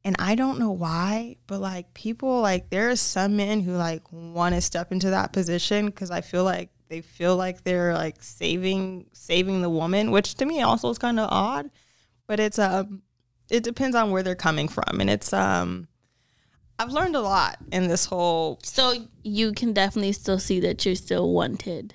And 0.03 0.15
I 0.17 0.33
don't 0.33 0.57
know 0.57 0.71
why, 0.71 1.35
but 1.45 1.59
like 1.61 1.93
people, 1.93 2.41
like 2.41 2.71
there 2.71 2.89
are 2.89 2.95
some 2.95 3.35
men 3.37 3.61
who 3.61 3.73
like 3.73 4.01
want 4.11 4.55
to 4.55 4.61
step 4.61 4.91
into 4.91 5.11
that 5.11 5.31
position 5.31 5.85
because 5.85 6.09
I 6.09 6.21
feel 6.21 6.43
like 6.43 6.69
they 6.91 7.01
feel 7.01 7.37
like 7.37 7.63
they're 7.63 7.93
like 7.93 8.21
saving 8.21 9.05
saving 9.13 9.61
the 9.61 9.69
woman, 9.69 10.09
which 10.09 10.35
to 10.35 10.45
me 10.45 10.61
also 10.61 10.89
is 10.89 10.97
kind 10.97 11.19
of 11.19 11.29
odd. 11.31 11.69
But 12.25 12.39
it's 12.39 12.57
um, 12.57 13.03
it 13.49 13.63
depends 13.63 13.95
on 13.95 14.09
where 14.11 14.23
they're 14.23 14.35
coming 14.35 14.67
from, 14.67 14.99
and 14.99 15.09
it's 15.09 15.31
um, 15.33 15.87
I've 16.79 16.91
learned 16.91 17.15
a 17.15 17.21
lot 17.21 17.57
in 17.71 17.87
this 17.87 18.05
whole 18.05 18.59
so 18.63 19.07
you 19.23 19.53
can 19.53 19.71
definitely 19.71 20.13
still 20.13 20.39
see 20.39 20.59
that 20.61 20.83
you're 20.85 20.95
still 20.95 21.31
wanted. 21.31 21.93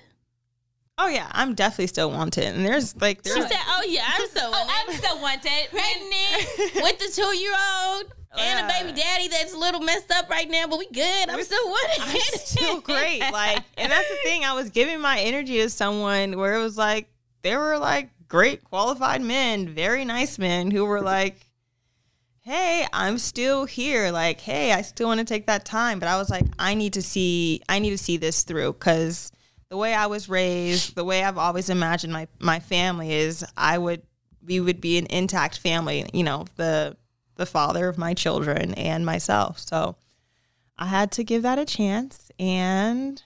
Oh 0.99 1.07
yeah, 1.07 1.27
I'm 1.31 1.53
definitely 1.53 1.87
still 1.87 2.09
wanted, 2.09 2.45
and 2.45 2.65
there's 2.65 2.95
like 2.99 3.19
She 3.23 3.31
there's 3.33 3.47
said, 3.47 3.59
"Oh 3.67 3.83
yeah, 3.87 4.03
I'm 4.07 4.27
so 4.33 4.41
Oh, 4.43 4.67
I'm 4.67 4.87
wanted." 4.87 5.03
still 5.03 5.21
wanted. 5.21 5.67
pregnant 5.71 6.75
with 6.83 6.99
the 6.99 7.11
two 7.13 7.37
year 7.37 7.51
old 7.53 8.05
oh, 8.33 8.39
and 8.39 8.65
a 8.65 8.73
baby 8.73 8.99
daddy 8.99 9.27
that's 9.27 9.53
a 9.53 9.57
little 9.57 9.81
messed 9.81 10.11
up 10.11 10.29
right 10.29 10.49
now, 10.49 10.65
but 10.67 10.79
we 10.79 10.87
good. 10.89 11.29
I'm 11.29 11.43
still 11.43 11.65
wanted. 11.67 12.01
I'm 12.01 12.39
still 12.39 12.79
great. 12.81 13.19
Like, 13.19 13.63
and 13.77 13.91
that's 13.91 14.09
the 14.09 14.17
thing. 14.23 14.43
I 14.43 14.53
was 14.53 14.71
giving 14.71 14.99
my 14.99 15.19
energy 15.19 15.57
to 15.61 15.69
someone 15.69 16.37
where 16.37 16.55
it 16.55 16.61
was 16.63 16.77
like 16.77 17.07
there 17.43 17.59
were 17.59 17.77
like 17.77 18.09
great 18.27 18.63
qualified 18.63 19.21
men, 19.21 19.69
very 19.69 20.03
nice 20.03 20.39
men 20.39 20.71
who 20.71 20.83
were 20.83 21.01
like, 21.01 21.45
"Hey, 22.41 22.87
I'm 22.91 23.19
still 23.19 23.65
here. 23.65 24.09
Like, 24.09 24.41
hey, 24.41 24.73
I 24.73 24.81
still 24.81 25.07
want 25.09 25.19
to 25.19 25.25
take 25.25 25.45
that 25.45 25.63
time." 25.63 25.99
But 25.99 26.09
I 26.09 26.17
was 26.17 26.31
like, 26.31 26.45
I 26.57 26.73
need 26.73 26.93
to 26.93 27.03
see, 27.03 27.61
I 27.69 27.77
need 27.77 27.91
to 27.91 27.99
see 27.99 28.17
this 28.17 28.41
through 28.43 28.73
because 28.73 29.31
the 29.69 29.77
way 29.77 29.93
I 29.93 30.05
was 30.07 30.29
raised, 30.29 30.95
the 30.95 31.03
way 31.03 31.23
I've 31.23 31.37
always 31.37 31.69
imagined 31.69 32.13
my 32.13 32.27
my 32.39 32.59
family 32.59 33.13
is, 33.13 33.45
I 33.55 33.77
would 33.77 34.01
we 34.45 34.59
would 34.59 34.79
be 34.81 34.97
an 34.97 35.07
intact 35.09 35.59
family, 35.59 36.05
you 36.13 36.23
know, 36.23 36.45
the 36.55 36.95
the 37.35 37.45
father 37.45 37.87
of 37.87 37.97
my 37.97 38.13
children 38.13 38.73
and 38.73 39.05
myself. 39.05 39.59
So 39.59 39.95
I 40.77 40.87
had 40.87 41.11
to 41.13 41.23
give 41.23 41.43
that 41.43 41.59
a 41.59 41.65
chance 41.65 42.31
and 42.39 43.21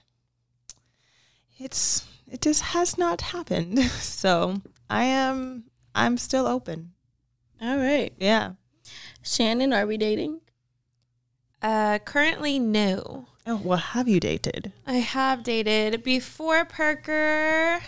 it's 1.58 2.06
it 2.30 2.40
just 2.40 2.62
has 2.62 2.98
not 2.98 3.20
happened. 3.20 3.78
So 4.00 4.60
I 4.90 5.04
am 5.04 5.64
I'm 5.94 6.16
still 6.16 6.46
open. 6.46 6.92
All 7.60 7.76
right. 7.76 8.12
Yeah. 8.18 8.52
Shanan, 9.22 9.76
are 9.76 9.86
we 9.86 9.96
dating? 9.96 10.40
Uh, 11.60 11.98
currently, 12.00 12.58
no. 12.58 13.26
Oh, 13.46 13.60
well, 13.62 13.78
have 13.78 14.06
you 14.06 14.20
dated? 14.20 14.72
I 14.86 14.94
have 14.94 15.42
dated 15.42 16.04
before 16.04 16.64
Parker. 16.64 17.80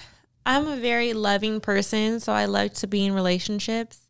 I'm 0.44 0.66
a 0.66 0.76
very 0.76 1.12
loving 1.12 1.60
person, 1.60 2.18
so 2.18 2.32
I 2.32 2.46
like 2.46 2.74
to 2.74 2.86
be 2.86 3.06
in 3.06 3.14
relationships. 3.14 4.00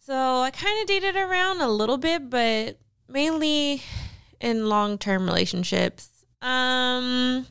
So 0.00 0.14
I 0.14 0.50
kind 0.50 0.80
of 0.80 0.88
dated 0.88 1.16
around 1.16 1.60
a 1.60 1.68
little 1.68 1.96
bit, 1.96 2.28
but 2.28 2.78
mainly 3.08 3.82
in 4.40 4.68
long-term 4.68 5.26
relationships. 5.26 6.08
Um 6.42 7.46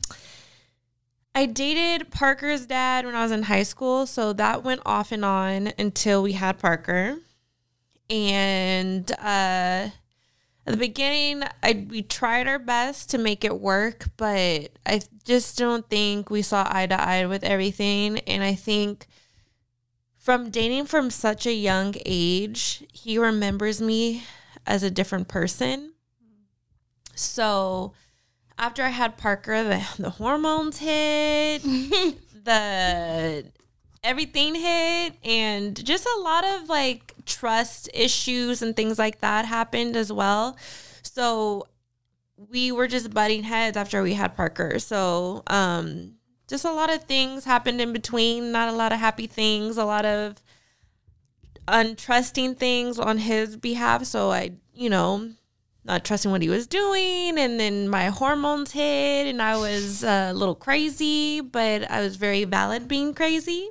I 1.34 1.46
dated 1.46 2.10
Parker's 2.10 2.66
dad 2.66 3.06
when 3.06 3.14
I 3.14 3.22
was 3.22 3.30
in 3.30 3.44
high 3.44 3.62
school, 3.62 4.06
so 4.06 4.32
that 4.32 4.64
went 4.64 4.80
off 4.84 5.12
and 5.12 5.24
on 5.24 5.72
until 5.78 6.22
we 6.22 6.32
had 6.32 6.58
Parker. 6.58 7.18
And 8.10 9.10
uh 9.12 9.90
at 10.68 10.72
the 10.72 10.76
beginning, 10.76 11.44
I 11.62 11.86
we 11.88 12.02
tried 12.02 12.46
our 12.46 12.58
best 12.58 13.08
to 13.10 13.18
make 13.18 13.42
it 13.42 13.58
work, 13.58 14.10
but 14.18 14.70
I 14.84 15.00
just 15.24 15.56
don't 15.56 15.88
think 15.88 16.28
we 16.28 16.42
saw 16.42 16.68
eye 16.70 16.86
to 16.86 17.00
eye 17.00 17.24
with 17.24 17.42
everything. 17.42 18.18
And 18.20 18.42
I 18.42 18.54
think 18.54 19.06
from 20.18 20.50
dating 20.50 20.84
from 20.84 21.08
such 21.08 21.46
a 21.46 21.54
young 21.54 21.94
age, 22.04 22.84
he 22.92 23.18
remembers 23.18 23.80
me 23.80 24.24
as 24.66 24.82
a 24.82 24.90
different 24.90 25.28
person. 25.28 25.94
So 27.14 27.94
after 28.58 28.82
I 28.82 28.90
had 28.90 29.16
Parker, 29.16 29.62
the, 29.62 29.88
the 29.98 30.10
hormones 30.10 30.80
hit, 30.80 31.62
the 32.44 33.46
everything 34.08 34.54
hit, 34.54 35.14
and 35.22 35.84
just 35.84 36.06
a 36.06 36.20
lot 36.20 36.44
of 36.44 36.68
like 36.68 37.12
trust 37.26 37.90
issues 37.92 38.62
and 38.62 38.74
things 38.74 38.98
like 38.98 39.20
that 39.20 39.44
happened 39.44 39.96
as 39.96 40.10
well. 40.10 40.56
So 41.02 41.68
we 42.36 42.72
were 42.72 42.88
just 42.88 43.12
butting 43.12 43.42
heads 43.42 43.76
after 43.76 44.02
we 44.02 44.14
had 44.14 44.34
Parker. 44.34 44.78
So 44.78 45.42
um 45.46 46.14
just 46.48 46.64
a 46.64 46.72
lot 46.72 46.90
of 46.90 47.04
things 47.04 47.44
happened 47.44 47.80
in 47.80 47.92
between, 47.92 48.50
not 48.52 48.68
a 48.68 48.72
lot 48.72 48.92
of 48.92 48.98
happy 48.98 49.26
things, 49.26 49.76
a 49.76 49.84
lot 49.84 50.06
of 50.06 50.42
untrusting 51.68 52.56
things 52.56 52.98
on 52.98 53.18
his 53.18 53.56
behalf. 53.56 54.04
So 54.06 54.30
I, 54.30 54.52
you 54.72 54.88
know, 54.88 55.30
not 55.84 56.04
trusting 56.04 56.30
what 56.30 56.42
he 56.42 56.48
was 56.48 56.66
doing. 56.66 57.38
And 57.38 57.58
then 57.58 57.88
my 57.88 58.06
hormones 58.06 58.72
hit 58.72 59.26
and 59.26 59.40
I 59.40 59.56
was 59.56 60.04
uh, 60.04 60.28
a 60.30 60.34
little 60.34 60.54
crazy, 60.54 61.40
but 61.40 61.90
I 61.90 62.00
was 62.00 62.16
very 62.16 62.44
valid 62.44 62.88
being 62.88 63.14
crazy. 63.14 63.70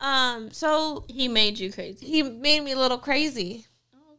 Um, 0.00 0.50
so 0.52 1.04
He 1.08 1.28
made 1.28 1.58
you 1.58 1.72
crazy. 1.72 2.06
he 2.06 2.22
made 2.22 2.60
me 2.60 2.72
a 2.72 2.78
little 2.78 2.98
crazy. 2.98 3.66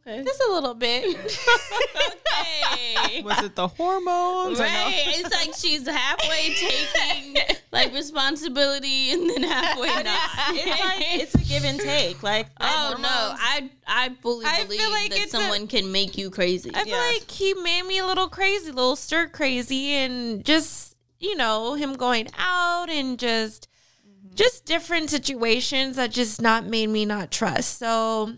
Okay. 0.06 0.24
Just 0.24 0.42
a 0.48 0.52
little 0.52 0.74
bit. 0.74 1.04
okay. 1.14 3.22
Was 3.22 3.42
it 3.44 3.54
the 3.54 3.68
hormones? 3.68 4.58
or 4.58 4.64
no? 4.64 4.68
Right. 4.68 5.04
It's 5.08 5.34
like 5.34 5.54
she's 5.54 5.86
halfway 5.86 6.54
taking 6.54 7.36
like 7.70 7.92
responsibility 7.92 9.12
and 9.12 9.28
then 9.28 9.42
halfway 9.42 9.88
not. 9.88 10.30
It's 10.52 10.80
like 10.80 11.20
it's 11.20 11.34
a 11.34 11.38
give 11.38 11.64
and 11.64 11.78
take. 11.78 12.22
Like 12.22 12.48
Oh 12.58 12.96
no, 12.98 13.08
I 13.08 13.70
I 13.86 14.10
fully 14.22 14.46
I 14.46 14.64
believe 14.64 14.80
like 14.90 15.10
that 15.10 15.20
it's 15.20 15.34
a- 15.34 15.38
someone 15.38 15.66
can 15.66 15.92
make 15.92 16.16
you 16.16 16.30
crazy. 16.30 16.70
I 16.74 16.84
feel 16.84 16.94
Yeah. 16.94 17.10
like 17.12 17.30
he 17.30 17.52
made 17.54 17.82
me 17.82 17.98
a 17.98 18.06
little 18.06 18.28
crazy, 18.28 18.70
a 18.70 18.72
little 18.72 18.96
stir 18.96 19.28
crazy, 19.28 19.90
and 19.92 20.44
just 20.44 20.96
you 21.18 21.36
know 21.36 21.74
him 21.74 21.92
going 21.92 22.28
out 22.38 22.88
and 22.88 23.18
just 23.18 23.68
mm-hmm. 24.08 24.34
just 24.34 24.64
different 24.64 25.10
situations 25.10 25.96
that 25.96 26.10
just 26.10 26.40
not 26.40 26.64
made 26.64 26.88
me 26.88 27.04
not 27.04 27.30
trust. 27.30 27.78
So 27.78 28.32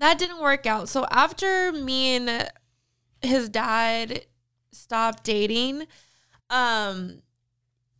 that 0.00 0.18
didn't 0.18 0.40
work 0.40 0.66
out. 0.66 0.88
So 0.88 1.06
after 1.10 1.72
me 1.72 2.16
and 2.16 2.50
his 3.22 3.48
dad 3.48 4.24
stopped 4.72 5.24
dating, 5.24 5.86
um, 6.48 7.22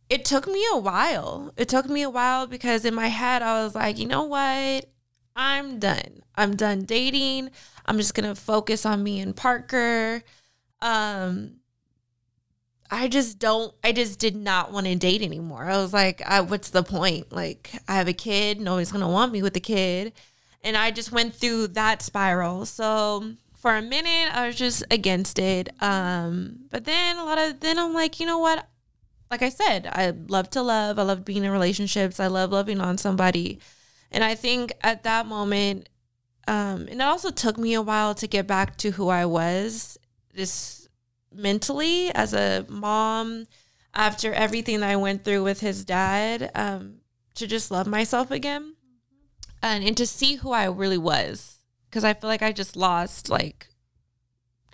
it 0.09 0.25
took 0.25 0.47
me 0.47 0.65
a 0.73 0.77
while. 0.77 1.53
It 1.55 1.69
took 1.69 1.87
me 1.87 2.01
a 2.01 2.09
while 2.09 2.47
because 2.47 2.85
in 2.85 2.95
my 2.95 3.07
head 3.07 3.41
I 3.41 3.63
was 3.63 3.75
like, 3.75 3.97
you 3.97 4.07
know 4.07 4.23
what? 4.23 4.89
I'm 5.35 5.79
done. 5.79 6.23
I'm 6.35 6.55
done 6.55 6.83
dating. 6.83 7.51
I'm 7.85 7.97
just 7.97 8.13
gonna 8.13 8.35
focus 8.35 8.85
on 8.85 9.03
me 9.03 9.19
and 9.19 9.35
Parker. 9.35 10.23
Um 10.81 11.57
I 12.89 13.07
just 13.07 13.39
don't 13.39 13.73
I 13.83 13.91
just 13.93 14.19
did 14.19 14.35
not 14.35 14.73
want 14.73 14.87
to 14.87 14.95
date 14.95 15.21
anymore. 15.21 15.63
I 15.63 15.77
was 15.77 15.93
like, 15.93 16.21
I, 16.25 16.41
what's 16.41 16.71
the 16.71 16.83
point? 16.83 17.31
Like 17.31 17.71
I 17.87 17.95
have 17.95 18.09
a 18.09 18.13
kid, 18.13 18.59
nobody's 18.59 18.91
gonna 18.91 19.07
want 19.07 19.31
me 19.31 19.41
with 19.41 19.53
the 19.53 19.61
kid. 19.61 20.13
And 20.63 20.77
I 20.77 20.91
just 20.91 21.11
went 21.11 21.35
through 21.35 21.67
that 21.69 22.01
spiral. 22.01 22.65
So 22.65 23.33
for 23.55 23.75
a 23.75 23.81
minute 23.81 24.35
I 24.35 24.47
was 24.47 24.55
just 24.55 24.83
against 24.91 25.39
it. 25.39 25.69
Um 25.81 26.65
but 26.69 26.85
then 26.85 27.17
a 27.17 27.25
lot 27.25 27.37
of 27.37 27.59
then 27.59 27.79
I'm 27.79 27.93
like, 27.93 28.19
you 28.19 28.25
know 28.25 28.39
what? 28.39 28.67
Like 29.29 29.41
I 29.41 29.49
said, 29.49 29.87
I 29.87 30.11
love 30.27 30.49
to 30.51 30.61
love. 30.61 30.99
I 30.99 31.03
love 31.03 31.23
being 31.23 31.45
in 31.45 31.51
relationships. 31.51 32.19
I 32.19 32.27
love 32.27 32.51
loving 32.51 32.81
on 32.81 32.97
somebody. 32.97 33.59
And 34.11 34.23
I 34.25 34.35
think 34.35 34.73
at 34.81 35.03
that 35.03 35.25
moment, 35.25 35.87
um, 36.47 36.87
and 36.89 36.95
it 36.95 37.01
also 37.01 37.29
took 37.29 37.57
me 37.57 37.73
a 37.73 37.81
while 37.81 38.13
to 38.15 38.27
get 38.27 38.45
back 38.45 38.75
to 38.77 38.91
who 38.91 39.07
I 39.07 39.25
was, 39.25 39.97
just 40.35 40.89
mentally 41.33 42.11
as 42.13 42.33
a 42.33 42.65
mom, 42.67 43.47
after 43.93 44.33
everything 44.33 44.81
that 44.81 44.89
I 44.89 44.97
went 44.97 45.23
through 45.23 45.43
with 45.43 45.61
his 45.61 45.85
dad, 45.85 46.51
um, 46.55 46.95
to 47.35 47.47
just 47.47 47.71
love 47.71 47.87
myself 47.87 48.31
again, 48.31 48.75
and 49.61 49.83
and 49.83 49.97
to 49.97 50.05
see 50.05 50.35
who 50.35 50.51
I 50.51 50.65
really 50.65 50.97
was, 50.97 51.57
because 51.89 52.03
I 52.03 52.13
feel 52.13 52.29
like 52.29 52.41
I 52.41 52.51
just 52.51 52.75
lost 52.75 53.29
like 53.29 53.69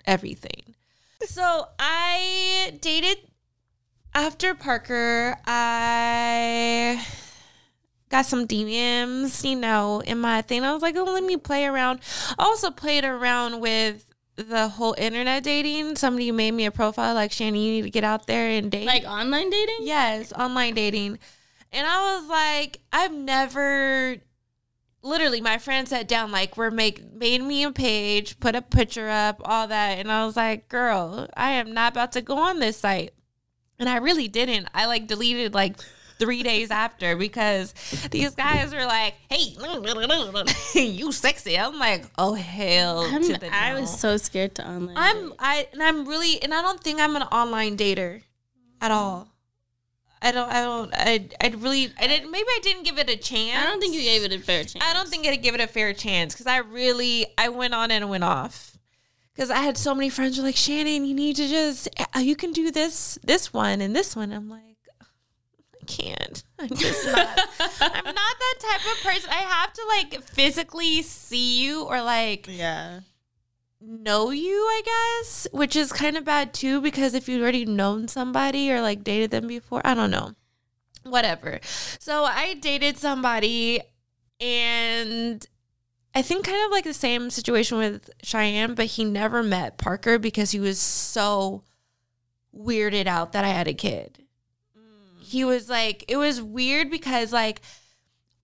everything. 0.06 0.74
So 1.22 1.66
I 1.78 2.78
dated 2.80 3.18
after 4.14 4.54
Parker. 4.54 5.36
I 5.46 7.04
got 8.08 8.26
some 8.26 8.46
DMs, 8.46 9.48
you 9.48 9.56
know, 9.56 10.00
in 10.00 10.18
my 10.18 10.42
thing. 10.42 10.64
I 10.64 10.72
was 10.72 10.82
like, 10.82 10.96
oh, 10.96 11.04
let 11.04 11.24
me 11.24 11.36
play 11.36 11.66
around. 11.66 12.00
I 12.38 12.44
also 12.44 12.70
played 12.70 13.04
around 13.04 13.60
with 13.60 14.06
the 14.36 14.68
whole 14.68 14.94
internet 14.96 15.42
dating. 15.42 15.96
Somebody 15.96 16.30
made 16.32 16.52
me 16.52 16.66
a 16.66 16.70
profile 16.70 17.14
like, 17.14 17.30
Shanan, 17.30 17.62
you 17.62 17.72
need 17.72 17.82
to 17.82 17.90
get 17.90 18.04
out 18.04 18.26
there 18.26 18.48
and 18.50 18.70
date. 18.70 18.86
like 18.86 19.04
online 19.04 19.50
dating? 19.50 19.78
Yes, 19.80 20.32
online 20.32 20.74
dating. 20.74 21.18
And 21.72 21.86
I 21.86 22.16
was 22.16 22.28
like, 22.28 22.80
I've 22.92 23.12
never 23.12 24.16
literally 25.02 25.40
my 25.40 25.58
friend 25.58 25.88
sat 25.88 26.08
down 26.08 26.30
like 26.30 26.56
we're 26.56 26.70
make 26.70 27.12
made 27.12 27.42
me 27.42 27.64
a 27.64 27.72
page, 27.72 28.38
put 28.40 28.54
a 28.54 28.62
picture 28.62 29.08
up, 29.08 29.40
all 29.44 29.68
that, 29.68 29.98
and 29.98 30.10
I 30.10 30.26
was 30.26 30.36
like, 30.36 30.68
girl, 30.68 31.28
I 31.36 31.52
am 31.52 31.72
not 31.72 31.92
about 31.92 32.12
to 32.12 32.22
go 32.22 32.38
on 32.38 32.58
this 32.58 32.78
site. 32.78 33.12
And 33.78 33.88
I 33.88 33.98
really 33.98 34.26
didn't. 34.26 34.68
I 34.74 34.86
like 34.86 35.06
deleted 35.06 35.54
like 35.54 35.76
three 36.18 36.42
days 36.42 36.70
after 36.70 37.16
because 37.16 37.72
these 38.10 38.34
guys 38.34 38.74
were 38.74 38.84
like, 38.86 39.14
"Hey, 39.30 39.54
you 40.74 41.12
sexy." 41.12 41.58
I'm 41.58 41.78
like, 41.78 42.04
"Oh 42.18 42.34
hell 42.34 43.00
I'm, 43.02 43.22
to 43.22 43.38
the 43.38 43.54
I 43.54 43.72
no." 43.72 43.80
was 43.80 44.00
so 44.00 44.16
scared 44.16 44.56
to 44.56 44.68
online. 44.68 44.96
I'm 44.96 45.28
date. 45.28 45.36
I 45.38 45.68
and 45.72 45.82
I'm 45.82 46.08
really 46.08 46.42
and 46.42 46.52
I 46.52 46.62
don't 46.62 46.80
think 46.80 47.00
I'm 47.00 47.16
an 47.16 47.22
online 47.22 47.76
dater 47.76 48.22
at 48.80 48.90
all. 48.90 49.28
I 50.20 50.32
don't 50.32 50.48
I 50.50 50.62
don't 50.62 50.94
I 50.94 51.28
I 51.40 51.48
really 51.58 51.92
I 51.98 52.06
didn't 52.06 52.30
maybe 52.30 52.46
I 52.48 52.60
didn't 52.62 52.84
give 52.84 52.98
it 52.98 53.08
a 53.08 53.16
chance. 53.16 53.56
I 53.56 53.66
don't 53.66 53.80
think 53.80 53.94
you 53.94 54.02
gave 54.02 54.24
it 54.24 54.32
a 54.32 54.38
fair 54.38 54.64
chance. 54.64 54.84
I 54.84 54.92
don't 54.92 55.08
think 55.08 55.26
I'd 55.26 55.42
give 55.42 55.54
it 55.54 55.60
a 55.60 55.66
fair 55.66 55.92
chance 55.92 56.34
because 56.34 56.46
I 56.46 56.58
really 56.58 57.26
I 57.36 57.48
went 57.48 57.74
on 57.74 57.90
and 57.90 58.08
went 58.10 58.24
off 58.24 58.76
because 59.34 59.50
I 59.50 59.58
had 59.58 59.76
so 59.76 59.94
many 59.94 60.10
friends 60.10 60.36
who 60.36 60.42
were 60.42 60.48
like 60.48 60.56
Shanan, 60.56 61.06
you 61.06 61.14
need 61.14 61.36
to 61.36 61.48
just 61.48 61.88
uh, 62.14 62.18
you 62.18 62.34
can 62.34 62.52
do 62.52 62.70
this 62.70 63.18
this 63.22 63.52
one 63.52 63.80
and 63.80 63.94
this 63.94 64.16
one. 64.16 64.32
I'm 64.32 64.48
like. 64.48 64.62
I 65.80 65.84
can't. 65.86 66.42
I'm 66.58 66.68
just 66.68 67.06
not. 67.06 67.16
I'm 67.80 68.04
not 68.04 68.14
that 68.14 68.54
type 68.60 68.92
of 68.92 69.02
person. 69.02 69.30
I 69.30 69.36
have 69.36 69.72
to 69.72 69.82
like 69.88 70.22
physically 70.22 71.00
see 71.02 71.62
you 71.62 71.84
or 71.84 72.02
like 72.02 72.46
Yeah. 72.48 73.00
Know 73.80 74.30
you, 74.30 74.54
I 74.54 74.82
guess, 74.84 75.46
which 75.52 75.76
is 75.76 75.92
kind 75.92 76.16
of 76.16 76.24
bad 76.24 76.52
too 76.52 76.80
because 76.80 77.14
if 77.14 77.28
you've 77.28 77.42
already 77.42 77.64
known 77.64 78.08
somebody 78.08 78.70
or 78.70 78.80
like 78.80 79.04
dated 79.04 79.30
them 79.30 79.46
before, 79.46 79.80
I 79.84 79.94
don't 79.94 80.10
know. 80.10 80.34
Whatever. 81.04 81.60
So 81.98 82.24
I 82.24 82.54
dated 82.54 82.98
somebody 82.98 83.80
and 84.40 85.46
I 86.14 86.22
think 86.22 86.44
kind 86.44 86.64
of 86.64 86.70
like 86.70 86.84
the 86.84 86.94
same 86.94 87.30
situation 87.30 87.78
with 87.78 88.10
Cheyenne, 88.22 88.74
but 88.74 88.86
he 88.86 89.04
never 89.04 89.42
met 89.42 89.78
Parker 89.78 90.18
because 90.18 90.50
he 90.50 90.60
was 90.60 90.78
so 90.78 91.62
weirded 92.56 93.06
out 93.06 93.32
that 93.32 93.44
I 93.44 93.48
had 93.48 93.68
a 93.68 93.74
kid. 93.74 94.24
Mm. 94.76 95.22
He 95.22 95.44
was 95.44 95.68
like, 95.68 96.04
it 96.08 96.16
was 96.16 96.42
weird 96.42 96.90
because 96.90 97.32
like 97.32 97.60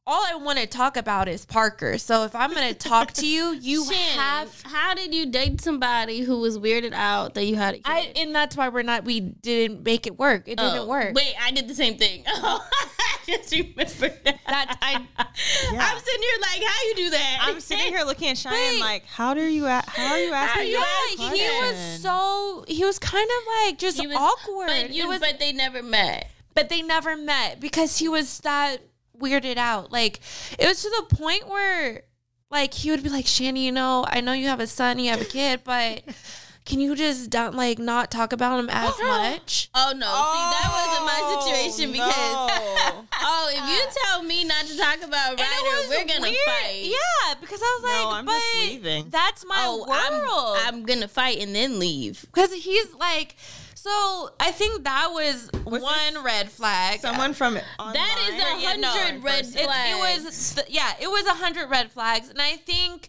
all 0.06 0.22
I 0.26 0.34
want 0.34 0.58
to 0.58 0.66
talk 0.66 0.96
about 0.98 1.28
is 1.28 1.46
Parker. 1.46 1.96
So 1.98 2.24
if 2.24 2.34
I'm 2.34 2.52
going 2.52 2.68
to 2.68 2.74
talk 2.78 3.12
to 3.14 3.26
you, 3.26 3.52
you 3.60 3.84
Shanan, 3.84 4.16
have 4.16 4.62
how 4.64 4.94
did 4.94 5.14
you 5.14 5.26
date 5.26 5.60
somebody 5.62 6.20
who 6.20 6.38
was 6.40 6.58
weirded 6.58 6.92
out 6.92 7.34
that 7.34 7.44
you 7.44 7.56
had 7.56 7.74
a 7.74 7.76
kid? 7.78 7.82
I 7.86 8.12
and 8.16 8.34
that's 8.34 8.56
why 8.56 8.68
we're 8.68 8.82
not 8.82 9.04
we 9.04 9.20
didn't 9.20 9.82
make 9.82 10.06
it 10.06 10.18
work. 10.18 10.42
It 10.46 10.58
didn't 10.58 10.78
Oh, 10.80 10.86
work. 10.86 11.14
Wait, 11.14 11.34
I 11.40 11.50
did 11.52 11.68
the 11.68 11.74
same 11.74 11.96
thing. 11.96 12.24
Oh, 12.28 12.66
I 12.98 13.16
just 13.26 13.50
remembered 13.52 14.20
that. 14.24 14.38
That 14.46 14.78
I 14.82 14.92
Yeah. 15.72 15.88
I'm 15.90 15.98
sitting 15.98 16.22
here 16.22 16.38
like, 16.42 16.62
how 16.62 16.82
you 16.88 16.94
do 16.96 17.10
that? 17.10 17.38
I'm 17.40 17.60
sitting 17.60 17.86
here 17.86 18.04
looking 18.04 18.28
at 18.28 18.36
Cheyenne 18.38 18.74
Wait. 18.74 18.80
like, 18.80 19.06
how 19.06 19.32
do 19.32 19.42
you? 19.42 19.64
A- 19.66 19.82
how 19.86 20.12
are 20.12 20.18
you 20.18 20.32
asking? 20.34 20.66
you 20.68 20.72
this 20.78 20.86
yeah, 21.18 21.22
asking 21.22 21.38
he 21.38 21.72
was 21.72 22.02
so 22.02 22.64
he 22.68 22.84
was 22.84 22.98
kind 22.98 23.28
of 23.28 23.64
like 23.66 23.78
just 23.78 23.98
was- 24.06 24.14
awkward. 24.16 24.66
But, 24.66 24.90
you, 24.90 25.08
was, 25.08 25.20
but 25.20 25.38
they 25.38 25.52
never 25.52 25.82
met. 25.82 26.28
but 26.52 26.68
they 26.68 26.82
never 26.82 27.16
met 27.16 27.58
because 27.60 27.96
he 27.98 28.08
was 28.08 28.40
that 28.40 28.78
weirded 29.18 29.56
out. 29.56 29.90
Like 29.92 30.20
it 30.58 30.66
was 30.66 30.82
to 30.82 30.90
the 31.08 31.16
point 31.16 31.48
where 31.48 32.02
like 32.50 32.74
he 32.74 32.90
would 32.90 33.02
be 33.02 33.08
like, 33.08 33.26
Shanny, 33.26 33.64
you 33.66 33.72
know, 33.72 34.04
I 34.08 34.20
know 34.20 34.32
you 34.32 34.48
have 34.48 34.60
a 34.60 34.66
son, 34.66 34.98
you 34.98 35.10
have 35.10 35.20
a 35.22 35.24
kid, 35.24 35.60
but 35.64 36.02
can 36.64 36.80
you 36.80 36.94
just 36.94 37.28
don't 37.30 37.54
like 37.54 37.78
not 37.78 38.10
talk 38.10 38.32
about 38.32 38.58
him 38.58 38.68
as 38.70 38.94
much? 39.02 39.68
Oh 39.74 39.92
no! 39.94 40.06
See, 40.06 40.44
that 40.54 40.70
wasn't 40.72 41.04
my 41.06 41.20
oh, 41.22 41.40
situation 41.40 41.92
because 41.92 42.16
no. 42.16 43.04
oh, 43.20 43.50
if 43.52 43.68
you 43.68 44.00
tell 44.04 44.22
me 44.22 44.44
not 44.44 44.64
to 44.66 44.76
talk 44.76 44.96
about 45.02 45.30
And 45.32 45.40
it 45.40 45.42
Ryder, 45.42 45.76
was 45.76 45.88
we're 45.90 46.06
gonna 46.06 46.20
weird. 46.22 46.36
fight. 46.46 46.82
Yeah, 46.84 47.34
because 47.40 47.60
I 47.62 47.78
was 47.80 47.84
like, 47.84 48.02
No, 48.04 48.10
I'm 48.18 48.24
but 48.24 48.32
just 48.38 48.56
leaving. 48.70 49.10
that's 49.10 49.44
my 49.46 49.56
Oh, 49.58 49.78
world. 49.86 50.58
I'm, 50.62 50.76
I'm 50.78 50.86
gonna 50.86 51.08
fight 51.08 51.38
and 51.40 51.54
then 51.54 51.78
leave. 51.78 52.24
because 52.32 52.52
he's 52.54 52.94
like 52.94 53.36
so 53.84 54.30
i 54.40 54.50
think 54.50 54.84
that 54.84 55.08
was, 55.12 55.50
Was 55.66 55.82
one 55.82 56.24
red 56.24 56.48
flag. 56.50 57.00
Someone 57.00 57.34
from 57.34 57.54
That 57.54 58.16
is 58.28 58.34
a 58.34 58.62
Yeah, 58.62 58.76
no, 58.76 58.88
hundred 58.88 59.22
red 59.22 59.46
flags. 59.46 59.56
it 59.56 60.24
was 60.24 60.54
th- 60.54 60.68
yeah 60.70 60.92
it 61.00 61.08
was 61.08 61.26
a 61.26 61.34
hundred 61.34 61.68
red 61.70 61.90
flags. 61.92 62.28
And 62.30 62.40
i 62.40 62.56
think 62.56 63.08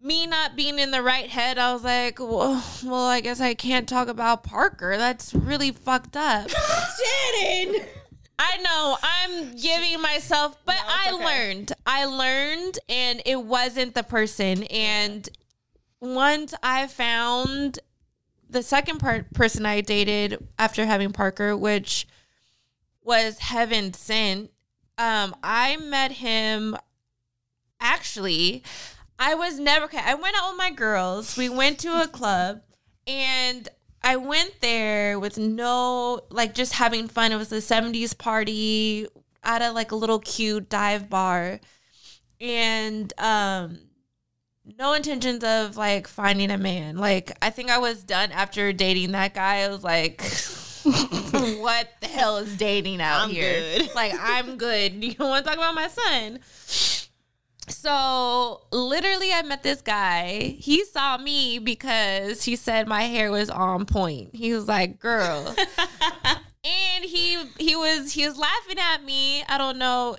me 0.00 0.26
not 0.28 0.54
being 0.54 0.78
in 0.78 0.92
the 0.92 1.02
right 1.02 1.28
head 1.28 1.58
i 1.58 1.72
was 1.72 1.82
like 1.82 2.20
well, 2.20 2.62
well 2.84 3.06
i 3.06 3.20
guess 3.20 3.40
i 3.40 3.54
can't 3.54 3.88
talk 3.88 4.06
about 4.08 4.44
parker. 4.44 4.96
That's 4.96 5.34
really 5.34 5.72
fucked 5.72 6.16
up. 6.16 6.48
Shanan. 7.00 7.84
i 8.38 8.56
know. 8.58 8.96
I'm 9.02 9.56
giving 9.56 10.00
myself 10.00 10.56
but 10.64 10.76
No, 10.76 10.82
i 10.86 11.10
okay. 11.14 11.24
learned. 11.24 11.72
I 11.86 12.04
learned 12.04 12.78
and 12.88 13.20
it 13.26 13.42
wasn't 13.42 13.94
the 13.94 14.04
person. 14.04 14.62
And 14.64 15.28
once 16.00 16.54
i 16.62 16.86
found 16.86 17.80
the 18.50 18.62
second 18.62 18.98
part 18.98 19.32
person 19.32 19.66
i 19.66 19.80
dated 19.80 20.46
after 20.58 20.86
having 20.86 21.12
parker 21.12 21.56
which 21.56 22.06
was 23.02 23.38
heaven 23.38 23.92
sent. 23.92 24.50
Um 24.96 25.34
i 25.42 25.76
met 25.76 26.12
him 26.12 26.76
actually 27.80 28.62
i 29.18 29.34
was 29.34 29.58
never 29.58 29.84
okay 29.86 30.00
i 30.04 30.14
went 30.14 30.36
out 30.36 30.50
with 30.50 30.58
my 30.58 30.70
girls. 30.70 31.36
We 31.36 31.48
went 31.48 31.78
to 31.80 32.02
a 32.02 32.08
club 32.08 32.62
and 33.06 33.68
i 34.02 34.16
went 34.16 34.60
there 34.60 35.18
with 35.18 35.38
no 35.38 36.22
like 36.30 36.54
just 36.54 36.74
having 36.74 37.08
fun. 37.08 37.32
It 37.32 37.36
was 37.36 37.52
a 37.52 37.56
70s 37.56 38.16
party 38.16 39.06
at 39.42 39.62
a 39.62 39.72
like 39.72 39.92
a 39.92 39.96
little 39.96 40.18
cute 40.18 40.68
dive 40.68 41.08
bar. 41.08 41.60
And 42.40 43.12
um 43.18 43.87
no 44.76 44.92
intentions 44.92 45.42
of 45.44 45.76
like 45.76 46.06
finding 46.06 46.50
a 46.50 46.58
man. 46.58 46.96
Like 46.96 47.32
i 47.42 47.50
think 47.50 47.70
i 47.70 47.78
was 47.78 48.02
done 48.04 48.32
after 48.32 48.72
dating 48.72 49.12
that 49.12 49.34
guy. 49.34 49.62
I 49.62 49.68
was 49.68 49.82
like 49.84 50.20
what 50.82 51.88
the 52.00 52.06
hell 52.06 52.38
is 52.38 52.56
dating 52.56 53.00
out 53.00 53.24
I'm 53.24 53.30
here? 53.30 53.78
good. 53.78 53.90
like 53.94 54.12
i'm 54.20 54.56
good. 54.56 55.02
You 55.02 55.14
don't 55.14 55.28
want 55.28 55.44
to 55.44 55.48
talk 55.50 55.58
about 55.58 55.74
my 55.74 55.88
son? 55.88 56.40
So 57.68 58.62
literally 58.72 59.32
i 59.32 59.42
met 59.42 59.62
this 59.62 59.80
guy. 59.80 60.56
He 60.58 60.84
saw 60.84 61.18
me 61.18 61.58
because 61.58 62.44
he 62.44 62.56
said 62.56 62.88
my 62.88 63.02
hair 63.02 63.30
was 63.30 63.50
on 63.50 63.86
point. 63.86 64.34
He 64.34 64.52
was 64.52 64.66
like 64.68 64.98
girl. 64.98 65.54
And 66.64 67.04
he 67.04 67.38
he 67.58 67.76
was 67.76 68.12
he 68.12 68.26
was 68.26 68.36
laughing 68.36 68.78
at 68.78 69.02
me. 69.04 69.42
I 69.48 69.58
don't 69.58 69.78
know 69.78 70.16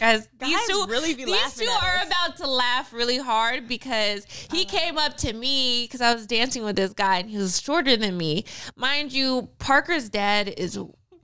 Guys, 0.00 0.28
these 0.38 0.56
Guys 0.56 0.66
two 0.66 0.86
really 0.88 1.14
be 1.14 1.26
these 1.26 1.54
two 1.54 1.66
are 1.66 1.96
us. 1.96 2.06
about 2.06 2.36
to 2.38 2.46
laugh 2.48 2.90
really 2.92 3.18
hard 3.18 3.68
because 3.68 4.24
he 4.50 4.64
came 4.64 4.96
up 4.96 5.14
to 5.18 5.32
me 5.34 5.84
because 5.84 6.00
I 6.00 6.14
was 6.14 6.26
dancing 6.26 6.64
with 6.64 6.74
this 6.76 6.94
guy 6.94 7.18
and 7.18 7.28
he 7.28 7.36
was 7.36 7.60
shorter 7.60 7.98
than 7.98 8.16
me. 8.16 8.46
Mind 8.76 9.12
you, 9.12 9.50
Parker's 9.58 10.08
dad 10.08 10.54
is 10.56 10.78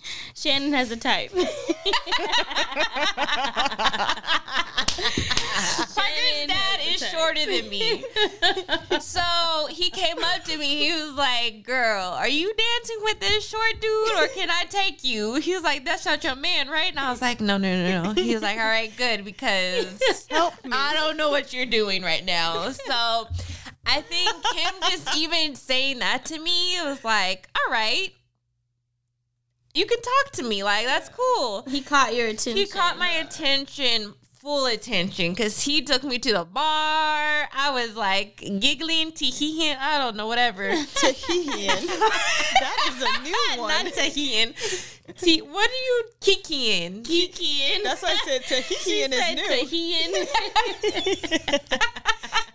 Shannon 0.35 0.73
has 0.73 0.91
a 0.91 0.97
type. 0.97 1.33
Parker's 4.97 6.47
dad 6.47 6.81
is 6.87 7.07
shorter 7.09 7.47
than 7.47 7.69
me. 7.69 8.05
so 9.01 9.67
he 9.71 9.91
came 9.91 10.23
up 10.23 10.45
to 10.45 10.57
me. 10.59 10.77
He 10.77 10.93
was 10.93 11.15
like, 11.15 11.65
"Girl, 11.65 12.03
are 12.05 12.29
you 12.29 12.53
dancing 12.55 12.99
with 13.03 13.21
this 13.21 13.47
short 13.47 13.81
dude, 13.81 14.13
or 14.19 14.29
can 14.29 14.51
I 14.51 14.65
take 14.69 15.05
you?" 15.05 15.35
He 15.35 15.55
was 15.55 15.63
like, 15.63 15.85
"That's 15.85 16.05
not 16.05 16.23
your 16.25 16.37
man, 16.37 16.69
right?" 16.69 16.91
And 16.91 16.99
I 16.99 17.11
was 17.11 17.23
like, 17.23 17.41
"No, 17.41 17.57
no, 17.57 17.73
no, 17.91 18.03
no." 18.03 18.13
He 18.13 18.35
was 18.35 18.43
like, 18.43 18.59
"All 18.59 18.65
right, 18.65 18.93
good, 18.97 19.25
because 19.25 20.27
Help 20.31 20.65
me. 20.65 20.73
I 20.73 20.95
don't 20.95 21.17
know 21.17 21.31
what 21.31 21.53
you're 21.53 21.67
doing 21.67 22.03
right 22.03 22.25
now." 22.25 22.71
So 22.71 23.29
I 23.87 24.01
think 24.01 24.31
him 24.55 24.75
just 24.91 25.17
even 25.17 25.55
saying 25.55 26.01
that 26.01 26.25
to 26.27 26.39
me, 26.39 26.77
was 26.83 27.05
like, 27.05 27.49
"All 27.57 27.73
right." 27.73 28.13
You 29.77 29.85
can 29.85 29.99
talk 30.01 30.33
to 30.33 30.43
me, 30.43 30.65
like 30.65 30.87
that's 30.87 31.11
cool. 31.11 31.63
He 31.69 31.83
caught 31.83 32.15
your 32.15 32.29
attention. 32.29 32.57
He 32.57 32.67
caught 32.67 32.97
my 32.97 33.11
attention, 33.11 34.15
full 34.47 34.67
attention, 34.67 35.31
because 35.33 35.61
he 35.65 35.83
took 35.83 36.05
me 36.05 36.21
to 36.21 36.33
the 36.33 36.45
bar. 36.45 36.63
I 37.53 37.71
was 37.75 37.97
like 37.97 38.37
giggling, 38.61 39.11
teeheeing, 39.11 39.77
I 39.77 39.99
don't 39.99 40.15
know, 40.15 40.29
whatever. 40.29 40.63
Tahian. 40.71 41.67
that 42.61 42.77
is 42.87 43.03
a 43.03 43.23
new 43.25 43.61
one. 43.61 43.71
Not 43.85 43.87
teeheeing. 43.93 44.55
Te- 45.19 45.41
what 45.41 45.69
are 45.69 45.73
you 45.73 46.05
kikiing? 46.21 47.03
Kikiing. 47.03 47.83
That's 47.83 48.03
why 48.03 48.11
I 48.13 48.17
said 48.25 48.45
She 48.45 49.01
is 49.01 49.13
said 49.13 49.35
new. 49.35 49.43
Tahian. 49.43 50.13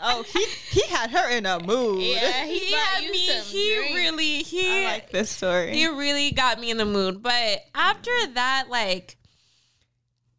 Oh, 0.04 0.24
he 0.24 0.46
he 0.70 0.82
had 0.88 1.12
her 1.12 1.30
in 1.30 1.46
a 1.46 1.60
mood. 1.60 2.02
yeah, 2.04 2.46
he, 2.46 2.58
He 2.60 2.74
had 2.74 3.04
me. 3.04 3.18
He 3.20 3.76
drinks. 3.76 3.94
really. 3.96 4.44
He. 4.44 4.80
I 4.80 4.84
like 4.94 5.12
this 5.12 5.30
story. 5.30 5.74
He 5.74 5.88
really 5.88 6.32
got 6.32 6.58
me 6.58 6.72
in 6.72 6.78
the 6.78 6.86
mood. 6.86 7.22
But 7.22 7.66
after 7.76 8.12
that, 8.34 8.66
like, 8.70 9.18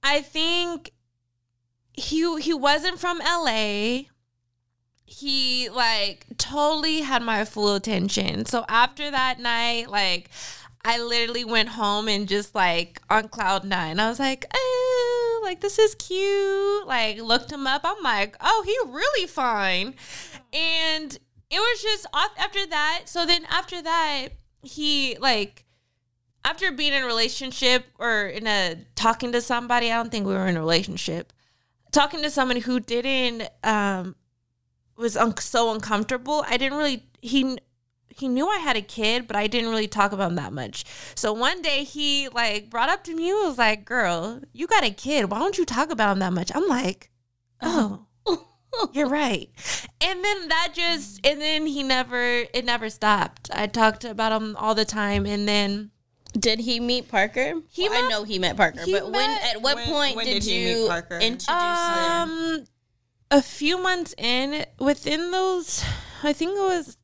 I 0.03 0.23
think 0.23 0.91
he 1.95 2.41
he 2.41 2.55
wasn't 2.55 2.99
from 2.99 3.19
LA. 3.19 4.03
He 5.05 5.69
like 5.69 6.27
totally 6.39 7.03
had 7.03 7.23
my 7.23 7.45
full 7.45 7.75
attention. 7.75 8.47
So 8.47 8.65
after 8.69 9.11
that 9.11 9.41
night, 9.41 9.89
like 9.89 10.31
I 10.85 11.01
literally 11.01 11.45
went 11.45 11.71
home 11.71 12.09
and 12.09 12.27
just 12.27 12.55
like 12.55 13.01
on 13.09 13.29
cloud 13.29 13.65
nine. 13.65 14.01
I 14.01 14.09
was 14.09 14.19
like, 14.19 14.47
oh, 14.53 15.41
like 15.45 15.61
this 15.61 15.79
is 15.79 15.95
cute. 15.95 16.87
Like 16.87 17.19
looked 17.21 17.53
him 17.53 17.67
up. 17.67 17.83
I'm 17.85 18.03
like, 18.03 18.37
oh, 18.41 18.63
he 18.65 18.77
really 18.91 19.27
fine. 19.27 19.95
And 20.53 21.19
it 21.51 21.59
was 21.59 21.83
just 21.83 22.07
off 22.15 22.31
after 22.39 22.67
that. 22.67 23.03
So 23.07 23.27
then 23.27 23.45
after 23.51 23.83
that, 23.83 24.29
he 24.63 25.17
like 25.21 25.65
after 26.45 26.73
being 26.73 26.93
in 26.93 27.03
a 27.03 27.07
relationship 27.07 27.85
or 27.99 28.27
in 28.27 28.47
a 28.47 28.77
talking 28.95 29.33
to 29.33 29.41
somebody, 29.41 29.93
I 29.93 29.97
don't 29.97 30.11
think 30.11 30.27
we 30.27 30.35
were 30.35 30.49
in 30.49 30.57
a 30.57 30.61
relationship. 30.61 31.33
Talking 31.93 32.23
to 32.23 32.31
someone 32.31 32.61
who 32.63 32.81
didn't 32.81 33.49
um 33.63 34.17
was 34.97 35.17
un- 35.17 35.37
so 35.37 35.73
uncomfortable. 35.73 36.45
I 36.49 36.57
didn't 36.57 36.79
really 36.79 37.07
he 37.21 37.59
he 38.09 38.29
knew 38.29 38.49
I 38.49 38.59
had 38.59 38.77
a 38.77 38.83
kid, 38.83 39.27
but 39.27 39.37
I 39.37 39.47
didn't 39.47 39.71
really 39.71 39.89
talk 39.89 40.13
about 40.13 40.31
him 40.31 40.37
that 40.37 40.53
much. 40.53 40.85
So 41.15 41.33
one 41.33 41.63
day 41.63 41.85
he 41.85 42.29
like 42.29 42.71
brought 42.71 42.89
up 42.89 43.05
to 43.05 43.15
me, 43.15 43.33
was 43.33 43.59
like, 43.59 43.85
"Girl, 43.85 44.41
you 44.53 44.67
got 44.67 44.85
a 44.85 44.91
kid. 44.91 45.31
Why 45.31 45.39
don't 45.39 45.57
you 45.59 45.65
talk 45.65 45.91
about 45.91 46.13
him 46.13 46.19
that 46.21 46.33
much?" 46.33 46.51
I'm 46.55 46.69
like, 46.69 47.11
"Oh, 47.63 48.07
you're 48.93 49.09
right." 49.09 49.49
And 50.01 50.25
then 50.25 50.49
that 50.49 50.73
just 50.75 51.25
and 51.25 51.41
then 51.41 51.67
he 51.67 51.83
never 51.83 52.45
it 52.53 52.65
never 52.65 52.91
stopped. 52.91 53.51
I 53.53 53.67
talked 53.67 54.05
about 54.05 54.33
him 54.33 54.57
all 54.57 54.75
the 54.75 54.85
time, 54.85 55.27
and 55.27 55.49
then 55.49 55.92
Did 56.33 56.61
he 56.61 56.81
meet 56.81 57.09
Parker? 57.09 57.55
He 57.71 57.89
Well, 57.89 58.05
I 58.05 58.09
know 58.09 58.25
he 58.25 58.39
met 58.39 58.57
Parker, 58.57 58.83
he 58.85 58.93
but 58.93 59.11
when 59.13 59.31
at 59.31 59.61
what 59.61 59.77
When- 59.77 59.87
point 59.87 60.17
when 60.17 60.25
did, 60.27 60.43
did 60.43 60.45
you 60.47 60.87
Parker? 60.89 61.19
introduce 61.19 61.47
him? 61.49 61.51
um 61.51 62.65
a 63.31 63.43
few 63.43 63.79
months 63.79 64.15
in 64.19 64.65
within 64.79 65.31
those 65.31 65.83
I 66.23 66.33
think 66.33 66.57
it 66.57 66.61
was 66.63 66.97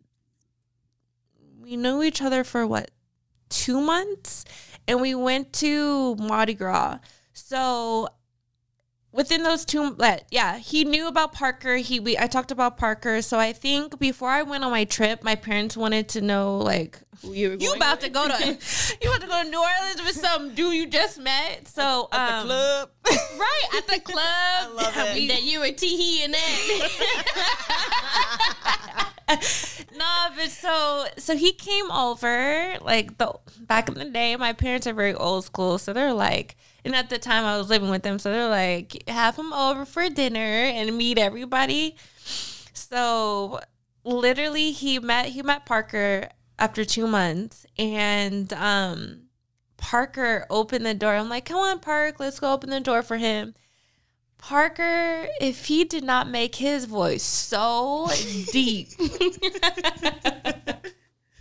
we 1.61 1.77
knew 1.77 2.03
each 2.03 2.23
other 2.23 2.45
for 2.45 2.67
what 2.67 2.91
two 3.49 3.81
months 3.81 4.45
and 4.87 5.01
we 5.01 5.15
went 5.15 5.53
to 5.55 6.15
Mardi 6.17 6.55
Gras. 6.55 6.99
So 7.35 8.09
within 9.13 9.43
those 9.43 9.65
two 9.65 9.97
yeah 10.31 10.59
he 10.59 10.85
knew 10.85 11.09
about 11.09 11.33
parker 11.33 11.77
he 11.77 11.99
we 11.99 12.19
i 12.19 12.27
talked 12.27 12.51
about 12.51 12.77
parker 12.77 13.23
so 13.23 13.39
i 13.39 13.53
think 13.53 13.99
before 13.99 14.29
i 14.29 14.43
went 14.43 14.65
on 14.65 14.71
my 14.71 14.85
trip 14.85 15.23
my 15.23 15.35
parents 15.35 15.77
wanted 15.77 16.09
to 16.09 16.21
know 16.21 16.59
like 16.59 16.99
Who 17.23 17.33
You, 17.33 17.51
were 17.51 17.57
you 17.57 17.73
about 17.73 18.01
to 18.03 18.11
go 18.11 18.29
to 18.29 18.35
you 19.03 19.11
about 19.11 19.21
to 19.23 19.27
go 19.27 19.43
to 19.43 19.49
new 19.49 19.61
orleans 19.61 20.03
with 20.03 20.17
some 20.17 20.55
dude 20.55 20.75
you 20.75 20.87
just 20.87 21.19
met 21.19 21.67
so 21.67 22.09
At 22.13 22.41
um, 22.41 22.49
the 22.49 22.55
club. 22.55 22.91
right 23.39 23.65
at 23.77 23.87
the 23.87 24.01
club. 24.13 24.19
I 24.21 24.69
love 24.75 25.17
it. 25.17 25.29
That 25.29 25.43
you 25.43 25.61
were 25.61 25.73
tee 25.73 26.23
and 26.25 26.35
that. 26.35 26.65
nah, 29.97 30.31
but 30.35 30.49
so 30.49 31.05
so 31.19 31.37
he 31.37 31.53
came 31.53 31.91
over 31.91 32.77
like 32.81 33.19
the 33.19 33.35
back 33.61 33.89
in 33.89 33.95
the 33.95 34.07
day. 34.07 34.37
My 34.37 34.55
parents 34.55 34.87
are 34.87 34.95
very 34.95 35.15
old 35.15 35.45
school, 35.45 35.77
so 35.77 35.93
they're 35.93 36.15
like, 36.15 36.57
and 36.85 36.95
at 36.95 37.11
the 37.11 37.19
time 37.19 37.45
I 37.45 37.59
was 37.59 37.69
living 37.69 37.91
with 37.91 38.03
them, 38.03 38.19
so 38.19 38.33
they're 38.33 38.49
like, 38.49 39.03
have 39.09 39.37
him 39.37 39.53
over 39.53 39.85
for 39.85 40.09
dinner 40.09 40.39
and 40.41 40.97
meet 40.97 41.19
everybody. 41.19 41.97
So 42.73 43.61
literally, 44.03 44.73
he 44.73 44.99
met 44.99 45.27
he 45.27 45.43
met 45.43 45.67
Parker 45.67 46.31
after 46.59 46.85
two 46.85 47.07
months, 47.07 47.67
and 47.79 48.51
um, 48.55 49.25
Parker 49.77 50.47
opened 50.49 50.87
the 50.87 50.95
door. 50.95 51.15
I'm 51.15 51.29
like, 51.29 51.45
come 51.45 51.59
on, 51.59 51.81
Park, 51.81 52.19
let's 52.19 52.41
go 52.41 52.53
open 52.53 52.71
the 52.71 52.81
door 52.81 53.03
for 53.03 53.19
him. 53.19 53.55
Parker, 54.39 55.27
if 55.41 55.67
he 55.67 55.85
did 55.85 56.05
not 56.05 56.29
make 56.29 56.55
his 56.55 56.85
voice 56.87 57.23
so 57.23 58.09
deep, 58.53 58.89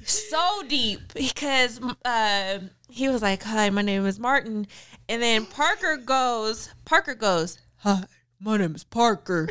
so 0.04 0.64
deep, 0.68 1.14
because 1.14 1.80
uh, 2.04 2.60
he 2.90 3.08
was 3.08 3.22
like, 3.22 3.44
"Hi, 3.44 3.70
my 3.70 3.84
name 3.84 4.06
is 4.06 4.20
Martin," 4.20 4.68
and 5.08 5.22
then 5.22 5.46
Parker 5.46 5.96
goes, 5.98 6.70
Parker 6.86 7.16
goes, 7.16 7.60
"Hi, 7.78 8.04
my 8.42 8.58
name 8.58 8.76
is 8.76 8.84
Parker," 8.84 9.48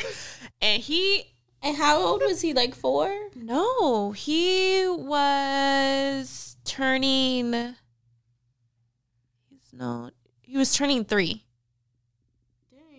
and 0.61 0.83
he 0.83 1.33
and 1.63 1.77
how 1.77 1.99
old 1.99 2.23
was 2.23 2.43
he? 2.43 2.53
Like 2.53 2.75
four? 2.75 3.13
no, 3.35 4.13
he 4.13 4.87
was 4.89 6.57
turning. 6.65 7.53
He's 9.49 9.73
no, 9.73 10.11
he 10.43 10.59
was 10.59 10.75
turning 10.75 11.05
three. 11.05 11.46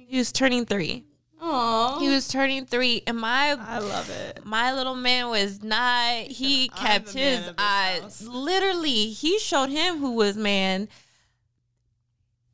He 0.07 0.17
was 0.17 0.31
turning 0.31 0.65
three. 0.65 1.03
Oh, 1.39 1.99
He 1.99 2.09
was 2.09 2.27
turning 2.27 2.65
three, 2.65 3.03
and 3.05 3.17
my 3.19 3.49
I 3.59 3.77
love 3.79 4.09
it. 4.09 4.43
my 4.43 4.73
little 4.73 4.95
man 4.95 5.29
was 5.29 5.61
not. 5.61 6.23
He 6.23 6.71
I'm 6.73 6.77
kept 6.85 7.13
his 7.13 7.47
eyes. 7.57 8.01
house. 8.01 8.21
Literally, 8.23 9.09
he 9.11 9.37
showed 9.37 9.69
him 9.69 9.97
who 9.99 10.13
was 10.13 10.35
man. 10.35 10.87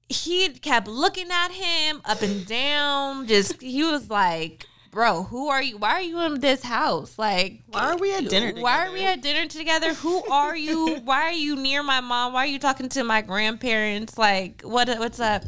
He 0.10 0.50
kept 0.50 0.88
looking 0.88 1.32
at 1.32 1.50
him 1.52 2.02
up 2.06 2.22
and 2.22 2.46
down. 2.46 3.26
Just 3.28 3.62
he 3.62 3.84
was 3.84 4.10
like, 4.10 4.66
"Bro, 4.92 5.24
who 5.24 5.48
are 5.48 5.62
you? 5.62 5.78
Why 5.78 5.92
are 5.94 6.02
you 6.02 6.20
in 6.22 6.40
this 6.40 6.62
house? 6.64 7.18
Like, 7.18 7.62
Why 7.68 7.92
are 7.92 7.98
we 7.98 8.14
at 8.14 8.30
dinner 8.30 8.60
Why 8.62 8.86
are 8.88 8.92
we 8.92 9.06
at 9.06 9.22
dinner 9.22 9.48
together? 9.48 9.94
Who 9.94 10.24
are 10.30 10.56
you? 10.58 10.96
Why 11.06 11.22
are 11.24 11.32
you 11.32 11.56
near 11.56 11.84
my 11.84 12.02
mom? 12.02 12.34
Why 12.34 12.44
are 12.44 12.48
you 12.48 12.60
talking 12.60 12.90
to 12.90 13.04
my 13.04 13.22
grandparents? 13.22 14.18
Like, 14.18 14.62
what? 14.64 14.90
What's 15.00 15.20
up?" 15.20 15.44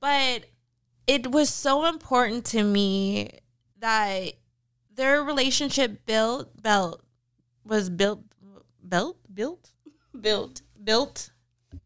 But 0.00 0.44
it 1.08 1.32
was 1.32 1.48
so 1.48 1.86
important 1.86 2.44
to 2.44 2.62
me 2.62 3.30
that 3.80 4.34
their 4.94 5.24
relationship 5.24 6.04
built 6.06 6.62
built 6.62 7.02
was 7.64 7.90
built 7.90 8.22
built 8.86 9.16
built 9.32 9.72
built. 10.20 10.62
built 10.84 11.30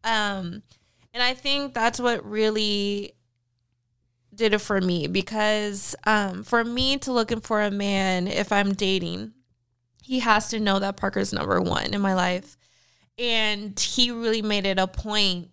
um 0.03 0.61
and 1.13 1.23
i 1.23 1.33
think 1.33 1.73
that's 1.73 1.99
what 1.99 2.23
really 2.29 3.13
did 4.35 4.53
it 4.53 4.59
for 4.59 4.81
me 4.81 5.07
because 5.07 5.95
um 6.05 6.43
for 6.43 6.63
me 6.63 6.97
to 6.97 7.11
looking 7.11 7.39
for 7.39 7.61
a 7.61 7.71
man 7.71 8.27
if 8.27 8.51
i'm 8.51 8.73
dating 8.73 9.31
he 10.01 10.19
has 10.19 10.49
to 10.49 10.59
know 10.59 10.79
that 10.79 10.97
parker's 10.97 11.31
number 11.31 11.61
one 11.61 11.93
in 11.93 12.01
my 12.01 12.13
life 12.13 12.57
and 13.17 13.79
he 13.79 14.11
really 14.11 14.41
made 14.41 14.65
it 14.65 14.79
a 14.79 14.87
point 14.87 15.49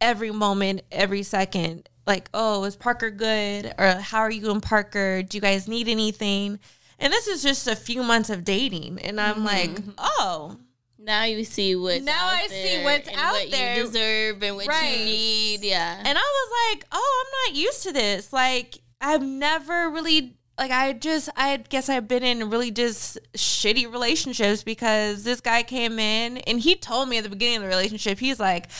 every 0.00 0.30
moment 0.30 0.80
every 0.92 1.22
second 1.22 1.88
like 2.06 2.28
oh 2.34 2.64
is 2.64 2.76
parker 2.76 3.10
good 3.10 3.72
or 3.78 3.92
how 3.92 4.20
are 4.20 4.30
you 4.30 4.50
and 4.50 4.62
parker 4.62 5.22
do 5.22 5.36
you 5.36 5.40
guys 5.40 5.68
need 5.68 5.88
anything 5.88 6.58
and 6.98 7.12
this 7.12 7.26
is 7.26 7.42
just 7.42 7.66
a 7.66 7.76
few 7.76 8.02
months 8.02 8.30
of 8.30 8.44
dating 8.44 8.98
and 9.00 9.20
i'm 9.20 9.36
mm-hmm. 9.36 9.44
like 9.44 9.82
oh 9.98 10.56
Now 11.04 11.24
you 11.24 11.44
see 11.44 11.76
what's 11.76 12.02
Now 12.04 12.28
out 12.28 12.34
I 12.34 12.46
see 12.46 12.62
there 12.62 12.84
what's 12.84 13.08
and 13.08 13.16
out 13.18 13.32
what 13.32 13.50
there. 13.50 13.76
you 13.76 13.82
deserve 13.84 14.42
and 14.42 14.56
what 14.56 14.66
Right. 14.66 14.98
you 14.98 15.04
need. 15.04 15.60
Yeah. 15.62 15.98
And 15.98 16.16
I 16.16 16.20
was 16.20 16.76
like, 16.76 16.86
oh, 16.92 17.24
I'm 17.24 17.52
not 17.52 17.60
used 17.60 17.82
to 17.82 17.92
this. 17.92 18.32
Like, 18.32 18.78
I've 19.02 19.22
never 19.22 19.90
really, 19.90 20.38
like, 20.56 20.70
I 20.70 20.94
just, 20.94 21.28
I 21.36 21.58
guess 21.58 21.90
I've 21.90 22.08
been 22.08 22.22
in 22.22 22.48
really 22.48 22.70
just 22.70 23.18
shitty 23.36 23.92
relationships 23.92 24.62
because 24.62 25.24
this 25.24 25.42
guy 25.42 25.62
came 25.62 25.98
in 25.98 26.38
and 26.38 26.58
he 26.58 26.74
told 26.74 27.10
me 27.10 27.18
at 27.18 27.24
the 27.24 27.28
beginning 27.28 27.56
of 27.56 27.62
the 27.64 27.68
relationship, 27.68 28.18
he's 28.18 28.40
like, 28.40 28.70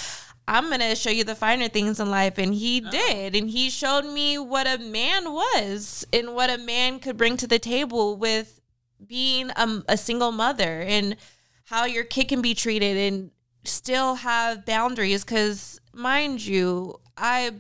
I'm 0.47 0.69
going 0.69 0.81
to 0.81 0.95
show 0.95 1.11
you 1.11 1.25
the 1.25 1.35
finer 1.35 1.69
things 1.69 1.99
in 1.99 2.11
life. 2.11 2.39
And 2.39 2.53
he 2.55 2.81
did. 2.81 3.35
And 3.35 3.49
he 3.49 3.71
showed 3.71 4.05
me 4.05 4.39
what 4.39 4.67
a 4.67 4.79
man 4.79 5.33
was 5.33 6.07
and 6.13 6.35
what 6.35 6.51
a 6.51 6.59
man 6.59 6.99
could 7.01 7.17
bring 7.17 7.37
to 7.39 7.47
the 7.47 7.59
table 7.59 8.17
with 8.17 8.61
being 9.07 9.51
um, 9.57 9.85
a 9.89 9.97
single 9.97 10.33
mother 10.33 10.83
and 10.83 11.17
how 11.65 11.85
your 11.85 12.05
kid 12.05 12.29
can 12.29 12.43
be 12.43 12.55
treated 12.55 12.97
and 12.97 13.31
still 13.65 14.17
have 14.17 14.65
boundaries 14.65 15.25
because 15.25 15.81
mind 15.93 16.45
you 16.45 16.99
i 17.17 17.51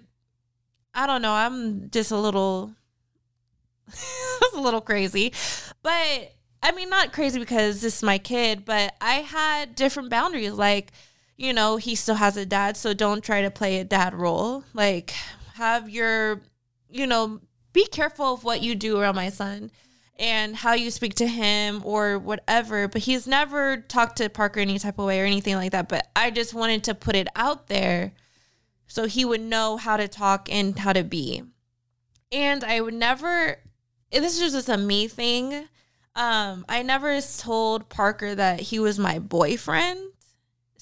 i 0.95 1.07
don't 1.07 1.22
know 1.22 1.32
i'm 1.32 1.89
just 1.91 2.11
a 2.11 2.16
little 2.16 2.72
a 4.55 4.61
little 4.61 4.80
crazy 4.80 5.32
but 5.82 6.35
i 6.62 6.72
mean 6.74 6.91
not 6.91 7.12
crazy 7.12 7.39
because 7.39 7.80
this 7.80 7.97
is 7.97 8.03
my 8.03 8.18
kid 8.18 8.64
but 8.64 8.95
i 9.01 9.14
had 9.14 9.74
different 9.74 10.11
boundaries 10.11 10.53
like 10.53 10.93
you 11.37 11.53
know 11.53 11.76
he 11.76 11.95
still 11.95 12.14
has 12.14 12.37
a 12.37 12.47
dad 12.47 12.76
so 12.76 12.95
don't 12.95 13.24
try 13.24 13.43
to 13.43 13.51
play 13.51 13.78
a 13.78 13.85
dad 13.85 14.14
role 14.14 14.64
like 14.72 15.12
have 15.55 15.89
your 15.89 16.41
you 16.89 17.07
know 17.07 17.41
be 17.72 17.87
careful 17.87 18.35
of 18.35 18.45
what 18.45 18.62
you 18.62 18.74
do 18.74 18.99
around 18.99 19.16
my 19.16 19.28
son 19.28 19.70
and 20.16 20.55
how 20.55 20.72
you 20.74 20.91
speak 20.91 21.14
to 21.14 21.26
him 21.26 21.82
or 21.85 22.18
whatever. 22.18 22.89
But 22.89 23.03
he's 23.03 23.26
never 23.26 23.78
talked 23.78 24.16
to 24.16 24.28
Parker 24.28 24.61
any 24.61 24.78
type 24.78 24.99
of 24.99 25.07
way 25.07 25.20
or 25.20 25.24
anything 25.24 25.57
like 25.57 25.72
that. 25.72 25.89
But 25.89 26.09
I 26.14 26.30
just 26.30 26.55
wanted 26.55 26.85
to 26.85 26.95
put 26.95 27.16
it 27.16 27.28
out 27.35 27.66
there 27.66 28.12
so 28.87 29.07
he 29.07 29.24
would 29.24 29.41
know 29.41 29.76
how 29.76 29.97
to 29.97 30.09
talk 30.09 30.49
and 30.51 30.78
how 30.78 30.93
to 30.93 31.03
be. 31.03 31.43
And 32.30 32.62
I 32.62 32.80
would 32.80 32.95
never, 32.95 33.59
this 34.11 34.41
is 34.41 34.53
just 34.53 34.68
a 34.68 34.76
me 34.76 35.09
thing. 35.09 35.68
Um, 36.16 36.64
I 36.68 36.82
never 36.82 37.20
told 37.20 37.89
Parker 37.89 38.37
that 38.37 38.61
he 38.61 38.78
was 38.78 38.99
my 38.99 39.18
boyfriend. 39.18 39.99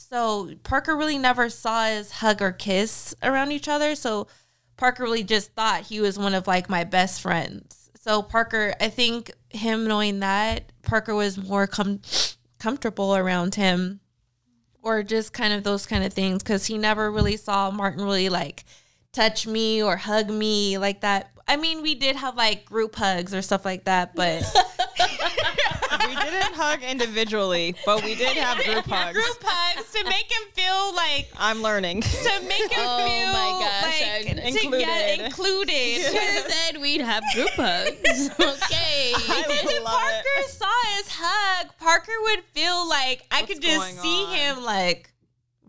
So 0.09 0.50
Parker 0.64 0.96
really 0.96 1.18
never 1.18 1.48
saw 1.48 1.84
us 1.84 2.11
hug 2.11 2.42
or 2.42 2.53
kiss 2.53 3.14
around 3.22 3.53
each 3.53 3.68
other. 3.68 3.94
So 3.94 4.26
Parker 4.76 5.05
really 5.05 5.22
just 5.22 5.53
thought 5.53 5.82
he 5.82 6.00
was 6.00 6.18
one 6.18 6.34
of 6.34 6.46
like 6.46 6.68
my 6.68 6.84
best 6.84 7.20
friends. 7.20 7.90
So 8.00 8.20
Parker, 8.20 8.74
I 8.80 8.88
think 8.88 9.30
him 9.50 9.86
knowing 9.86 10.20
that 10.20 10.72
Parker 10.82 11.14
was 11.14 11.38
more 11.38 11.66
com- 11.66 12.00
comfortable 12.59 13.14
around 13.14 13.55
him, 13.55 14.00
or 14.82 15.05
just 15.05 15.32
kind 15.32 15.53
of 15.53 15.62
those 15.62 15.86
kind 15.86 16.03
of 16.03 16.12
things, 16.12 16.42
because 16.42 16.66
he 16.66 16.78
never 16.78 17.11
really 17.11 17.36
saw 17.36 17.70
Martin 17.70 18.05
really 18.05 18.28
like 18.28 18.64
touch 19.12 19.46
me 19.46 19.82
or 19.82 19.96
hug 19.96 20.30
me 20.30 20.78
like 20.78 21.03
that. 21.03 21.30
I 21.46 21.57
mean, 21.57 21.82
we 21.82 21.94
did 21.94 22.16
have 22.16 22.36
like 22.36 22.64
group 22.64 22.96
hugs 22.96 23.32
or 23.32 23.42
stuff 23.42 23.64
like 23.64 23.84
that, 23.84 24.16
but 24.16 24.42
we 26.16 26.30
didn't 26.30 26.54
hug 26.54 26.82
individually, 26.82 27.74
but 27.86 28.02
we 28.04 28.14
did 28.14 28.36
have 28.36 28.58
group 28.64 28.84
hugs. 28.86 29.12
group 29.18 29.38
hugs 29.42 29.90
to 29.92 30.04
make 30.04 30.30
him 30.30 30.42
feel 30.52 30.94
like 30.94 31.28
I'm 31.38 31.62
learning. 31.62 32.02
to 32.02 32.40
make 32.48 32.70
him 32.72 32.80
Oh 32.86 33.06
feel 33.06 33.32
my 33.32 33.58
gosh, 33.60 33.82
like 33.82 34.02
I- 34.02 34.48
Included. 34.48 34.80
together- 34.80 35.24
included. 35.24 35.72
You 35.72 36.02
said 36.50 36.80
we'd 36.80 37.00
have 37.00 37.22
group 37.34 37.50
hugs. 37.50 38.30
okay. 38.40 39.12
Because 39.22 39.72
if 39.72 39.84
Parker 39.84 40.22
it. 40.38 40.48
saw 40.50 40.96
his 40.96 41.06
hug, 41.10 41.68
Parker 41.78 42.12
would 42.22 42.42
feel 42.52 42.88
like 42.88 43.22
I 43.30 43.40
What's 43.42 43.54
could 43.54 43.62
just 43.62 44.00
see 44.00 44.24
on? 44.24 44.34
him 44.34 44.64
like, 44.64 45.11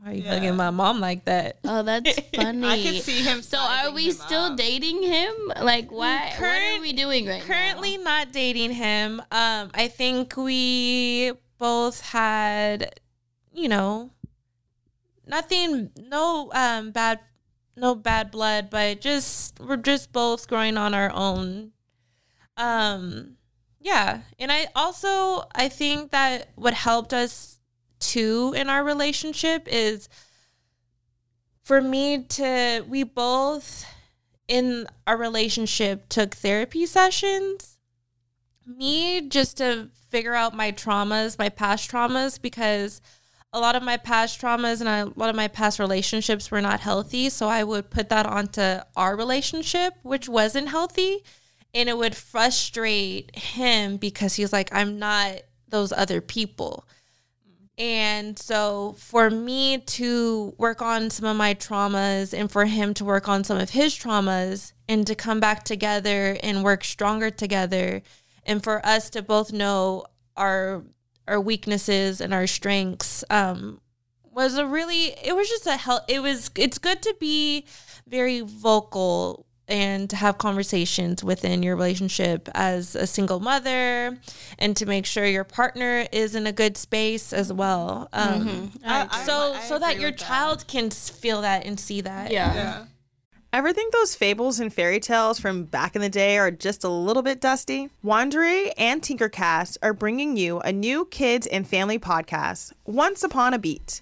why 0.03 0.11
are 0.11 0.13
you 0.15 0.23
Yeah. 0.23 0.33
hugging 0.33 0.55
my 0.57 0.69
mom 0.69 0.99
like 0.99 1.23
that? 1.25 1.59
Oh, 1.63 1.81
that's 1.81 2.19
funny. 2.35 2.67
I 2.67 2.81
can 2.83 3.01
see 3.01 3.21
him. 3.23 3.41
So 3.41 3.57
are 3.57 3.91
we 3.91 4.07
him 4.07 4.11
still 4.13 4.51
up. 4.51 4.57
dating 4.57 5.01
him? 5.03 5.33
Like 5.61 5.91
why 5.91 6.33
what 6.37 6.61
are 6.61 6.81
we 6.81 6.91
doing 6.91 7.25
right 7.25 7.41
Currently 7.41 7.97
not 7.97 8.31
dating 8.33 8.71
him. 8.71 9.21
Um, 9.31 9.71
I 9.73 9.87
think 9.87 10.35
we 10.35 11.31
both 11.57 12.01
had, 12.01 12.99
you 13.53 13.69
know, 13.69 14.11
nothing, 15.25 15.91
no 15.97 16.51
um 16.53 16.91
bad, 16.91 17.19
no 17.75 17.95
bad 17.95 18.29
blood, 18.31 18.69
but 18.69 18.99
just 18.99 19.59
we're 19.59 19.77
just 19.77 20.11
both 20.11 20.47
growing 20.47 20.77
on 20.77 20.93
our 20.93 21.11
own. 21.13 21.71
Um, 22.57 23.37
yeah, 23.79 24.21
and 24.37 24.51
I 24.51 24.67
also 24.75 25.45
I 25.55 25.69
think 25.69 26.11
that 26.11 26.49
what 26.55 26.73
helped 26.73 27.13
us 27.13 27.52
too 28.13 28.53
in 28.55 28.69
our 28.69 28.83
relationship 28.83 29.67
is 29.67 30.07
for 31.63 31.81
me 31.81 32.23
to 32.23 32.85
we 32.87 33.03
both 33.03 33.85
in 34.47 34.87
our 35.07 35.17
relationship 35.17 36.09
took 36.09 36.35
therapy 36.35 36.85
sessions. 36.85 37.77
Me 38.67 39.21
just 39.27 39.57
to 39.57 39.89
figure 40.09 40.35
out 40.35 40.55
my 40.55 40.71
traumas, 40.71 41.39
my 41.39 41.49
past 41.49 41.89
traumas, 41.89 42.39
because 42.39 43.01
a 43.51 43.59
lot 43.59 43.75
of 43.75 43.81
my 43.81 43.97
past 43.97 44.39
traumas 44.39 44.79
and 44.79 44.89
a 44.89 45.11
lot 45.19 45.29
of 45.29 45.35
my 45.35 45.47
past 45.47 45.79
relationships 45.79 46.51
were 46.51 46.61
not 46.61 46.81
healthy. 46.81 47.29
So 47.29 47.47
I 47.47 47.63
would 47.63 47.89
put 47.89 48.09
that 48.09 48.27
onto 48.27 48.79
our 48.95 49.15
relationship, 49.15 49.93
which 50.03 50.29
wasn't 50.29 50.69
healthy. 50.69 51.23
And 51.73 51.89
it 51.89 51.97
would 51.97 52.15
frustrate 52.15 53.35
him 53.35 53.97
because 53.97 54.35
he's 54.35 54.53
like, 54.53 54.69
I'm 54.71 54.99
not 54.99 55.41
those 55.67 55.91
other 55.91 56.21
people. 56.21 56.85
And 57.77 58.37
so 58.37 58.95
for 58.99 59.29
me 59.31 59.79
to 59.79 60.53
work 60.57 60.81
on 60.81 61.09
some 61.09 61.25
of 61.25 61.35
my 61.35 61.55
traumas 61.55 62.37
and 62.37 62.51
for 62.51 62.65
him 62.65 62.93
to 62.95 63.05
work 63.05 63.27
on 63.27 63.43
some 63.43 63.57
of 63.57 63.71
his 63.71 63.95
traumas 63.95 64.73
and 64.87 65.07
to 65.07 65.15
come 65.15 65.39
back 65.39 65.63
together 65.63 66.37
and 66.43 66.63
work 66.63 66.83
stronger 66.83 67.31
together 67.31 68.03
and 68.45 68.63
for 68.63 68.85
us 68.85 69.09
to 69.11 69.21
both 69.21 69.51
know 69.51 70.05
our 70.37 70.83
our 71.27 71.39
weaknesses 71.39 72.19
and 72.19 72.33
our 72.33 72.45
strengths 72.45 73.23
um 73.29 73.79
was 74.31 74.57
a 74.57 74.67
really 74.67 75.15
it 75.23 75.35
was 75.35 75.47
just 75.47 75.65
a 75.65 75.77
help 75.77 76.03
it 76.07 76.21
was 76.21 76.51
it's 76.55 76.77
good 76.77 77.01
to 77.01 77.15
be 77.19 77.65
very 78.07 78.41
vocal 78.41 79.45
and 79.67 80.09
to 80.09 80.15
have 80.17 80.37
conversations 80.37 81.23
within 81.23 81.63
your 81.63 81.75
relationship 81.75 82.49
as 82.53 82.95
a 82.95 83.07
single 83.07 83.39
mother 83.39 84.17
and 84.59 84.75
to 84.75 84.85
make 84.85 85.05
sure 85.05 85.25
your 85.25 85.43
partner 85.45 86.05
is 86.11 86.35
in 86.35 86.45
a 86.45 86.51
good 86.51 86.75
space 86.77 87.31
as 87.31 87.51
well 87.53 88.09
um, 88.13 88.71
I- 88.85 89.07
I- 89.09 89.25
so 89.25 89.53
I 89.53 89.59
so 89.61 89.79
that 89.79 89.99
your 89.99 90.11
with 90.11 90.19
that. 90.19 90.25
child 90.27 90.67
can 90.67 90.89
feel 90.89 91.41
that 91.41 91.65
and 91.65 91.79
see 91.79 92.01
that 92.01 92.31
Yeah. 92.31 92.85
Ever 93.53 93.71
think 93.71 93.93
those 93.93 94.15
fables 94.15 94.59
and 94.59 94.73
fairy 94.73 94.99
tales 94.99 95.39
from 95.39 95.65
back 95.65 95.95
in 95.95 96.01
the 96.01 96.09
day 96.09 96.39
are 96.39 96.49
just 96.49 96.83
a 96.83 96.89
little 96.89 97.21
bit 97.21 97.39
dusty? 97.39 97.89
Wondery 98.03 98.71
and 98.79 98.99
Tinkercast 98.99 99.77
are 99.83 99.93
bringing 99.93 100.35
you 100.35 100.59
a 100.61 100.71
new 100.73 101.05
kids 101.05 101.45
and 101.45 101.67
family 101.67 101.99
podcast, 101.99 102.73
Once 102.85 103.21
Upon 103.21 103.53
a 103.53 103.59
Beat. 103.59 104.01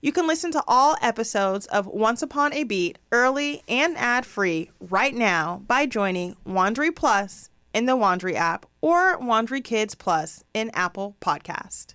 You 0.00 0.12
can 0.12 0.28
listen 0.28 0.52
to 0.52 0.62
all 0.68 0.96
episodes 1.02 1.66
of 1.66 1.86
Once 1.88 2.22
Upon 2.22 2.52
a 2.52 2.62
Beat 2.62 2.98
early 3.10 3.62
and 3.66 3.96
ad 3.98 4.24
free 4.24 4.70
right 4.78 5.12
now 5.12 5.62
by 5.66 5.86
joining 5.86 6.36
Wondery 6.46 6.94
Plus 6.94 7.50
in 7.74 7.86
the 7.86 7.96
Wondery 7.96 8.34
app 8.34 8.64
or 8.80 9.18
Wondery 9.18 9.62
Kids 9.62 9.96
Plus 9.96 10.44
in 10.54 10.70
Apple 10.72 11.16
Podcast. 11.20 11.94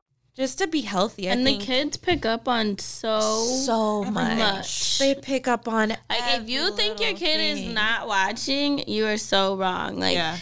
Just 0.35 0.57
to 0.59 0.67
be 0.67 0.81
healthy 0.81 1.29
I 1.29 1.33
and 1.33 1.43
think 1.43 1.59
the 1.61 1.65
kids 1.65 1.97
pick 1.97 2.25
up 2.25 2.47
on 2.47 2.77
so 2.79 3.19
so 3.19 4.03
much. 4.03 4.37
much. 4.37 4.99
they 4.99 5.13
pick 5.15 5.47
up 5.47 5.67
on 5.67 5.89
Like 5.89 5.97
if 6.09 6.49
you 6.49 6.75
think 6.75 6.99
your 6.99 7.11
little 7.11 7.27
kid 7.27 7.39
is 7.39 7.73
not 7.73 8.07
watching, 8.07 8.87
you 8.87 9.05
are 9.07 9.17
so 9.17 9.55
wrong. 9.57 9.99
Like 9.99 10.15
Yeah. 10.15 10.37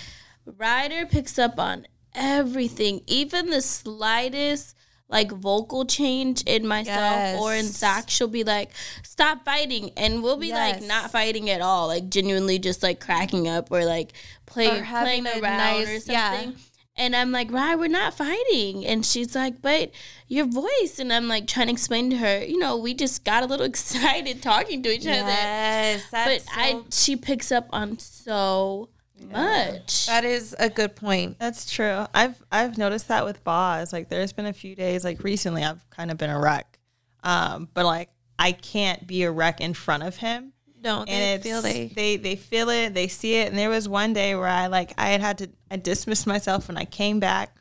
Ryder 0.57 1.05
picks 1.05 1.37
up 1.37 1.59
on 1.59 1.85
everything, 2.15 3.01
even 3.07 3.49
the 3.49 3.61
slightest 3.61 4.75
like 5.07 5.31
vocal 5.31 5.85
change 5.85 6.43
in 6.43 6.67
myself 6.67 7.39
or 7.41 7.55
in 7.55 7.65
Zach. 7.65 8.09
She'll 8.11 8.27
be 8.27 8.43
like, 8.43 8.69
"Stop 9.03 9.43
fighting," 9.43 9.89
and 9.97 10.21
we'll 10.21 10.37
be 10.37 10.51
like 10.51 10.83
not 10.83 11.11
fighting 11.11 11.49
at 11.49 11.61
all, 11.61 11.87
like 11.87 12.09
genuinely 12.09 12.59
just 12.59 12.83
like 12.83 12.99
cracking 12.99 13.47
up 13.47 13.71
or 13.71 13.85
like 13.85 14.13
play, 14.45 14.67
Or 14.67 14.83
playing 14.83 15.25
a 15.25 15.39
around 15.39 15.81
or 15.83 15.99
something. 15.99 16.13
yeah. 16.13 16.51
Something. 16.99 17.05
And 17.05 17.15
I'm 17.15 17.31
like, 17.31 17.51
Rye, 17.51 17.75
we're 17.75 17.87
not 17.87 18.13
fighting. 18.13 18.85
And 18.85 19.05
she's 19.05 19.35
like, 19.35 19.61
but 19.61 19.91
your 20.27 20.45
voice. 20.45 20.99
And 20.99 21.11
I'm 21.11 21.27
like 21.27 21.47
trying 21.47 21.67
to 21.67 21.73
explain 21.73 22.09
to 22.11 22.17
her, 22.17 22.43
you 22.43 22.57
know, 22.57 22.77
we 22.77 22.93
just 22.93 23.23
got 23.23 23.43
a 23.43 23.45
little 23.45 23.65
excited 23.69 24.41
talking 24.41 24.83
to 24.83 24.89
each 24.89 25.07
other 25.07 25.09
yes 25.09 26.03
but 26.11 26.25
that's 26.25 26.45
I 26.55 26.81
she 26.91 27.15
picks 27.15 27.51
up 27.51 27.67
on 27.71 27.99
so 27.99 28.89
much. 29.31 30.05
that 30.05 30.23
is 30.23 30.55
a 30.59 30.69
good 30.69 30.95
point 30.95 31.37
That's 31.39 31.69
true. 31.69 32.05
I've 32.13 32.41
I've 32.51 32.77
noticed 32.77 33.07
that 33.09 33.25
with 33.25 33.43
Boz. 33.43 33.91
Like 33.91 34.09
there's 34.09 34.33
been 34.33 34.45
a 34.45 34.53
few 34.53 34.75
days 34.75 35.03
like 35.03 35.23
recently 35.23 35.63
I've 35.63 35.87
kind 35.89 36.11
of 36.11 36.17
been 36.17 36.29
a 36.29 36.39
wreck. 36.39 36.79
Um, 37.23 37.67
but 37.73 37.85
like 37.85 38.09
I 38.37 38.53
can't 38.53 39.05
be 39.05 39.23
a 39.23 39.31
wreck 39.31 39.59
in 39.59 39.73
front 39.73 40.03
of 40.03 40.17
him. 40.17 40.53
No 40.81 41.03
And 41.07 41.41
they 41.41 41.49
feel 41.49 41.61
they 41.61 41.87
they 41.87 42.17
they 42.17 42.35
feel 42.35 42.69
it, 42.69 42.93
they 42.93 43.07
see 43.07 43.35
it. 43.35 43.49
And 43.49 43.57
there 43.57 43.69
was 43.69 43.87
one 43.89 44.13
day 44.13 44.35
where 44.35 44.47
I 44.47 44.67
like 44.67 44.93
I 44.97 45.09
had 45.09 45.21
had 45.21 45.37
to 45.39 45.49
I 45.69 45.77
dismissed 45.77 46.27
myself 46.27 46.69
and 46.69 46.77
I 46.77 46.85
came 46.85 47.19
back 47.19 47.55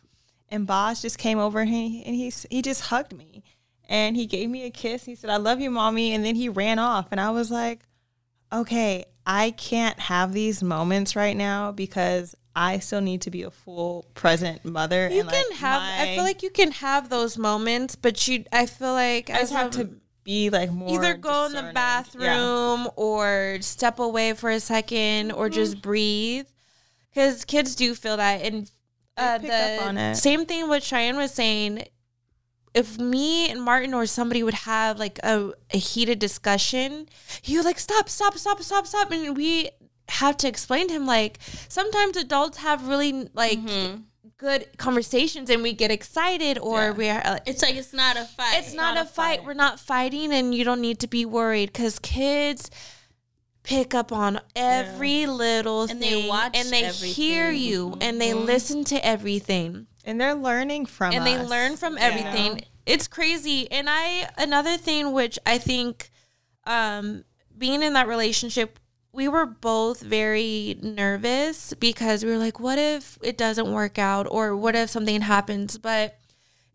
and 0.51 0.67
Boz 0.67 1.03
just 1.03 1.19
came 1.19 1.39
over 1.39 1.61
and 1.61 1.69
he 1.69 2.03
and 2.05 2.15
he 2.15 2.33
he 2.51 2.63
just 2.63 2.83
hugged 2.83 3.13
me. 3.13 3.45
And 3.89 4.17
he 4.17 4.27
gave 4.27 4.51
me 4.51 4.65
a 4.65 4.71
kiss. 4.71 5.07
He 5.07 5.15
said, 5.15 5.31
I 5.31 5.39
love 5.39 5.61
you, 5.61 5.71
mommy. 5.71 6.13
And 6.13 6.23
then 6.23 6.35
he 6.35 6.51
ran 6.51 6.79
off. 6.79 7.07
And 7.11 7.19
I 7.19 7.31
was 7.31 7.51
like, 7.51 7.81
okay, 8.53 9.07
I 9.27 9.53
can't 9.53 9.99
have 9.99 10.35
these 10.35 10.63
moments 10.63 11.17
right 11.17 11.37
now 11.37 11.73
because 11.73 12.35
I 12.55 12.81
still 12.81 13.01
need 13.01 13.23
to 13.23 13.31
be 13.31 13.45
a 13.45 13.51
full 13.51 14.05
present 14.15 14.65
mother. 14.65 15.09
you 15.09 15.23
can 15.23 15.45
like, 15.51 15.59
have 15.59 15.81
i 15.81 16.15
feel 16.15 16.25
like 16.25 16.43
you 16.43 16.51
can 16.51 16.73
have 16.73 17.09
those 17.09 17.39
moments 17.39 17.95
but 17.95 18.27
you 18.27 18.45
i 18.53 18.67
feel 18.67 18.93
like 18.93 19.31
I 19.31 19.35
just 19.41 19.53
as 19.53 19.57
have 19.59 19.71
to 19.73 19.91
be 20.29 20.51
like 20.51 20.71
more 20.71 20.91
either 20.95 21.15
go 21.15 21.47
in 21.47 21.53
the 21.53 21.57
discerning. 21.59 21.75
bathroom 21.75 22.89
or 22.97 23.57
step 23.63 23.99
away 23.99 24.35
for 24.35 24.51
a 24.51 24.61
second 24.61 25.33
or 25.33 25.47
Mm-hmm. 25.47 25.55
just 25.55 25.81
breathe 25.81 26.47
because 27.11 27.45
kids 27.47 27.75
do 27.75 27.95
feel 27.95 28.19
that 28.19 28.43
and 28.43 28.71
uh, 29.17 29.39
pick 29.39 29.49
the 29.51 29.57
up 29.81 29.87
on 29.87 29.97
it. 29.97 30.15
same 30.17 30.45
thing 30.45 30.69
what 30.69 30.83
Cheyenne 30.83 31.17
was 31.17 31.33
saying 31.33 31.85
if 32.75 32.99
me 32.99 33.51
and 33.51 33.63
Martin 33.63 33.95
or 33.95 34.05
somebody 34.05 34.43
would 34.43 34.53
have 34.55 34.99
like 34.99 35.19
a, 35.25 35.51
a 35.73 35.79
heated 35.79 36.19
discussion 36.19 37.09
he 37.41 37.57
would 37.57 37.65
like 37.65 37.79
stop 37.79 38.09
stop 38.11 38.37
stop 38.37 38.61
stop 38.63 38.87
stop 38.87 39.11
and 39.11 39.35
we 39.35 39.71
have 40.11 40.37
to 40.37 40.47
explain 40.49 40.89
to 40.89 40.95
him 40.95 41.07
like 41.07 41.39
sometimes 41.69 42.17
adults 42.19 42.59
have 42.59 42.87
really 42.87 43.29
like 43.33 43.59
good 44.39 44.67
conversations 44.79 45.51
and 45.51 45.63
we 45.63 45.73
get 45.73 45.91
excited 45.91 46.59
or 46.59 46.79
Yeah. 46.81 46.91
we're 46.93 47.23
like, 47.25 47.43
It's 47.47 47.61
like 47.63 47.75
it's 47.75 47.93
not 47.93 48.17
a 48.17 48.25
fight. 48.25 48.59
it's 48.59 48.73
not, 48.73 48.97
a 48.97 49.05
fight. 49.05 49.45
We're 49.45 49.55
not 49.55 49.79
fighting, 49.81 50.33
and 50.33 50.55
you 50.55 50.65
don't 50.65 50.81
need 50.81 51.01
to 51.01 51.09
be 51.09 51.25
worried 51.27 51.73
because 51.73 51.99
kids 51.99 52.71
pick 53.65 53.95
up 53.95 54.13
on 54.13 54.41
every 54.57 55.27
little 55.27 55.83
And 55.83 56.01
they 56.01 56.27
watch 56.29 56.53
and 56.57 56.69
they 56.71 56.85
hear 56.91 57.47
everything. 57.47 57.69
you, 57.69 57.99
and 58.01 58.21
they 58.21 58.33
listen 58.33 58.85
to 58.85 59.05
everything, 59.05 59.89
And 60.05 60.21
they're 60.21 60.35
learning 60.35 60.87
from 60.87 61.13
and 61.13 61.27
they 61.27 61.39
learn 61.43 61.77
from 61.77 61.99
everything. 61.99 62.55
know? 62.55 62.61
It's 62.87 63.07
crazy. 63.09 63.71
And 63.71 63.89
I 63.91 64.31
another 64.39 64.77
thing 64.79 65.13
which 65.13 65.39
I 65.45 65.59
think, 65.59 66.11
um, 66.65 67.25
being 67.57 67.83
in 67.83 67.93
that 67.95 68.07
relationship. 68.09 68.79
We 69.19 69.27
were 69.27 69.47
both 69.47 70.01
very 70.01 70.79
nervous 70.81 71.75
because 71.75 72.25
we 72.25 72.31
were 72.31 72.39
like, 72.39 72.61
what 72.61 72.79
if 72.79 73.19
it 73.21 73.37
doesn't 73.37 73.73
work 73.73 73.99
out 73.99 74.29
or 74.31 74.55
what 74.55 74.77
if 74.77 74.91
something 74.91 75.23
happens? 75.23 75.77
But 75.77 76.17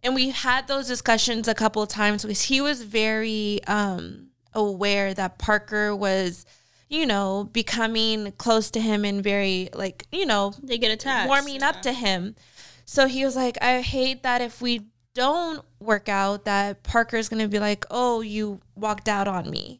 and 0.03 0.13
we 0.13 0.31
had 0.31 0.67
those 0.67 0.85
discussions 0.85 1.47
a 1.47 1.55
couple 1.55 1.81
of 1.81 1.87
times 1.87 2.23
because 2.23 2.41
he 2.41 2.59
was 2.59 2.81
very 2.81 3.63
um 3.65 4.27
aware 4.53 5.13
that 5.13 5.39
Parker 5.39 5.95
was 5.95 6.45
you 6.89 7.05
know 7.05 7.49
becoming 7.53 8.33
close 8.33 8.69
to 8.71 8.81
him 8.81 9.05
and 9.05 9.23
very 9.23 9.69
like 9.73 10.05
you 10.11 10.25
know 10.25 10.53
They 10.61 10.77
get 10.77 10.91
attached. 10.91 11.29
warming 11.29 11.63
up 11.63 11.81
to 11.83 11.93
him. 11.93 12.35
So 12.83 13.07
he 13.07 13.23
was 13.23 13.37
like, 13.37 13.57
I 13.61 13.79
hate 13.79 14.23
that 14.23 14.41
if 14.41 14.61
we 14.61 14.81
don't 15.15 15.63
work 15.79 16.09
out, 16.09 16.43
that 16.43 16.83
Parker's 16.83 17.29
gonna 17.29 17.47
be 17.47 17.59
like, 17.59 17.85
oh, 17.89 18.19
you 18.19 18.59
walked 18.75 19.07
out 19.07 19.29
on 19.29 19.49
me, 19.49 19.79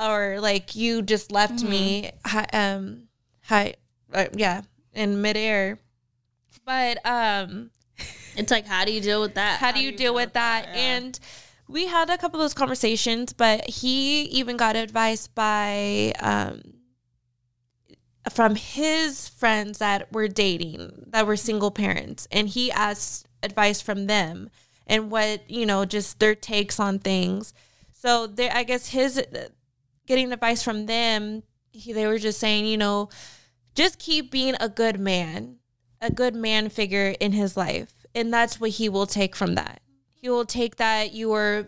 or 0.00 0.38
like 0.40 0.74
you 0.76 1.02
just 1.02 1.32
left 1.32 1.62
me, 1.62 2.10
hi, 2.24 2.46
um, 2.52 3.08
hi, 3.42 3.74
uh, 4.12 4.26
yeah, 4.34 4.62
in 4.92 5.20
midair. 5.22 5.78
But 6.64 6.98
um, 7.06 7.70
It's 8.36 8.50
like, 8.50 8.66
how 8.66 8.84
do 8.84 8.92
you 8.92 9.00
deal 9.00 9.20
with 9.20 9.34
that? 9.34 9.60
how 9.60 9.72
do 9.72 9.80
you 9.80 9.92
deal 9.92 10.14
with 10.14 10.32
that? 10.34 10.68
And 10.74 11.18
we 11.68 11.86
had 11.86 12.10
a 12.10 12.18
couple 12.18 12.38
of 12.40 12.44
those 12.44 12.54
conversations, 12.54 13.32
but 13.32 13.68
he 13.68 14.22
even 14.24 14.56
got 14.56 14.76
advice 14.76 15.26
by 15.26 16.12
um 16.20 16.62
from 18.30 18.56
his 18.56 19.28
friends 19.28 19.78
that 19.78 20.12
were 20.12 20.26
dating, 20.28 21.04
that 21.08 21.26
were 21.26 21.36
single 21.36 21.70
parents, 21.70 22.26
and 22.32 22.48
he 22.48 22.72
asked 22.72 23.26
advice 23.42 23.80
from 23.80 24.06
them 24.06 24.50
and 24.86 25.10
what, 25.10 25.48
you 25.48 25.64
know, 25.64 25.84
just 25.84 26.18
their 26.18 26.34
takes 26.34 26.80
on 26.80 26.98
things. 26.98 27.54
So 27.92 28.26
there 28.26 28.50
I 28.52 28.64
guess 28.64 28.88
his 28.88 29.22
getting 30.06 30.32
advice 30.32 30.62
from 30.62 30.86
them, 30.86 31.42
he, 31.70 31.92
they 31.92 32.06
were 32.06 32.18
just 32.18 32.38
saying, 32.40 32.66
you 32.66 32.76
know, 32.76 33.08
just 33.74 33.98
keep 33.98 34.30
being 34.30 34.54
a 34.60 34.68
good 34.68 34.98
man, 34.98 35.56
a 36.00 36.10
good 36.10 36.34
man 36.34 36.68
figure 36.68 37.14
in 37.20 37.32
his 37.32 37.56
life. 37.56 38.06
And 38.14 38.32
that's 38.32 38.60
what 38.60 38.70
he 38.70 38.88
will 38.88 39.06
take 39.06 39.36
from 39.36 39.54
that. 39.56 39.82
He 40.14 40.30
will 40.30 40.46
take 40.46 40.76
that 40.76 41.12
you 41.12 41.28
were 41.28 41.66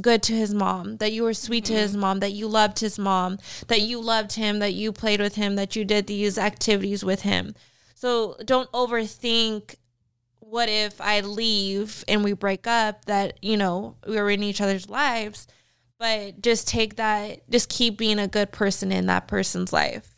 good 0.00 0.22
to 0.24 0.32
his 0.32 0.54
mom, 0.54 0.96
that 0.96 1.12
you 1.12 1.22
were 1.22 1.34
sweet 1.34 1.66
to 1.66 1.74
mm-hmm. 1.74 1.82
his 1.82 1.96
mom, 1.96 2.20
that 2.20 2.32
you 2.32 2.48
loved 2.48 2.80
his 2.80 2.98
mom, 2.98 3.38
that 3.68 3.82
you 3.82 4.00
loved 4.00 4.32
him, 4.32 4.58
that 4.60 4.72
you 4.72 4.90
played 4.90 5.20
with 5.20 5.34
him, 5.34 5.56
that 5.56 5.76
you 5.76 5.84
did 5.84 6.06
these 6.06 6.38
activities 6.38 7.04
with 7.04 7.22
him. 7.22 7.54
So 7.94 8.36
don't 8.44 8.72
overthink 8.72 9.76
what 10.38 10.68
if 10.68 11.00
I 11.00 11.20
leave 11.20 12.04
and 12.08 12.24
we 12.24 12.32
break 12.32 12.66
up 12.66 13.04
that, 13.04 13.38
you 13.42 13.56
know, 13.56 13.96
we 14.06 14.16
were 14.16 14.30
in 14.30 14.42
each 14.42 14.60
other's 14.60 14.88
lives, 14.88 15.46
but 16.00 16.40
just 16.40 16.66
take 16.66 16.96
that, 16.96 17.48
just 17.50 17.68
keep 17.68 17.98
being 17.98 18.18
a 18.18 18.26
good 18.26 18.50
person 18.50 18.90
in 18.90 19.06
that 19.06 19.28
person's 19.28 19.72
life. 19.72 20.16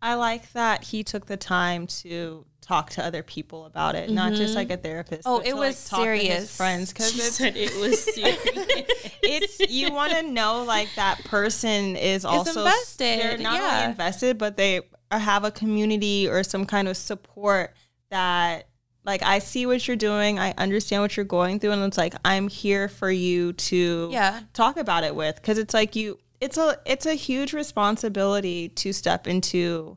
I 0.00 0.14
like 0.14 0.52
that 0.52 0.84
he 0.84 1.02
took 1.02 1.26
the 1.26 1.36
time 1.36 1.88
to 1.88 2.46
talk 2.60 2.90
to 2.90 3.04
other 3.04 3.22
people 3.22 3.66
about 3.66 3.96
it, 3.96 4.10
not 4.10 4.34
just 4.34 4.54
like 4.54 4.70
a 4.70 4.74
mm-hmm. 4.74 4.82
therapist. 4.82 5.22
Oh, 5.26 5.40
it 5.40 5.50
to, 5.50 5.54
was 5.54 5.92
like, 5.92 5.98
talk 5.98 6.06
to 6.06 6.12
his 6.12 6.22
serious. 6.28 6.56
friends 6.56 6.92
because 6.92 7.34
said 7.34 7.56
it 7.56 7.74
was 7.80 8.02
serious. 8.14 8.38
it's 9.22 9.60
you 9.70 9.92
want 9.92 10.12
to 10.12 10.22
know 10.22 10.62
like 10.62 10.88
that 10.96 11.24
person 11.24 11.96
is 11.96 12.24
also 12.24 12.60
invested, 12.60 13.20
They're 13.20 13.38
not 13.38 13.54
yeah. 13.54 13.78
only 13.78 13.90
invested, 13.90 14.38
but 14.38 14.56
they 14.56 14.82
uh, 15.10 15.18
have 15.18 15.44
a 15.44 15.50
community 15.50 16.28
or 16.28 16.44
some 16.44 16.64
kind 16.64 16.86
of 16.86 16.96
support 16.96 17.74
that 18.10 18.68
like 19.04 19.22
I 19.22 19.38
see 19.38 19.66
what 19.66 19.86
you're 19.86 19.96
doing, 19.96 20.38
I 20.38 20.52
understand 20.56 21.02
what 21.02 21.16
you're 21.16 21.24
going 21.24 21.60
through, 21.60 21.72
and 21.72 21.82
it's 21.84 21.98
like 21.98 22.14
I'm 22.24 22.48
here 22.48 22.88
for 22.88 23.10
you 23.10 23.52
to 23.52 24.08
Yeah. 24.12 24.40
talk 24.52 24.76
about 24.76 25.04
it 25.04 25.14
with 25.14 25.36
because 25.36 25.58
it's 25.58 25.74
like 25.74 25.94
you 25.94 26.18
it's 26.40 26.56
a 26.58 26.78
it's 26.84 27.06
a 27.06 27.14
huge 27.14 27.52
responsibility 27.52 28.68
to 28.70 28.92
step 28.92 29.26
into 29.26 29.96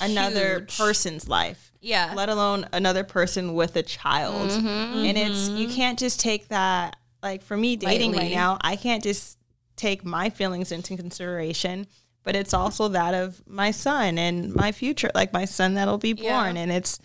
another 0.00 0.66
person's 0.76 1.28
life 1.28 1.72
Yeah. 1.80 2.12
let 2.14 2.28
alone 2.28 2.66
another 2.72 3.04
person 3.04 3.54
with 3.54 3.76
a 3.76 3.82
child. 3.82 4.50
Mm-hmm. 4.50 4.66
And 4.66 5.16
it's 5.18 5.48
you 5.48 5.66
mm-hmm. 5.66 5.76
can't 5.76 5.98
just 5.98 6.20
take 6.20 6.48
that 6.48 6.96
like 7.22 7.42
for 7.42 7.56
me 7.56 7.76
dating 7.76 8.12
right 8.12 8.32
now, 8.32 8.58
I 8.60 8.76
can't 8.76 9.02
just 9.02 9.38
take 9.76 10.04
my 10.04 10.30
feelings 10.30 10.72
into 10.72 10.96
consideration, 10.96 11.86
but 12.22 12.34
it's 12.36 12.52
also 12.52 12.88
that 12.88 13.14
of 13.14 13.42
my 13.46 13.70
son 13.70 14.18
and 14.18 14.54
my 14.54 14.72
future, 14.72 15.10
like 15.14 15.32
my 15.32 15.44
son 15.44 15.74
that'll 15.74 15.98
be 15.98 16.14
Yeah. 16.16 16.32
born 16.42 16.56
and 16.56 16.70
it's 16.72 16.98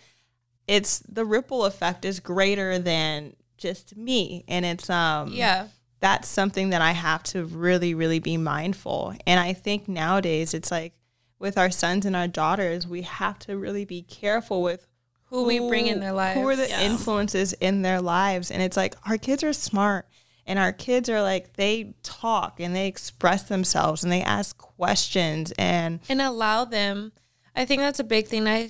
it's 0.68 1.00
the 1.00 1.26
ripple 1.26 1.66
effect 1.66 2.06
is 2.06 2.20
greater 2.20 2.80
than 2.80 3.36
just 3.58 3.96
me 3.96 4.44
and 4.48 4.66
it's 4.66 4.90
um 4.90 5.30
yeah. 5.32 5.68
that's 6.00 6.28
something 6.28 6.72
that 6.72 6.82
I 6.82 6.92
have 6.92 7.24
to 7.24 7.46
really, 7.46 7.94
really 7.94 8.20
be 8.20 8.38
mindful. 8.38 9.14
And 9.26 9.40
I 9.40 9.54
think 9.54 9.88
nowadays 9.88 10.54
it's 10.54 10.72
like 10.72 10.94
with 11.40 11.58
our 11.58 11.72
sons 11.72 12.06
and 12.06 12.16
our 12.16 12.28
daughters, 12.28 12.88
we 12.88 13.04
have 13.04 13.40
to 13.40 13.58
really 13.58 13.86
be 13.86 14.02
careful 14.02 14.62
with 14.62 14.88
Who 15.30 15.46
we 15.46 15.60
bring 15.60 15.88
in 15.88 16.00
their 16.00 16.14
lives. 16.14 16.40
Who 16.40 16.48
are 16.48 16.56
the 16.56 16.64
lives. 16.64 16.84
influences 16.84 17.54
in 17.54 17.82
their 17.82 18.02
lives? 18.02 18.52
And 18.52 18.62
it's 18.62 18.78
like 18.78 18.96
our 19.06 19.18
kids 19.18 19.44
are 19.44 19.54
smart 19.54 20.08
and 20.46 20.60
our 20.60 20.72
kids 20.72 21.10
are 21.10 21.22
like 21.22 21.54
they 21.54 21.94
talk 22.04 22.60
and 22.60 22.76
they 22.76 22.88
express 22.88 23.44
themselves 23.44 24.04
and 24.04 24.12
they 24.12 24.22
ask 24.22 24.58
questions 24.58 25.54
and 25.58 26.00
and 26.10 26.22
allow 26.22 26.66
them 26.66 27.12
i 27.56 27.66
think 27.66 27.82
that's 27.82 28.00
a 28.00 28.04
big 28.04 28.28
thing 28.28 28.48
i 28.48 28.70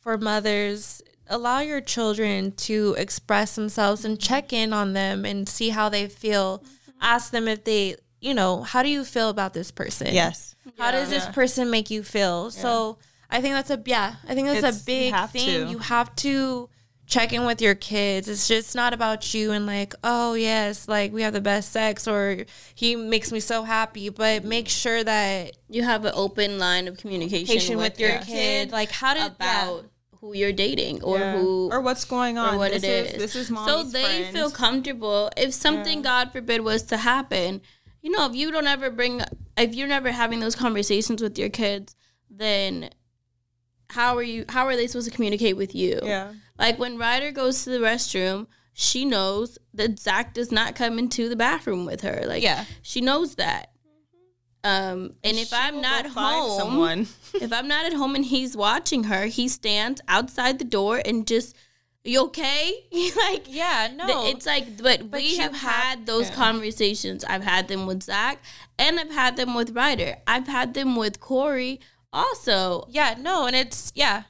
for 0.00 0.18
mothers 0.18 1.02
allow 1.28 1.60
your 1.60 1.80
children 1.80 2.52
to 2.52 2.94
express 2.98 3.54
themselves 3.54 4.04
and 4.04 4.20
check 4.20 4.52
in 4.52 4.72
on 4.72 4.92
them 4.92 5.24
and 5.24 5.48
see 5.48 5.70
how 5.70 5.88
they 5.88 6.08
feel. 6.08 6.58
Mm-hmm. 6.58 6.90
Ask 7.00 7.30
them 7.30 7.48
if 7.48 7.64
they 7.64 7.96
you 8.20 8.34
know 8.34 8.62
how 8.62 8.82
do 8.82 8.88
you 8.88 9.04
feel 9.04 9.28
about 9.28 9.54
this 9.54 9.70
person? 9.70 10.12
Yes. 10.12 10.54
how 10.78 10.90
does 10.90 11.10
this 11.10 11.26
person 11.26 11.70
make 11.70 11.90
you 11.90 12.02
feel? 12.02 12.50
So 12.50 12.98
i 13.30 13.42
think 13.42 13.54
that's 13.54 13.70
a 13.70 13.78
yeah 13.84 14.14
i 14.26 14.34
think 14.34 14.48
that's 14.48 14.58
It's- 14.60 14.82
a 14.82 14.86
big 14.86 15.12
have 15.12 15.30
thing. 15.30 15.66
to. 15.66 15.70
you 15.70 15.78
have 15.78 16.16
to 16.16 16.70
check 17.08 17.32
in 17.32 17.44
with 17.46 17.62
your 17.62 17.74
kids. 17.74 18.28
It's 18.28 18.46
just 18.46 18.74
not 18.74 18.92
about 18.92 19.32
you 19.32 19.52
and 19.52 19.66
like 19.66 19.94
oh 20.04 20.34
yes 20.34 20.86
like 20.88 21.12
we 21.12 21.22
have 21.22 21.32
the 21.32 21.40
best 21.40 21.72
sex 21.72 22.06
or 22.06 22.44
he 22.74 22.96
makes 22.96 23.32
me 23.32 23.40
so 23.40 23.62
happy 23.64 24.10
but 24.10 24.40
mm-hmm. 24.40 24.48
make 24.48 24.68
sure 24.68 25.02
that 25.02 25.56
you 25.68 25.82
have 25.82 26.04
an 26.04 26.12
open 26.14 26.58
line 26.58 26.86
of 26.86 26.98
communication 26.98 27.46
communication 27.46 27.78
with, 27.78 27.98
your 27.98 28.10
your 28.10 28.18
kid. 28.20 28.72
Like 28.72 28.90
how 28.90 29.14
did 29.14 29.26
about 29.26 29.86
who 30.20 30.34
you're 30.34 30.52
dating 30.52 31.02
or 31.02 31.18
Yeah. 31.18 31.38
who 31.38 31.70
or 31.70 31.80
what's 31.80 32.04
going 32.04 32.38
on. 32.38 32.54
or 32.54 32.58
what 32.58 32.72
this 32.72 32.82
it 32.82 32.88
is, 33.06 33.12
is. 33.12 33.18
This 33.18 33.36
is 33.36 33.48
so 33.48 33.82
they 33.84 34.02
friend. 34.02 34.34
feel 34.34 34.50
comfortable. 34.50 35.30
If 35.36 35.54
something, 35.54 36.02
God 36.02 36.32
forbid, 36.32 36.62
was 36.62 36.82
to 36.84 36.96
happen, 36.96 37.60
you 38.02 38.10
know, 38.10 38.26
if 38.26 38.34
you 38.34 38.50
don't 38.50 38.66
ever 38.66 38.90
bring, 38.90 39.22
if 39.56 39.74
you're 39.74 39.88
never 39.88 40.10
having 40.10 40.40
those 40.40 40.54
conversations 40.56 41.22
with 41.22 41.38
your 41.38 41.48
kids, 41.48 41.94
then 42.30 42.90
how 43.90 44.16
are 44.16 44.22
you? 44.22 44.44
How 44.48 44.66
are 44.66 44.76
they 44.76 44.86
supposed 44.86 45.08
to 45.08 45.14
communicate 45.14 45.56
with 45.56 45.74
you? 45.74 45.98
Yeah. 46.02 46.32
Like 46.58 46.78
when 46.78 46.98
Ryder 46.98 47.30
goes 47.30 47.64
to 47.64 47.70
the 47.70 47.78
restroom, 47.78 48.46
she 48.72 49.04
knows 49.04 49.58
that 49.74 49.98
Zach 49.98 50.34
does 50.34 50.52
not 50.52 50.74
come 50.76 50.98
into 50.98 51.28
the 51.28 51.36
bathroom 51.36 51.84
with 51.86 52.02
her. 52.02 52.24
Like, 52.26 52.42
Yeah. 52.42 52.64
she 52.82 53.00
knows 53.00 53.36
that. 53.36 53.70
Um, 54.68 55.14
and 55.24 55.36
if 55.36 55.48
She 55.48 55.56
I'm 55.56 55.80
not 55.80 56.06
home, 56.06 56.58
someone. 56.58 57.00
if 57.34 57.52
I'm 57.52 57.68
not 57.68 57.86
at 57.86 57.94
home 57.94 58.14
and 58.14 58.24
he's 58.24 58.56
watching 58.56 59.04
her, 59.04 59.26
he 59.26 59.48
stands 59.48 60.00
outside 60.08 60.58
the 60.58 60.64
door 60.78 61.00
and 61.04 61.26
just, 61.26 61.56
you 62.04 62.24
okay? 62.24 62.62
like, 63.16 63.44
yeah 63.46 63.88
no 63.94 64.26
it's 64.30 64.46
like, 64.46 64.66
but, 64.82 65.10
But 65.10 65.20
we 65.20 65.36
have 65.36 65.54
have- 65.56 65.70
had 65.74 66.06
those 66.06 66.28
conversations. 66.30 67.24
I've 67.24 67.44
had 67.44 67.68
them 67.68 67.86
with 67.86 68.02
Zach 68.02 68.36
and 68.78 68.98
I've 69.00 69.10
had 69.22 69.36
them 69.36 69.54
with 69.54 69.70
Ryder. 69.74 70.16
I've 70.26 70.48
had 70.48 70.74
them 70.74 70.96
with 70.96 71.20
Cory 71.20 71.80
also. 72.12 72.86
yeah 72.90 73.14
no 73.18 73.46
and 73.46 73.54
it's 73.56 73.92
yeah 73.94 74.22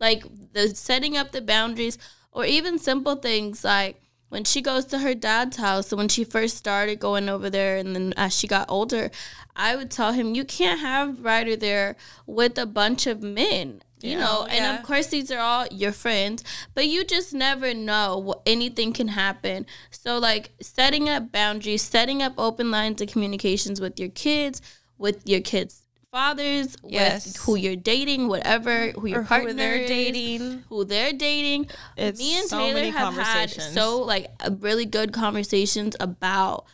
Like 0.00 0.24
the 0.52 0.74
setting 0.74 1.16
up 1.16 1.32
the 1.32 1.42
boundaries 1.42 1.98
or 2.32 2.44
even 2.44 2.78
simple 2.78 3.16
things 3.16 3.64
like 3.64 4.00
when 4.28 4.44
she 4.44 4.60
goes 4.60 4.84
to 4.86 4.98
her 4.98 5.14
dad's 5.14 5.56
house, 5.56 5.88
so 5.88 5.96
when 5.96 6.08
she 6.08 6.24
first 6.24 6.56
started 6.56 7.00
going 7.00 7.28
over 7.28 7.48
there 7.48 7.76
and 7.76 7.94
then 7.94 8.12
as 8.16 8.36
she 8.36 8.46
got 8.46 8.70
older, 8.70 9.10
I 9.56 9.76
would 9.76 9.90
tell 9.90 10.12
him, 10.12 10.34
you 10.34 10.44
can't 10.44 10.80
have 10.80 11.24
Ryder 11.24 11.56
there 11.56 11.96
with 12.26 12.58
a 12.58 12.66
bunch 12.66 13.06
of 13.06 13.22
men. 13.22 13.82
You 14.00 14.16
know, 14.16 14.46
and 14.48 14.58
yeah. 14.58 14.78
of 14.78 14.84
course 14.84 15.08
these 15.08 15.32
are 15.32 15.40
all 15.40 15.66
your 15.72 15.90
friends, 15.90 16.44
but 16.72 16.86
you 16.86 17.02
just 17.02 17.34
never 17.34 17.74
know 17.74 18.16
what 18.16 18.42
anything 18.46 18.92
can 18.92 19.08
happen. 19.08 19.66
So 19.90 20.18
like 20.18 20.52
setting 20.60 21.08
up 21.08 21.32
boundaries, 21.32 21.82
setting 21.82 22.22
up 22.22 22.34
open 22.38 22.70
lines 22.70 23.00
of 23.00 23.08
communications 23.08 23.80
with 23.80 23.98
your 23.98 24.10
kids, 24.10 24.62
with 24.98 25.26
your 25.28 25.40
kids' 25.40 25.84
fathers, 26.18 26.76
Yes. 26.84 27.26
with 27.26 27.36
who 27.36 27.54
you're 27.56 27.76
dating, 27.76 28.26
whatever, 28.28 28.90
who 28.92 29.06
your 29.06 29.20
Or 29.20 29.22
who 29.22 29.28
partner 29.28 29.52
they're 29.52 29.76
is, 29.76 29.88
dating. 29.88 30.64
who 30.68 30.84
they're 30.84 31.12
dating. 31.12 31.68
It's 31.96 32.18
Me 32.18 32.38
and 32.38 32.48
so 32.48 32.58
Taylor 32.58 32.74
many 32.74 32.90
have 32.90 33.14
had 33.14 33.50
so 33.50 34.00
like 34.02 34.26
a 34.40 34.50
really 34.50 34.84
good 34.84 35.12
conversations 35.12 35.94
about 36.00 36.64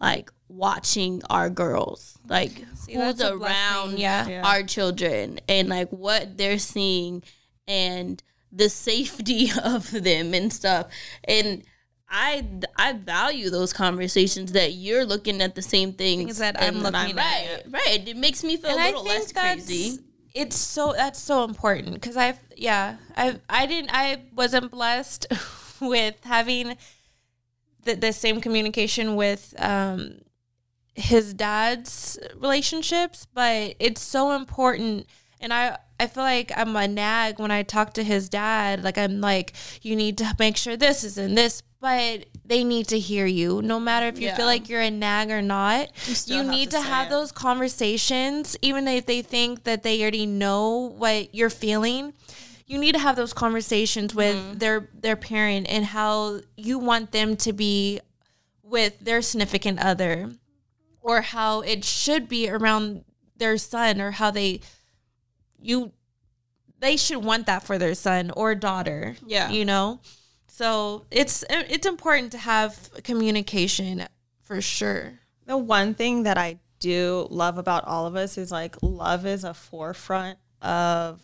like 0.00 0.30
watching 0.48 1.22
our 1.28 1.50
girls, 1.50 2.18
like 2.28 2.52
who's 2.88 3.20
around 3.20 3.98
yeah. 3.98 4.26
Yeah. 4.26 4.42
our 4.46 4.62
children 4.62 5.38
and 5.48 5.68
like 5.68 5.90
what 5.90 6.38
they're 6.38 6.58
seeing 6.58 7.22
and 7.68 8.22
the 8.52 8.68
safety 8.70 9.50
of 9.64 9.90
them 9.90 10.32
and 10.32 10.50
stuff. 10.52 10.86
And 11.24 11.62
I 12.16 12.46
I 12.76 12.92
value 12.92 13.50
those 13.50 13.72
conversations 13.72 14.52
that 14.52 14.74
you're 14.74 15.04
looking 15.04 15.42
at 15.42 15.56
the 15.56 15.62
same 15.62 15.92
things, 15.92 16.24
Things 16.24 16.38
that 16.38 16.62
I'm 16.62 16.76
looking 16.76 17.16
right, 17.16 17.48
at. 17.58 17.72
Right, 17.72 18.06
It 18.08 18.16
makes 18.16 18.44
me 18.44 18.56
feel 18.56 18.70
and 18.70 18.80
a 18.80 18.84
little 18.84 19.04
less 19.04 19.32
crazy. 19.32 19.98
it's 20.32 20.56
so 20.56 20.92
that's 20.96 21.20
so 21.20 21.42
important 21.42 21.94
because 21.94 22.16
I've 22.16 22.38
yeah 22.56 22.96
I 23.16 23.40
I 23.50 23.66
didn't 23.66 23.90
I 23.92 24.22
wasn't 24.32 24.70
blessed 24.70 25.26
with 25.80 26.14
having 26.22 26.76
the, 27.84 27.94
the 27.94 28.12
same 28.12 28.40
communication 28.40 29.16
with 29.16 29.54
um, 29.58 30.20
his 30.94 31.34
dad's 31.34 32.18
relationships, 32.36 33.26
but 33.32 33.74
it's 33.78 34.00
so 34.00 34.32
important. 34.32 35.06
And 35.40 35.52
I, 35.52 35.78
I 36.00 36.06
feel 36.06 36.22
like 36.22 36.52
I'm 36.56 36.74
a 36.76 36.88
nag 36.88 37.38
when 37.38 37.50
I 37.50 37.62
talk 37.62 37.94
to 37.94 38.04
his 38.04 38.28
dad. 38.28 38.82
Like 38.82 38.98
I'm 38.98 39.20
like, 39.20 39.52
you 39.82 39.96
need 39.96 40.18
to 40.18 40.34
make 40.38 40.56
sure 40.56 40.76
this 40.76 41.04
is 41.04 41.18
in 41.18 41.34
this, 41.34 41.62
but 41.84 42.24
they 42.46 42.64
need 42.64 42.88
to 42.88 42.98
hear 42.98 43.26
you. 43.26 43.60
No 43.62 43.78
matter 43.78 44.06
if 44.06 44.18
you 44.18 44.28
Yeah. 44.28 44.36
feel 44.36 44.46
like 44.46 44.70
you're 44.70 44.80
a 44.80 44.90
nag 44.90 45.30
or 45.30 45.42
not, 45.42 45.90
you, 46.26 46.36
have 46.38 46.46
need 46.46 46.70
to 46.70 46.78
to, 46.78 46.82
have 46.82 47.08
it. 47.08 47.10
those 47.10 47.30
conversations, 47.30 48.56
even 48.62 48.88
if 48.88 49.04
they 49.04 49.20
think 49.20 49.64
that 49.64 49.82
they 49.82 50.00
already 50.00 50.24
know 50.26 50.94
what 50.96 51.34
you're 51.34 51.50
feeling. 51.50 52.14
You 52.66 52.78
need 52.78 52.92
to 52.92 52.98
have 52.98 53.16
those 53.16 53.34
conversations 53.34 54.14
with 54.14 54.36
Mm-hmm. 54.36 54.58
their 54.58 54.88
their 54.94 55.16
parent 55.16 55.66
and 55.68 55.84
how 55.84 56.40
you 56.56 56.78
want 56.78 57.12
them 57.12 57.36
to 57.44 57.52
be 57.52 58.00
with 58.62 58.98
their 59.00 59.20
significant 59.20 59.78
other 59.80 60.30
or 61.02 61.20
how 61.20 61.60
it 61.60 61.84
should 61.84 62.28
be 62.28 62.48
around 62.48 63.04
their 63.36 63.58
son 63.58 64.00
or 64.00 64.12
how 64.12 64.30
they 64.30 64.60
you 65.60 65.92
they 66.80 66.96
should 66.96 67.22
want 67.24 67.44
that 67.46 67.62
for 67.62 67.76
their 67.78 67.94
son 67.94 68.30
or 68.30 68.54
daughter 68.54 69.16
Yeah. 69.26 69.50
you 69.50 69.64
know 69.66 70.00
so 70.56 71.04
it's 71.10 71.42
eh, 71.50 71.64
it's 71.68 71.86
important 71.86 72.30
to 72.32 72.38
have 72.38 72.90
communication 73.02 74.06
for 74.42 74.60
sure 74.60 75.18
The 75.46 75.58
one 75.58 75.94
thing 75.94 76.22
that 76.22 76.38
I 76.38 76.58
do 76.80 77.26
love 77.30 77.58
about 77.58 77.84
all 77.84 78.06
of 78.06 78.16
us 78.16 78.38
is 78.38 78.50
like 78.50 78.76
love 78.82 79.26
is 79.26 79.44
a 79.44 79.54
forefront 79.54 80.38
of 80.62 81.20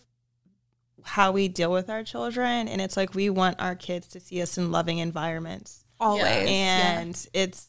how 1.03 1.33
we 1.33 1.49
deal 1.49 1.73
with 1.73 1.89
our 1.89 2.03
children. 2.03 2.69
And 2.69 2.81
it's 2.81 2.97
like 2.97 3.15
we 3.15 3.31
want 3.31 3.61
our 3.61 3.75
kids 3.75 4.07
to 4.09 4.21
see 4.21 4.43
us 4.43 4.59
in 4.59 4.71
loving 4.71 4.99
environments. 4.99 5.85
always 5.99 6.49
and 6.49 7.29
it's 7.33 7.67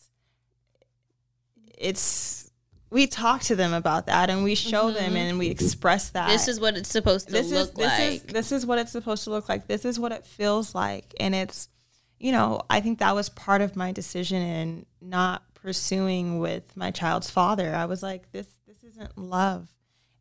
it's 1.78 2.51
we 2.92 3.08
talk 3.08 3.42
to 3.44 3.56
them 3.56 3.74
about 3.74 4.08
that 4.08 4.30
and 4.30 4.44
we 4.44 4.54
show 4.54 4.92
them 4.92 5.14
mm-hmm. 5.14 5.16
and 5.16 5.40
we 5.40 5.48
express 5.48 6.10
that 6.10 6.28
This 6.28 6.48
is 6.50 6.60
what 6.60 6.76
it's 6.76 6.90
supposed 6.90 7.28
to 7.28 7.34
this 7.34 7.48
is 7.48 7.52
look 7.54 7.76
this 7.76 8.00
like. 8.00 8.14
is 8.14 8.24
this 8.24 8.52
is 8.52 8.66
what 8.66 8.78
it's 8.78 8.92
supposed 8.92 9.24
to 9.24 9.30
look 9.32 9.50
like. 9.50 9.66
This 9.66 9.86
is 9.86 9.98
what 9.98 10.12
it 10.12 10.26
feels 10.26 10.76
like, 10.76 11.16
and 11.20 11.34
it's 11.34 11.70
you 12.20 12.32
know 12.32 12.62
I 12.70 12.82
think 12.82 13.00
that 13.00 13.16
was 13.16 13.30
part 13.30 13.62
of 13.62 13.76
my 13.76 13.92
decision 13.92 14.42
in 14.42 14.86
not 15.02 15.42
pursuing 15.56 16.40
with 16.40 16.76
my 16.76 16.92
child's 16.92 17.30
father. 17.30 17.74
I 17.74 17.86
was 17.86 18.04
like 18.04 18.32
this 18.32 18.48
this 18.68 18.84
isn't 18.84 19.18
love, 19.18 19.70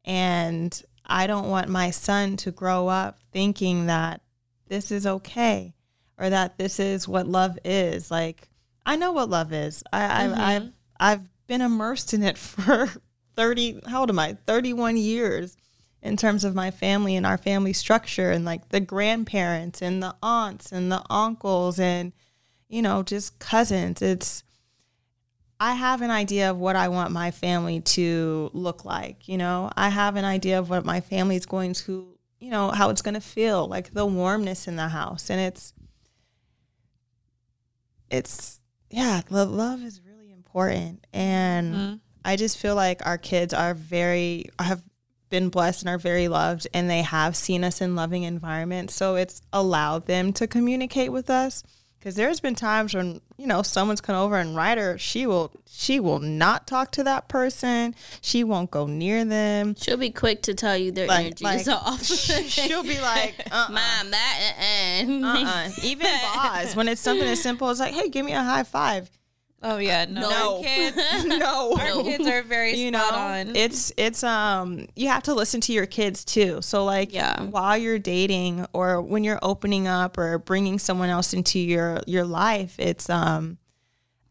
and 0.04 0.80
I 1.04 1.26
don't 1.26 1.50
want 1.50 1.68
my 1.68 1.90
son 1.90 2.36
to 2.38 2.52
grow 2.52 2.86
up 2.86 3.18
thinking 3.32 3.86
that 3.86 4.22
this 4.68 4.92
is 4.92 5.06
okay 5.06 5.74
or 6.16 6.30
that 6.30 6.56
this 6.56 6.78
is 6.78 7.08
what 7.08 7.26
love 7.26 7.58
is. 7.64 8.12
Like 8.12 8.48
I 8.86 8.94
know 8.94 9.10
what 9.10 9.28
love 9.28 9.52
is. 9.52 9.82
I, 9.92 10.24
I've, 10.24 10.30
mm-hmm. 10.30 10.40
I've 10.40 10.72
I've 11.00 11.29
been 11.50 11.60
immersed 11.60 12.14
in 12.14 12.22
it 12.22 12.38
for 12.38 12.88
thirty. 13.36 13.80
How 13.86 14.00
old 14.00 14.10
am 14.10 14.18
I? 14.18 14.38
Thirty-one 14.46 14.96
years 14.96 15.56
in 16.02 16.16
terms 16.16 16.44
of 16.44 16.54
my 16.54 16.70
family 16.70 17.14
and 17.16 17.26
our 17.26 17.36
family 17.36 17.74
structure 17.74 18.30
and 18.30 18.46
like 18.46 18.70
the 18.70 18.80
grandparents 18.80 19.82
and 19.82 20.02
the 20.02 20.14
aunts 20.22 20.72
and 20.72 20.90
the 20.90 21.02
uncles 21.10 21.78
and 21.78 22.12
you 22.68 22.80
know 22.80 23.02
just 23.02 23.38
cousins. 23.38 24.00
It's 24.00 24.44
I 25.58 25.74
have 25.74 26.00
an 26.00 26.10
idea 26.10 26.50
of 26.50 26.56
what 26.56 26.74
I 26.74 26.88
want 26.88 27.10
my 27.10 27.32
family 27.32 27.80
to 27.80 28.50
look 28.54 28.86
like. 28.86 29.28
You 29.28 29.36
know, 29.36 29.70
I 29.76 29.90
have 29.90 30.16
an 30.16 30.24
idea 30.24 30.58
of 30.58 30.70
what 30.70 30.86
my 30.86 31.00
family 31.00 31.36
is 31.36 31.44
going 31.44 31.74
to, 31.74 32.16
you 32.38 32.50
know, 32.50 32.70
how 32.70 32.88
it's 32.88 33.02
going 33.02 33.14
to 33.14 33.20
feel, 33.20 33.68
like 33.68 33.92
the 33.92 34.06
warmness 34.06 34.66
in 34.66 34.76
the 34.76 34.88
house. 34.88 35.28
And 35.28 35.38
it's, 35.38 35.74
it's, 38.08 38.60
yeah, 38.88 39.20
lo- 39.28 39.44
love 39.44 39.82
is 39.82 40.00
important. 40.50 41.04
And 41.12 42.00
I 42.24 42.36
just 42.36 42.58
feel 42.58 42.74
like 42.74 43.06
our 43.06 43.18
kids 43.18 43.54
are 43.54 43.74
very, 43.74 44.46
have 44.58 44.82
been 45.30 45.48
blessed 45.48 45.82
and 45.82 45.88
are 45.88 45.98
very 45.98 46.28
loved 46.28 46.66
and 46.74 46.90
they 46.90 47.02
have 47.02 47.36
seen 47.36 47.64
us 47.64 47.80
in 47.80 47.94
loving 47.94 48.24
environments. 48.24 48.94
So 48.94 49.14
it's 49.14 49.40
allowed 49.52 50.06
them 50.06 50.32
to 50.34 50.46
communicate 50.46 51.12
with 51.12 51.30
us. 51.30 51.62
Because 51.98 52.14
there's 52.14 52.40
been 52.40 52.54
times 52.54 52.94
when 52.94 53.20
you 53.36 53.46
know 53.46 53.60
someone's 53.60 54.00
come 54.00 54.16
over 54.16 54.36
and 54.36 54.56
Ryder, 54.56 54.96
she 54.96 55.26
will 55.26 55.52
she 55.70 56.00
will 56.00 56.18
not 56.18 56.66
talk 56.66 56.92
to 56.92 57.04
that 57.04 57.28
person. 57.28 57.94
She 58.22 58.42
won't 58.42 58.70
go 58.70 58.86
near 58.86 59.22
them. 59.22 59.74
She'll 59.78 59.98
be 59.98 60.08
quick 60.08 60.40
to 60.44 60.54
tell 60.54 60.78
you 60.78 60.92
their 60.92 61.06
Like- 61.06 61.26
energy 61.26 61.44
like, 61.44 61.60
is 61.60 61.68
off. 61.68 62.02
She'll 62.04 62.84
be 62.84 62.98
like, 63.02 63.34
uh, 63.50 63.66
Mom, 63.68 64.10
that 64.12 64.54
uh, 64.58 65.26
uh 65.26 65.44
uh, 65.44 65.68
even 65.82 66.06
Boz 66.34 66.74
when 66.74 66.88
it's 66.88 67.02
something 67.02 67.28
as 67.28 67.42
simple 67.42 67.68
as 67.68 67.80
like, 67.80 67.92
hey, 67.92 68.08
give 68.08 68.24
me 68.24 68.32
a 68.32 68.42
high 68.42 68.64
five. 68.64 69.10
Oh 69.62 69.76
yeah 69.78 70.06
no, 70.08 70.20
No. 70.28 70.56
Our 70.56 70.62
kids 70.62 70.96
no, 71.26 71.72
our 71.78 72.02
kids 72.02 72.26
are 72.26 72.42
very 72.42 72.74
you 72.76 72.88
spot 72.92 73.12
know 73.12 73.18
on 73.18 73.56
it's 73.56 73.92
it's 73.96 74.24
um 74.24 74.86
you 74.96 75.08
have 75.08 75.22
to 75.24 75.34
listen 75.34 75.60
to 75.62 75.72
your 75.72 75.86
kids 75.86 76.24
too 76.24 76.62
so 76.62 76.84
like 76.84 77.12
Yeah. 77.12 77.42
while 77.42 77.76
you're 77.76 77.98
dating 77.98 78.66
or 78.72 79.02
when 79.02 79.22
you're 79.24 79.38
opening 79.42 79.86
up 79.86 80.16
or 80.18 80.38
bringing 80.38 80.78
someone 80.78 81.10
else 81.10 81.34
into 81.34 81.58
your 81.58 82.00
your 82.06 82.24
life 82.24 82.74
it's 82.78 83.10
um 83.10 83.58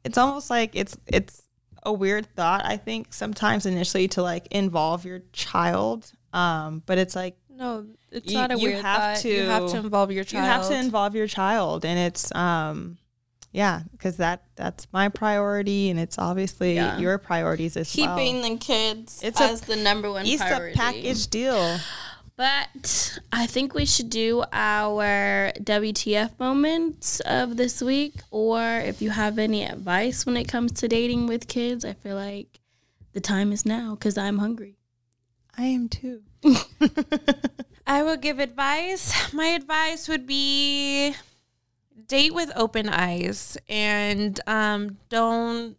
it's 0.04 0.18
almost 0.18 0.50
like 0.50 0.76
it's 0.76 0.98
it's 1.08 1.44
a 1.84 1.94
weird 1.94 2.26
thought 2.36 2.62
i 2.66 2.76
think 2.78 3.14
sometimes 3.14 3.66
initially 3.66 4.08
to 4.10 4.22
like 4.24 4.48
involve 4.52 5.06
your 5.06 5.22
child 5.32 6.12
um 6.34 6.82
but 6.86 6.98
it's 6.98 7.16
like 7.16 7.38
no 7.50 7.86
it's 8.12 8.32
You- 8.32 8.38
not 8.38 8.52
a 8.52 8.58
you 8.58 8.70
weird 8.70 8.82
have 8.84 9.18
thought. 9.18 9.26
you 9.26 9.44
have 9.46 9.66
to- 9.68 9.72
to 9.74 9.78
involve 9.80 10.12
your 10.12 10.24
child 10.24 10.44
you 10.46 10.50
have 10.52 10.68
to 10.70 10.76
involve 10.76 11.16
your 11.16 11.28
child 11.28 11.86
and 11.86 12.00
it's 12.00 12.34
um 12.36 12.98
yeah 13.52 13.82
because 13.92 14.18
that 14.18 14.44
that's 14.56 14.88
my 14.94 15.10
priority 15.10 15.90
and 15.90 16.00
it's 16.00 16.18
obviously 16.20 16.76
Yeah. 16.76 16.98
your 17.00 17.18
priorities 17.18 17.76
as 17.78 17.96
well 17.96 18.16
keeping 18.16 18.42
the 18.42 18.58
kids 18.58 19.22
It's 19.24 19.40
a- 19.42 19.56
the 19.66 19.76
number 19.76 20.12
one 20.12 20.26
it's 20.26 20.42
priority. 20.42 20.74
a 20.74 20.78
package 20.78 21.28
deal 21.28 21.80
But 22.36 23.20
I 23.34 23.48
think 23.48 23.74
we 23.74 23.86
should 23.86 24.10
do 24.10 24.46
our 24.54 25.52
WTF 25.62 26.40
moments 26.40 27.20
of 27.26 27.58
this 27.58 27.82
week, 27.82 28.14
or 28.32 28.62
if 28.80 29.02
you 29.02 29.10
have 29.10 29.38
any 29.38 29.66
advice 29.66 30.26
when 30.26 30.38
it 30.38 30.48
comes 30.48 30.72
to 30.80 30.88
dating 30.88 31.28
with 31.28 31.50
kids, 31.50 31.84
I 31.84 31.92
feel 31.96 32.16
like 32.16 32.62
the 33.12 33.20
time 33.20 33.52
is 33.52 33.66
now 33.66 33.94
because 33.96 34.18
I'm 34.18 34.38
hungry. 34.38 34.78
i 35.58 35.66
am 35.66 35.90
too 35.90 36.22
I 37.86 38.04
will 38.04 38.16
give 38.18 38.40
advice. 38.40 39.34
My 39.34 39.48
advice 39.48 40.08
would 40.08 40.26
be 40.26 41.16
date 42.10 42.34
with 42.34 42.52
open 42.56 42.90
eyes 42.90 43.58
and 43.70 44.38
um, 44.48 44.98
don't 45.08 45.78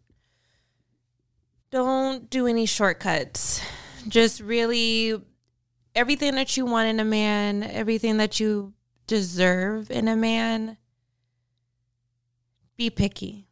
don't 1.70 2.30
do 2.30 2.46
any 2.46 2.64
shortcuts. 2.66 3.60
Just 4.08 4.40
really 4.40 5.20
everything 5.94 6.36
that 6.36 6.56
you 6.56 6.64
want 6.64 6.88
in 6.88 6.98
a 6.98 7.04
man, 7.04 7.62
everything 7.62 8.16
that 8.16 8.40
you 8.40 8.72
deserve 9.06 9.90
in 9.90 10.08
a 10.08 10.16
man. 10.16 10.78
Be 12.76 12.88
picky. 12.88 13.46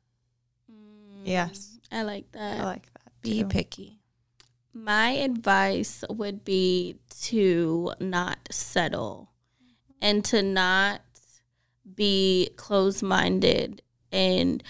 yes 1.23 1.79
I 1.93 2.03
like 2.03 2.33
that. 2.33 2.61
i 2.61 2.65
like 2.65 2.87
that 2.95 3.13
Be 3.21 3.45
picky. 3.45 4.01
My 4.73 5.11
advice 5.11 6.05
would 6.09 6.45
be 6.45 6.97
to 7.23 7.93
not 8.01 8.39
settle 8.51 9.33
and 10.01 10.25
to 10.27 10.43
not 10.43 11.03
be 11.95 12.51
closed 12.57 13.03
minded. 13.03 13.83
And 14.13 14.63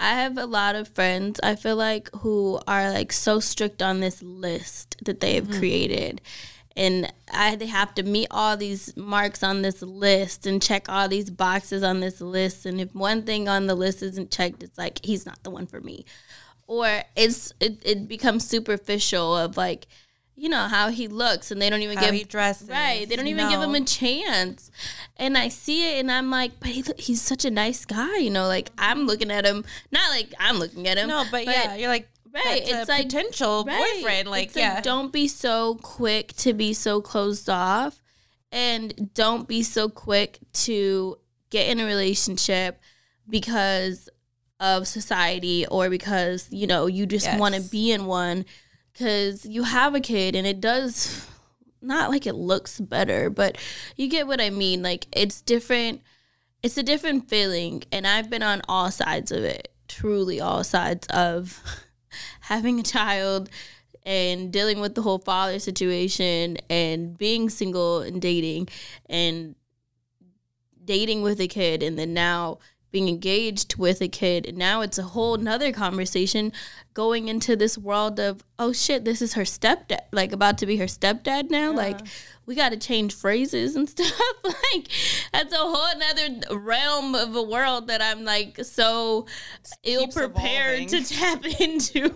I 0.00 0.14
have 0.14 0.38
a 0.38 0.46
lot 0.46 0.74
of 0.74 0.88
friends, 0.88 1.40
I 1.42 1.56
feel 1.56 1.76
like, 1.76 2.10
who 2.16 2.60
are 2.66 2.90
like 2.90 3.12
so 3.12 3.40
strict 3.40 3.82
on 3.82 4.00
this 4.00 4.22
list 4.22 4.96
that 5.04 5.20
they 5.20 5.34
have 5.34 5.48
mm-hmm. 5.48 5.58
created. 5.58 6.20
And 6.76 7.12
I 7.32 7.54
they 7.54 7.66
have 7.66 7.94
to 7.94 8.02
meet 8.02 8.28
all 8.32 8.56
these 8.56 8.96
marks 8.96 9.44
on 9.44 9.62
this 9.62 9.80
list 9.80 10.44
and 10.44 10.60
check 10.60 10.88
all 10.88 11.08
these 11.08 11.30
boxes 11.30 11.84
on 11.84 12.00
this 12.00 12.20
list. 12.20 12.66
And 12.66 12.80
if 12.80 12.92
one 12.94 13.22
thing 13.22 13.48
on 13.48 13.66
the 13.66 13.76
list 13.76 14.02
isn't 14.02 14.32
checked, 14.32 14.62
it's 14.62 14.76
like 14.76 14.98
he's 15.04 15.24
not 15.24 15.42
the 15.44 15.50
one 15.50 15.66
for 15.66 15.80
me 15.80 16.04
or 16.66 17.02
it's 17.16 17.52
it, 17.60 17.82
it 17.84 18.08
becomes 18.08 18.46
superficial 18.46 19.36
of 19.36 19.56
like 19.56 19.86
you 20.36 20.48
know 20.48 20.66
how 20.68 20.88
he 20.88 21.06
looks 21.08 21.50
and 21.50 21.62
they 21.62 21.70
don't 21.70 21.82
even 21.82 21.96
How 21.96 22.06
give 22.06 22.14
he 22.14 22.24
dresses. 22.24 22.68
right 22.68 23.08
they 23.08 23.14
don't 23.16 23.28
even 23.28 23.48
give 23.48 23.60
him 23.62 23.74
a 23.74 23.80
chance 23.84 24.70
and 25.16 25.38
i 25.38 25.48
see 25.48 25.92
it 25.96 26.00
and 26.00 26.10
i'm 26.10 26.30
like 26.30 26.58
but 26.60 26.70
he, 26.70 26.84
he's 26.98 27.22
such 27.22 27.44
a 27.44 27.50
nice 27.50 27.84
guy 27.84 28.16
you 28.18 28.30
know 28.30 28.46
like 28.48 28.70
i'm 28.76 29.06
looking 29.06 29.30
at 29.30 29.44
him 29.46 29.64
not 29.92 30.10
like 30.10 30.34
i'm 30.40 30.58
looking 30.58 30.88
at 30.88 30.98
him 30.98 31.08
No, 31.08 31.24
but, 31.30 31.44
yeah, 31.46 31.76
you're 31.76 31.88
like 31.88 32.08
right 32.32 32.62
it's 32.66 32.88
a 32.88 32.92
like 32.92 33.04
potential 33.04 33.62
right. 33.64 33.78
boyfriend. 34.00 34.28
Like 34.28 34.46
It's 34.48 34.56
yeah, 34.56 34.80
don't 34.80 35.12
be 35.12 35.28
so 35.28 35.76
quick 35.82 36.32
to 36.38 36.52
be 36.52 36.72
so 36.74 37.00
closed 37.00 37.48
off 37.48 38.02
and 38.50 39.14
don't 39.14 39.46
be 39.46 39.62
so 39.62 39.88
quick 39.88 40.38
to 40.64 41.16
get 41.50 41.68
in 41.68 41.78
a 41.78 41.84
relationship 41.84 42.80
because 43.28 44.08
of 44.60 44.86
society 44.86 45.66
or 45.66 45.90
because 45.90 46.48
you 46.50 46.66
know 46.66 46.86
you 46.86 47.06
just 47.06 47.26
Yes. 47.26 47.38
want 47.40 47.54
to 47.54 47.60
be 47.60 47.92
in 47.92 48.06
one 48.06 48.44
because 48.94 49.44
you 49.44 49.64
have 49.64 49.94
a 49.94 50.00
kid 50.00 50.34
and 50.34 50.46
it 50.46 50.60
does 50.60 51.28
not 51.82 52.10
like 52.10 52.26
it 52.26 52.34
looks 52.34 52.80
better 52.80 53.28
but 53.28 53.58
you 53.96 54.08
get 54.08 54.26
what 54.26 54.40
i 54.40 54.48
mean. 54.48 54.82
Like 54.82 55.06
it's 55.12 55.42
different 55.42 56.00
it's 56.62 56.78
a 56.78 56.82
different 56.82 57.28
feeling 57.28 57.82
and 57.92 58.06
i've 58.06 58.30
been 58.30 58.42
on 58.42 58.62
all 58.68 58.90
sides 58.90 59.30
of 59.30 59.44
it 59.44 59.68
truly 59.88 60.40
all 60.40 60.64
sides 60.64 61.06
of 61.08 61.60
having 62.40 62.80
a 62.80 62.82
child 62.82 63.50
and 64.06 64.52
dealing 64.52 64.80
with 64.80 64.94
the 64.94 65.02
whole 65.02 65.18
father 65.18 65.58
situation 65.58 66.56
and 66.70 67.16
being 67.18 67.50
single 67.50 68.00
and 68.00 68.20
dating 68.20 68.68
and 69.06 69.54
dating 70.84 71.22
with 71.22 71.40
a 71.40 71.48
kid 71.48 71.82
and 71.82 71.98
then 71.98 72.12
now 72.14 72.58
being 72.94 73.08
engaged 73.08 73.74
with 73.74 74.00
a 74.00 74.06
kid. 74.06 74.46
And 74.46 74.56
now 74.56 74.80
it's 74.80 74.98
a 74.98 75.02
whole 75.02 75.36
nother 75.36 75.72
conversation 75.72 76.52
going 76.94 77.26
into 77.26 77.56
this 77.56 77.76
world 77.76 78.20
of 78.20 78.44
oh 78.56 78.72
shit 78.72 79.04
this 79.04 79.20
is 79.20 79.34
her 79.34 79.42
stepdad 79.42 79.98
like 80.12 80.30
about 80.30 80.58
to 80.58 80.64
be 80.64 80.76
her 80.76 80.84
stepdad 80.84 81.50
now. 81.50 81.70
Yeah. 81.70 81.76
like 81.76 82.00
we 82.46 82.54
got 82.54 82.68
to 82.68 82.76
change 82.76 83.12
phrases 83.12 83.74
and 83.74 83.90
stuff. 83.90 84.12
Like 84.44 84.86
that's 85.32 85.52
a 85.52 85.58
whole 85.58 85.98
nother 85.98 86.56
realm 86.56 87.16
of 87.16 87.34
a 87.34 87.42
world 87.42 87.88
that 87.88 88.00
i'm 88.00 88.24
like 88.24 88.64
so 88.64 89.26
ill 89.82 90.06
prepared 90.06 90.86
to 90.88 91.04
tap 91.14 91.44
into. 91.60 92.14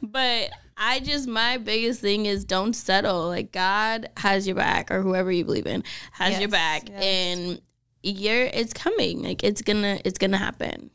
But 0.00 0.50
I 0.78 1.00
just 1.00 1.28
my 1.28 1.58
biggest 1.58 2.00
thing 2.00 2.24
is 2.24 2.46
don't 2.46 2.72
settle. 2.72 3.26
Like 3.26 3.52
God 3.52 4.08
has 4.16 4.46
your 4.46 4.56
back, 4.56 4.90
or 4.90 5.02
whoever 5.02 5.30
you 5.30 5.44
believe 5.44 5.66
in 5.66 5.84
has 6.12 6.32
yes, 6.32 6.40
your 6.40 6.48
back, 6.48 6.88
yes. 6.88 7.02
and 7.04 7.60
you're 8.02 8.44
it's 8.44 8.72
coming. 8.72 9.22
Like 9.22 9.44
it's 9.44 9.62
gonna 9.62 9.98
it's 10.04 10.18
gonna 10.18 10.38
happen. 10.38 10.90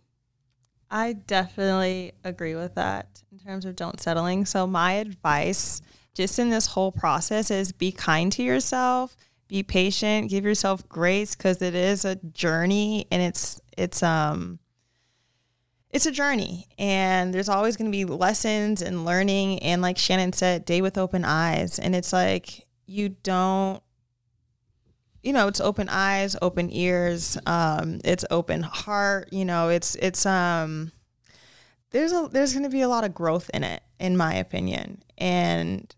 I 0.89 1.13
definitely 1.13 2.13
agree 2.23 2.55
with 2.55 2.75
that 2.75 3.23
in 3.31 3.39
terms 3.39 3.65
of 3.65 3.75
don't 3.75 3.99
settling. 3.99 4.45
So 4.45 4.67
my 4.67 4.93
advice 4.93 5.81
just 6.13 6.39
in 6.39 6.49
this 6.49 6.67
whole 6.67 6.91
process 6.91 7.51
is 7.51 7.71
be 7.71 7.91
kind 7.91 8.31
to 8.33 8.43
yourself, 8.43 9.17
be 9.47 9.63
patient, 9.63 10.29
give 10.29 10.45
yourself 10.45 10.87
grace 10.87 11.35
cuz 11.35 11.61
it 11.61 11.75
is 11.75 12.05
a 12.05 12.15
journey 12.15 13.07
and 13.11 13.21
it's 13.21 13.59
it's 13.77 14.01
um 14.01 14.59
it's 15.91 16.05
a 16.05 16.11
journey 16.11 16.67
and 16.77 17.33
there's 17.33 17.47
always 17.47 17.77
going 17.77 17.89
to 17.89 17.97
be 17.97 18.03
lessons 18.03 18.81
and 18.81 19.05
learning 19.05 19.59
and 19.59 19.81
like 19.81 19.95
Shanan 19.95 20.35
said, 20.35 20.65
day 20.65 20.81
with 20.81 20.97
open 20.97 21.23
eyes 21.23 21.79
and 21.79 21.95
it's 21.95 22.11
like 22.11 22.67
you 22.85 23.09
don't 23.09 23.81
you 25.25 25.33
know 25.33 25.47
it's 25.47 25.59
open 25.59 25.89
eyes 25.89 26.35
open 26.41 26.69
ears 26.71 27.37
um 27.47 27.99
it's 28.03 28.23
open 28.29 28.61
heart 28.61 29.27
you 29.31 29.43
know 29.43 29.69
it's 29.69 29.95
it's 29.95 30.25
um 30.25 30.91
there's 31.95 32.11
a 32.11 32.27
there's 32.29 32.51
going 32.51 32.63
to 32.63 32.69
be 32.69 32.81
a 32.81 32.89
lot 32.89 33.05
of 33.05 33.13
growth 33.13 33.49
in 33.53 33.63
it 33.63 33.81
in 34.01 34.17
my 34.17 34.33
opinion. 34.33 35.01
And 35.17 35.95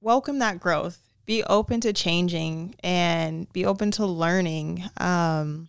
welcome 0.00 0.38
that 0.38 0.60
growth. 0.60 1.00
Be 1.26 1.42
open 1.42 1.80
to 1.80 1.92
changing 1.92 2.76
and 2.84 3.52
be 3.52 3.66
open 3.66 3.90
to 3.92 4.06
learning 4.06 4.84
um 4.98 5.68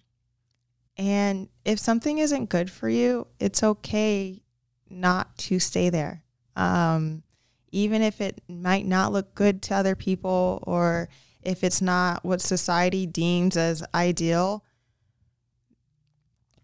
and 0.97 1.49
if 1.65 1.79
something 1.79 2.19
isn't 2.19 2.49
good 2.49 2.69
for 2.69 2.89
you 2.89 3.25
it's 3.39 3.63
okay 3.63 4.41
not 4.87 5.35
to 5.39 5.59
stay 5.59 5.89
there. 5.89 6.21
Um 6.55 7.23
even 7.71 8.03
if 8.03 8.21
it 8.21 8.41
might 8.47 8.85
not 8.85 9.11
look 9.11 9.33
good 9.33 9.63
to 9.63 9.75
other 9.75 9.95
people 9.95 10.63
or 10.67 11.09
if 11.41 11.63
it's 11.63 11.81
not 11.81 12.23
what 12.23 12.41
society 12.41 13.05
deems 13.05 13.57
as 13.57 13.83
ideal, 13.93 14.63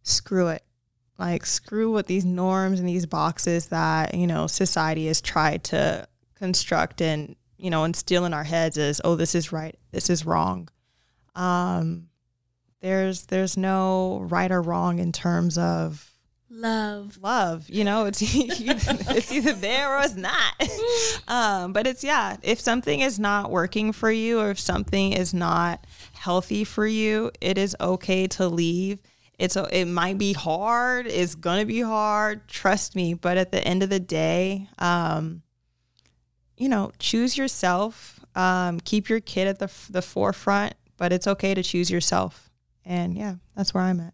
screw 0.03 0.47
it. 0.47 0.63
Like, 1.17 1.45
screw 1.45 1.91
what 1.91 2.07
these 2.07 2.26
norms 2.26 2.80
and 2.80 2.89
these 2.89 3.05
boxes 3.05 3.67
that, 3.67 4.13
you 4.13 4.28
know, 4.28 4.47
society 4.47 5.07
has 5.07 5.21
tried 5.21 5.63
to 5.65 6.07
construct 6.36 7.01
and, 7.01 7.38
you 7.57 7.69
know, 7.69 7.86
instill 7.86 8.26
in 8.26 8.34
our 8.34 8.43
heads 8.43 8.78
as, 8.78 8.99
oh, 9.05 9.15
this 9.15 9.34
is 9.34 9.53
right, 9.53 9.78
this 9.91 10.09
is 10.09 10.26
wrong. 10.26 10.67
Um, 11.36 12.09
there's 12.82 13.26
there's 13.28 13.57
no 13.57 14.19
right 14.30 14.51
or 14.51 14.61
wrong 14.61 14.99
in 14.99 15.11
terms 15.11 15.57
of 15.57 16.11
love. 16.56 17.18
Love 17.22 17.70
you 17.70 17.84
know 17.84 18.06
it's 18.06 18.22
it's 18.24 19.32
either 19.32 19.53
there 19.53 19.97
or 19.97 20.01
it's 20.01 20.16
not. 20.16 20.53
Um, 21.28 21.74
but 21.74 21.88
it's 21.88 22.03
yeah 22.03 22.38
if 22.43 22.60
something 22.60 22.99
is 22.99 23.20
not 23.20 23.49
working 23.49 23.91
for 23.91 24.12
you 24.12 24.39
or 24.39 24.51
if 24.51 24.60
something 24.60 25.14
is 25.14 25.34
not 25.34 25.88
healthy 26.14 26.64
for 26.64 26.86
you 26.86 27.32
it 27.41 27.58
is 27.58 27.76
okay 27.82 28.28
to 28.28 28.47
leave. 28.47 28.99
It's 29.39 29.56
it 29.56 29.86
might 29.86 30.18
be 30.18 30.34
hard 30.34 31.08
it's 31.08 31.36
gonna 31.36 31.66
be 31.66 31.82
hard 31.82 32.47
trust 32.47 32.95
me. 32.95 33.14
But 33.16 33.38
at 33.38 33.51
the 33.51 33.64
end 33.64 33.82
of 33.84 33.89
the 33.89 33.99
day 33.99 34.68
um, 34.78 35.41
you 36.58 36.70
know 36.70 36.91
choose 36.99 37.38
yourself. 37.38 38.20
Um, 38.36 38.82
keep 38.82 39.08
your 39.08 39.22
kid 39.22 39.47
at 39.47 39.60
the, 39.60 39.72
the 39.89 40.01
forefront 40.01 40.76
but 40.97 41.12
it's 41.12 41.28
okay 41.28 41.53
to 41.53 41.64
choose 41.64 41.89
yourself. 41.89 42.49
And 42.86 43.18
yeah 43.18 43.36
that's 43.56 43.74
where 43.74 43.84
i'm 43.84 43.99
at 43.99 44.14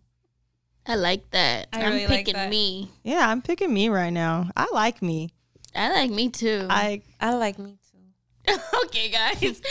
I 0.85 0.95
like 0.95 1.29
that. 1.31 1.67
I 1.71 1.81
am 1.81 1.93
really 1.93 2.07
picking 2.07 2.35
like 2.35 2.49
me. 2.49 2.89
Yeah, 3.03 3.29
I'm 3.29 3.41
picking 3.41 3.73
me 3.73 3.89
right 3.89 4.09
now. 4.09 4.49
I 4.55 4.67
like 4.73 5.01
me. 5.01 5.29
I 5.75 5.91
like 5.91 6.11
me 6.11 6.29
too. 6.29 6.67
I 6.69 7.01
I 7.19 7.35
like 7.35 7.59
me 7.59 7.77
too. 7.91 8.57
okay, 8.85 9.09
guys. 9.09 9.61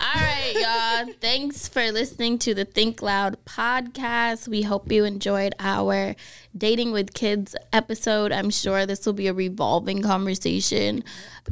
All 0.00 0.20
right, 0.20 0.52
y'all. 0.54 1.14
Thanks 1.20 1.68
for 1.68 1.90
listening 1.90 2.38
to 2.40 2.54
the 2.54 2.64
Think 2.64 3.02
Loud 3.02 3.36
podcast. 3.44 4.46
We 4.46 4.62
hope 4.62 4.90
you 4.92 5.04
enjoyed 5.04 5.54
our 5.58 6.14
Dating 6.56 6.92
with 6.92 7.14
Kids 7.14 7.56
episode. 7.72 8.30
I'm 8.30 8.50
sure 8.50 8.86
this 8.86 9.04
will 9.04 9.12
be 9.12 9.26
a 9.26 9.34
revolving 9.34 10.02
conversation 10.02 11.02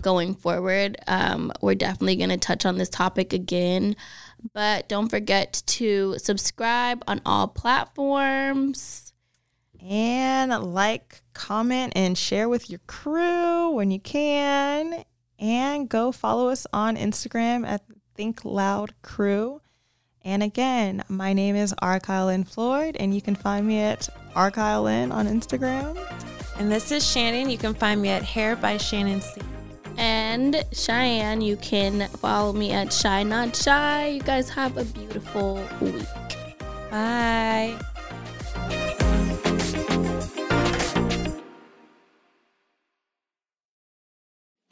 going 0.00 0.34
forward. 0.34 0.96
Um, 1.08 1.52
we're 1.60 1.74
definitely 1.74 2.16
going 2.16 2.30
to 2.30 2.36
touch 2.36 2.64
on 2.64 2.78
this 2.78 2.88
topic 2.88 3.32
again. 3.32 3.96
But 4.52 4.88
don't 4.88 5.08
forget 5.08 5.62
to 5.66 6.16
subscribe 6.18 7.02
on 7.06 7.20
all 7.24 7.48
platforms. 7.48 9.12
And 9.82 10.52
like, 10.74 11.22
comment, 11.32 11.94
and 11.96 12.16
share 12.16 12.48
with 12.48 12.68
your 12.68 12.80
crew 12.86 13.70
when 13.70 13.90
you 13.90 14.00
can. 14.00 15.04
And 15.38 15.88
go 15.88 16.12
follow 16.12 16.48
us 16.48 16.66
on 16.72 16.96
Instagram 16.96 17.66
at 17.66 17.82
Think 18.14 18.44
Loud 18.44 18.92
Crew. 19.02 19.62
And 20.22 20.42
again, 20.42 21.02
my 21.08 21.32
name 21.32 21.56
is 21.56 21.72
Arkyle 21.82 22.26
Lynn 22.26 22.44
Floyd, 22.44 22.96
and 23.00 23.14
you 23.14 23.22
can 23.22 23.34
find 23.34 23.66
me 23.66 23.80
at 23.80 24.06
Arkyle 24.34 24.84
Lynn 24.84 25.12
on 25.12 25.26
Instagram. 25.26 25.96
And 26.58 26.70
this 26.70 26.92
is 26.92 27.02
Shanan. 27.02 27.50
You 27.50 27.56
can 27.56 27.72
find 27.72 28.02
me 28.02 28.10
at 28.10 28.22
Hair 28.22 28.56
by 28.56 28.76
Shanan 28.76 29.22
C 29.22 29.40
and 30.00 30.64
Cheyenne. 30.72 31.42
You 31.42 31.56
can 31.58 32.08
follow 32.08 32.52
me 32.52 32.72
at 32.72 32.90
Chey 32.90 33.22
Not 33.22 33.54
Shy. 33.54 34.08
You 34.08 34.22
guys 34.22 34.48
have 34.50 34.76
a 34.78 34.84
beautiful 34.84 35.62
week. 35.80 36.06
Bye. 36.90 37.78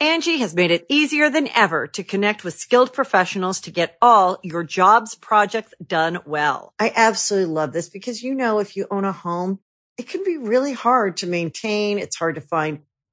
Angi 0.01 0.39
has 0.39 0.55
made 0.55 0.71
it 0.71 0.85
easier 0.89 1.29
than 1.29 1.49
ever 1.53 1.85
to 1.87 2.03
connect 2.03 2.43
with 2.43 2.55
skilled 2.55 2.93
professionals 2.93 3.59
to 3.61 3.71
get 3.71 3.97
all 4.01 4.39
your 4.43 4.63
jobs 4.63 5.13
projects 5.13 5.73
done 5.85 6.19
well. 6.25 6.73
I 6.79 6.91
absolutely 6.95 7.53
love 7.53 7.73
this 7.73 7.89
because, 7.89 8.23
you 8.23 8.33
know, 8.33 8.59
if 8.59 8.75
you 8.75 8.87
own 8.89 9.05
a 9.05 9.11
home, 9.11 9.59
it 9.97 10.07
can 10.07 10.23
be 10.23 10.37
really 10.37 10.73
hard 10.73 11.17
to 11.17 11.27
maintain. 11.27 11.99
It's 11.99 12.15
hard 12.15 12.35
to 12.35 12.41
find 12.41 12.79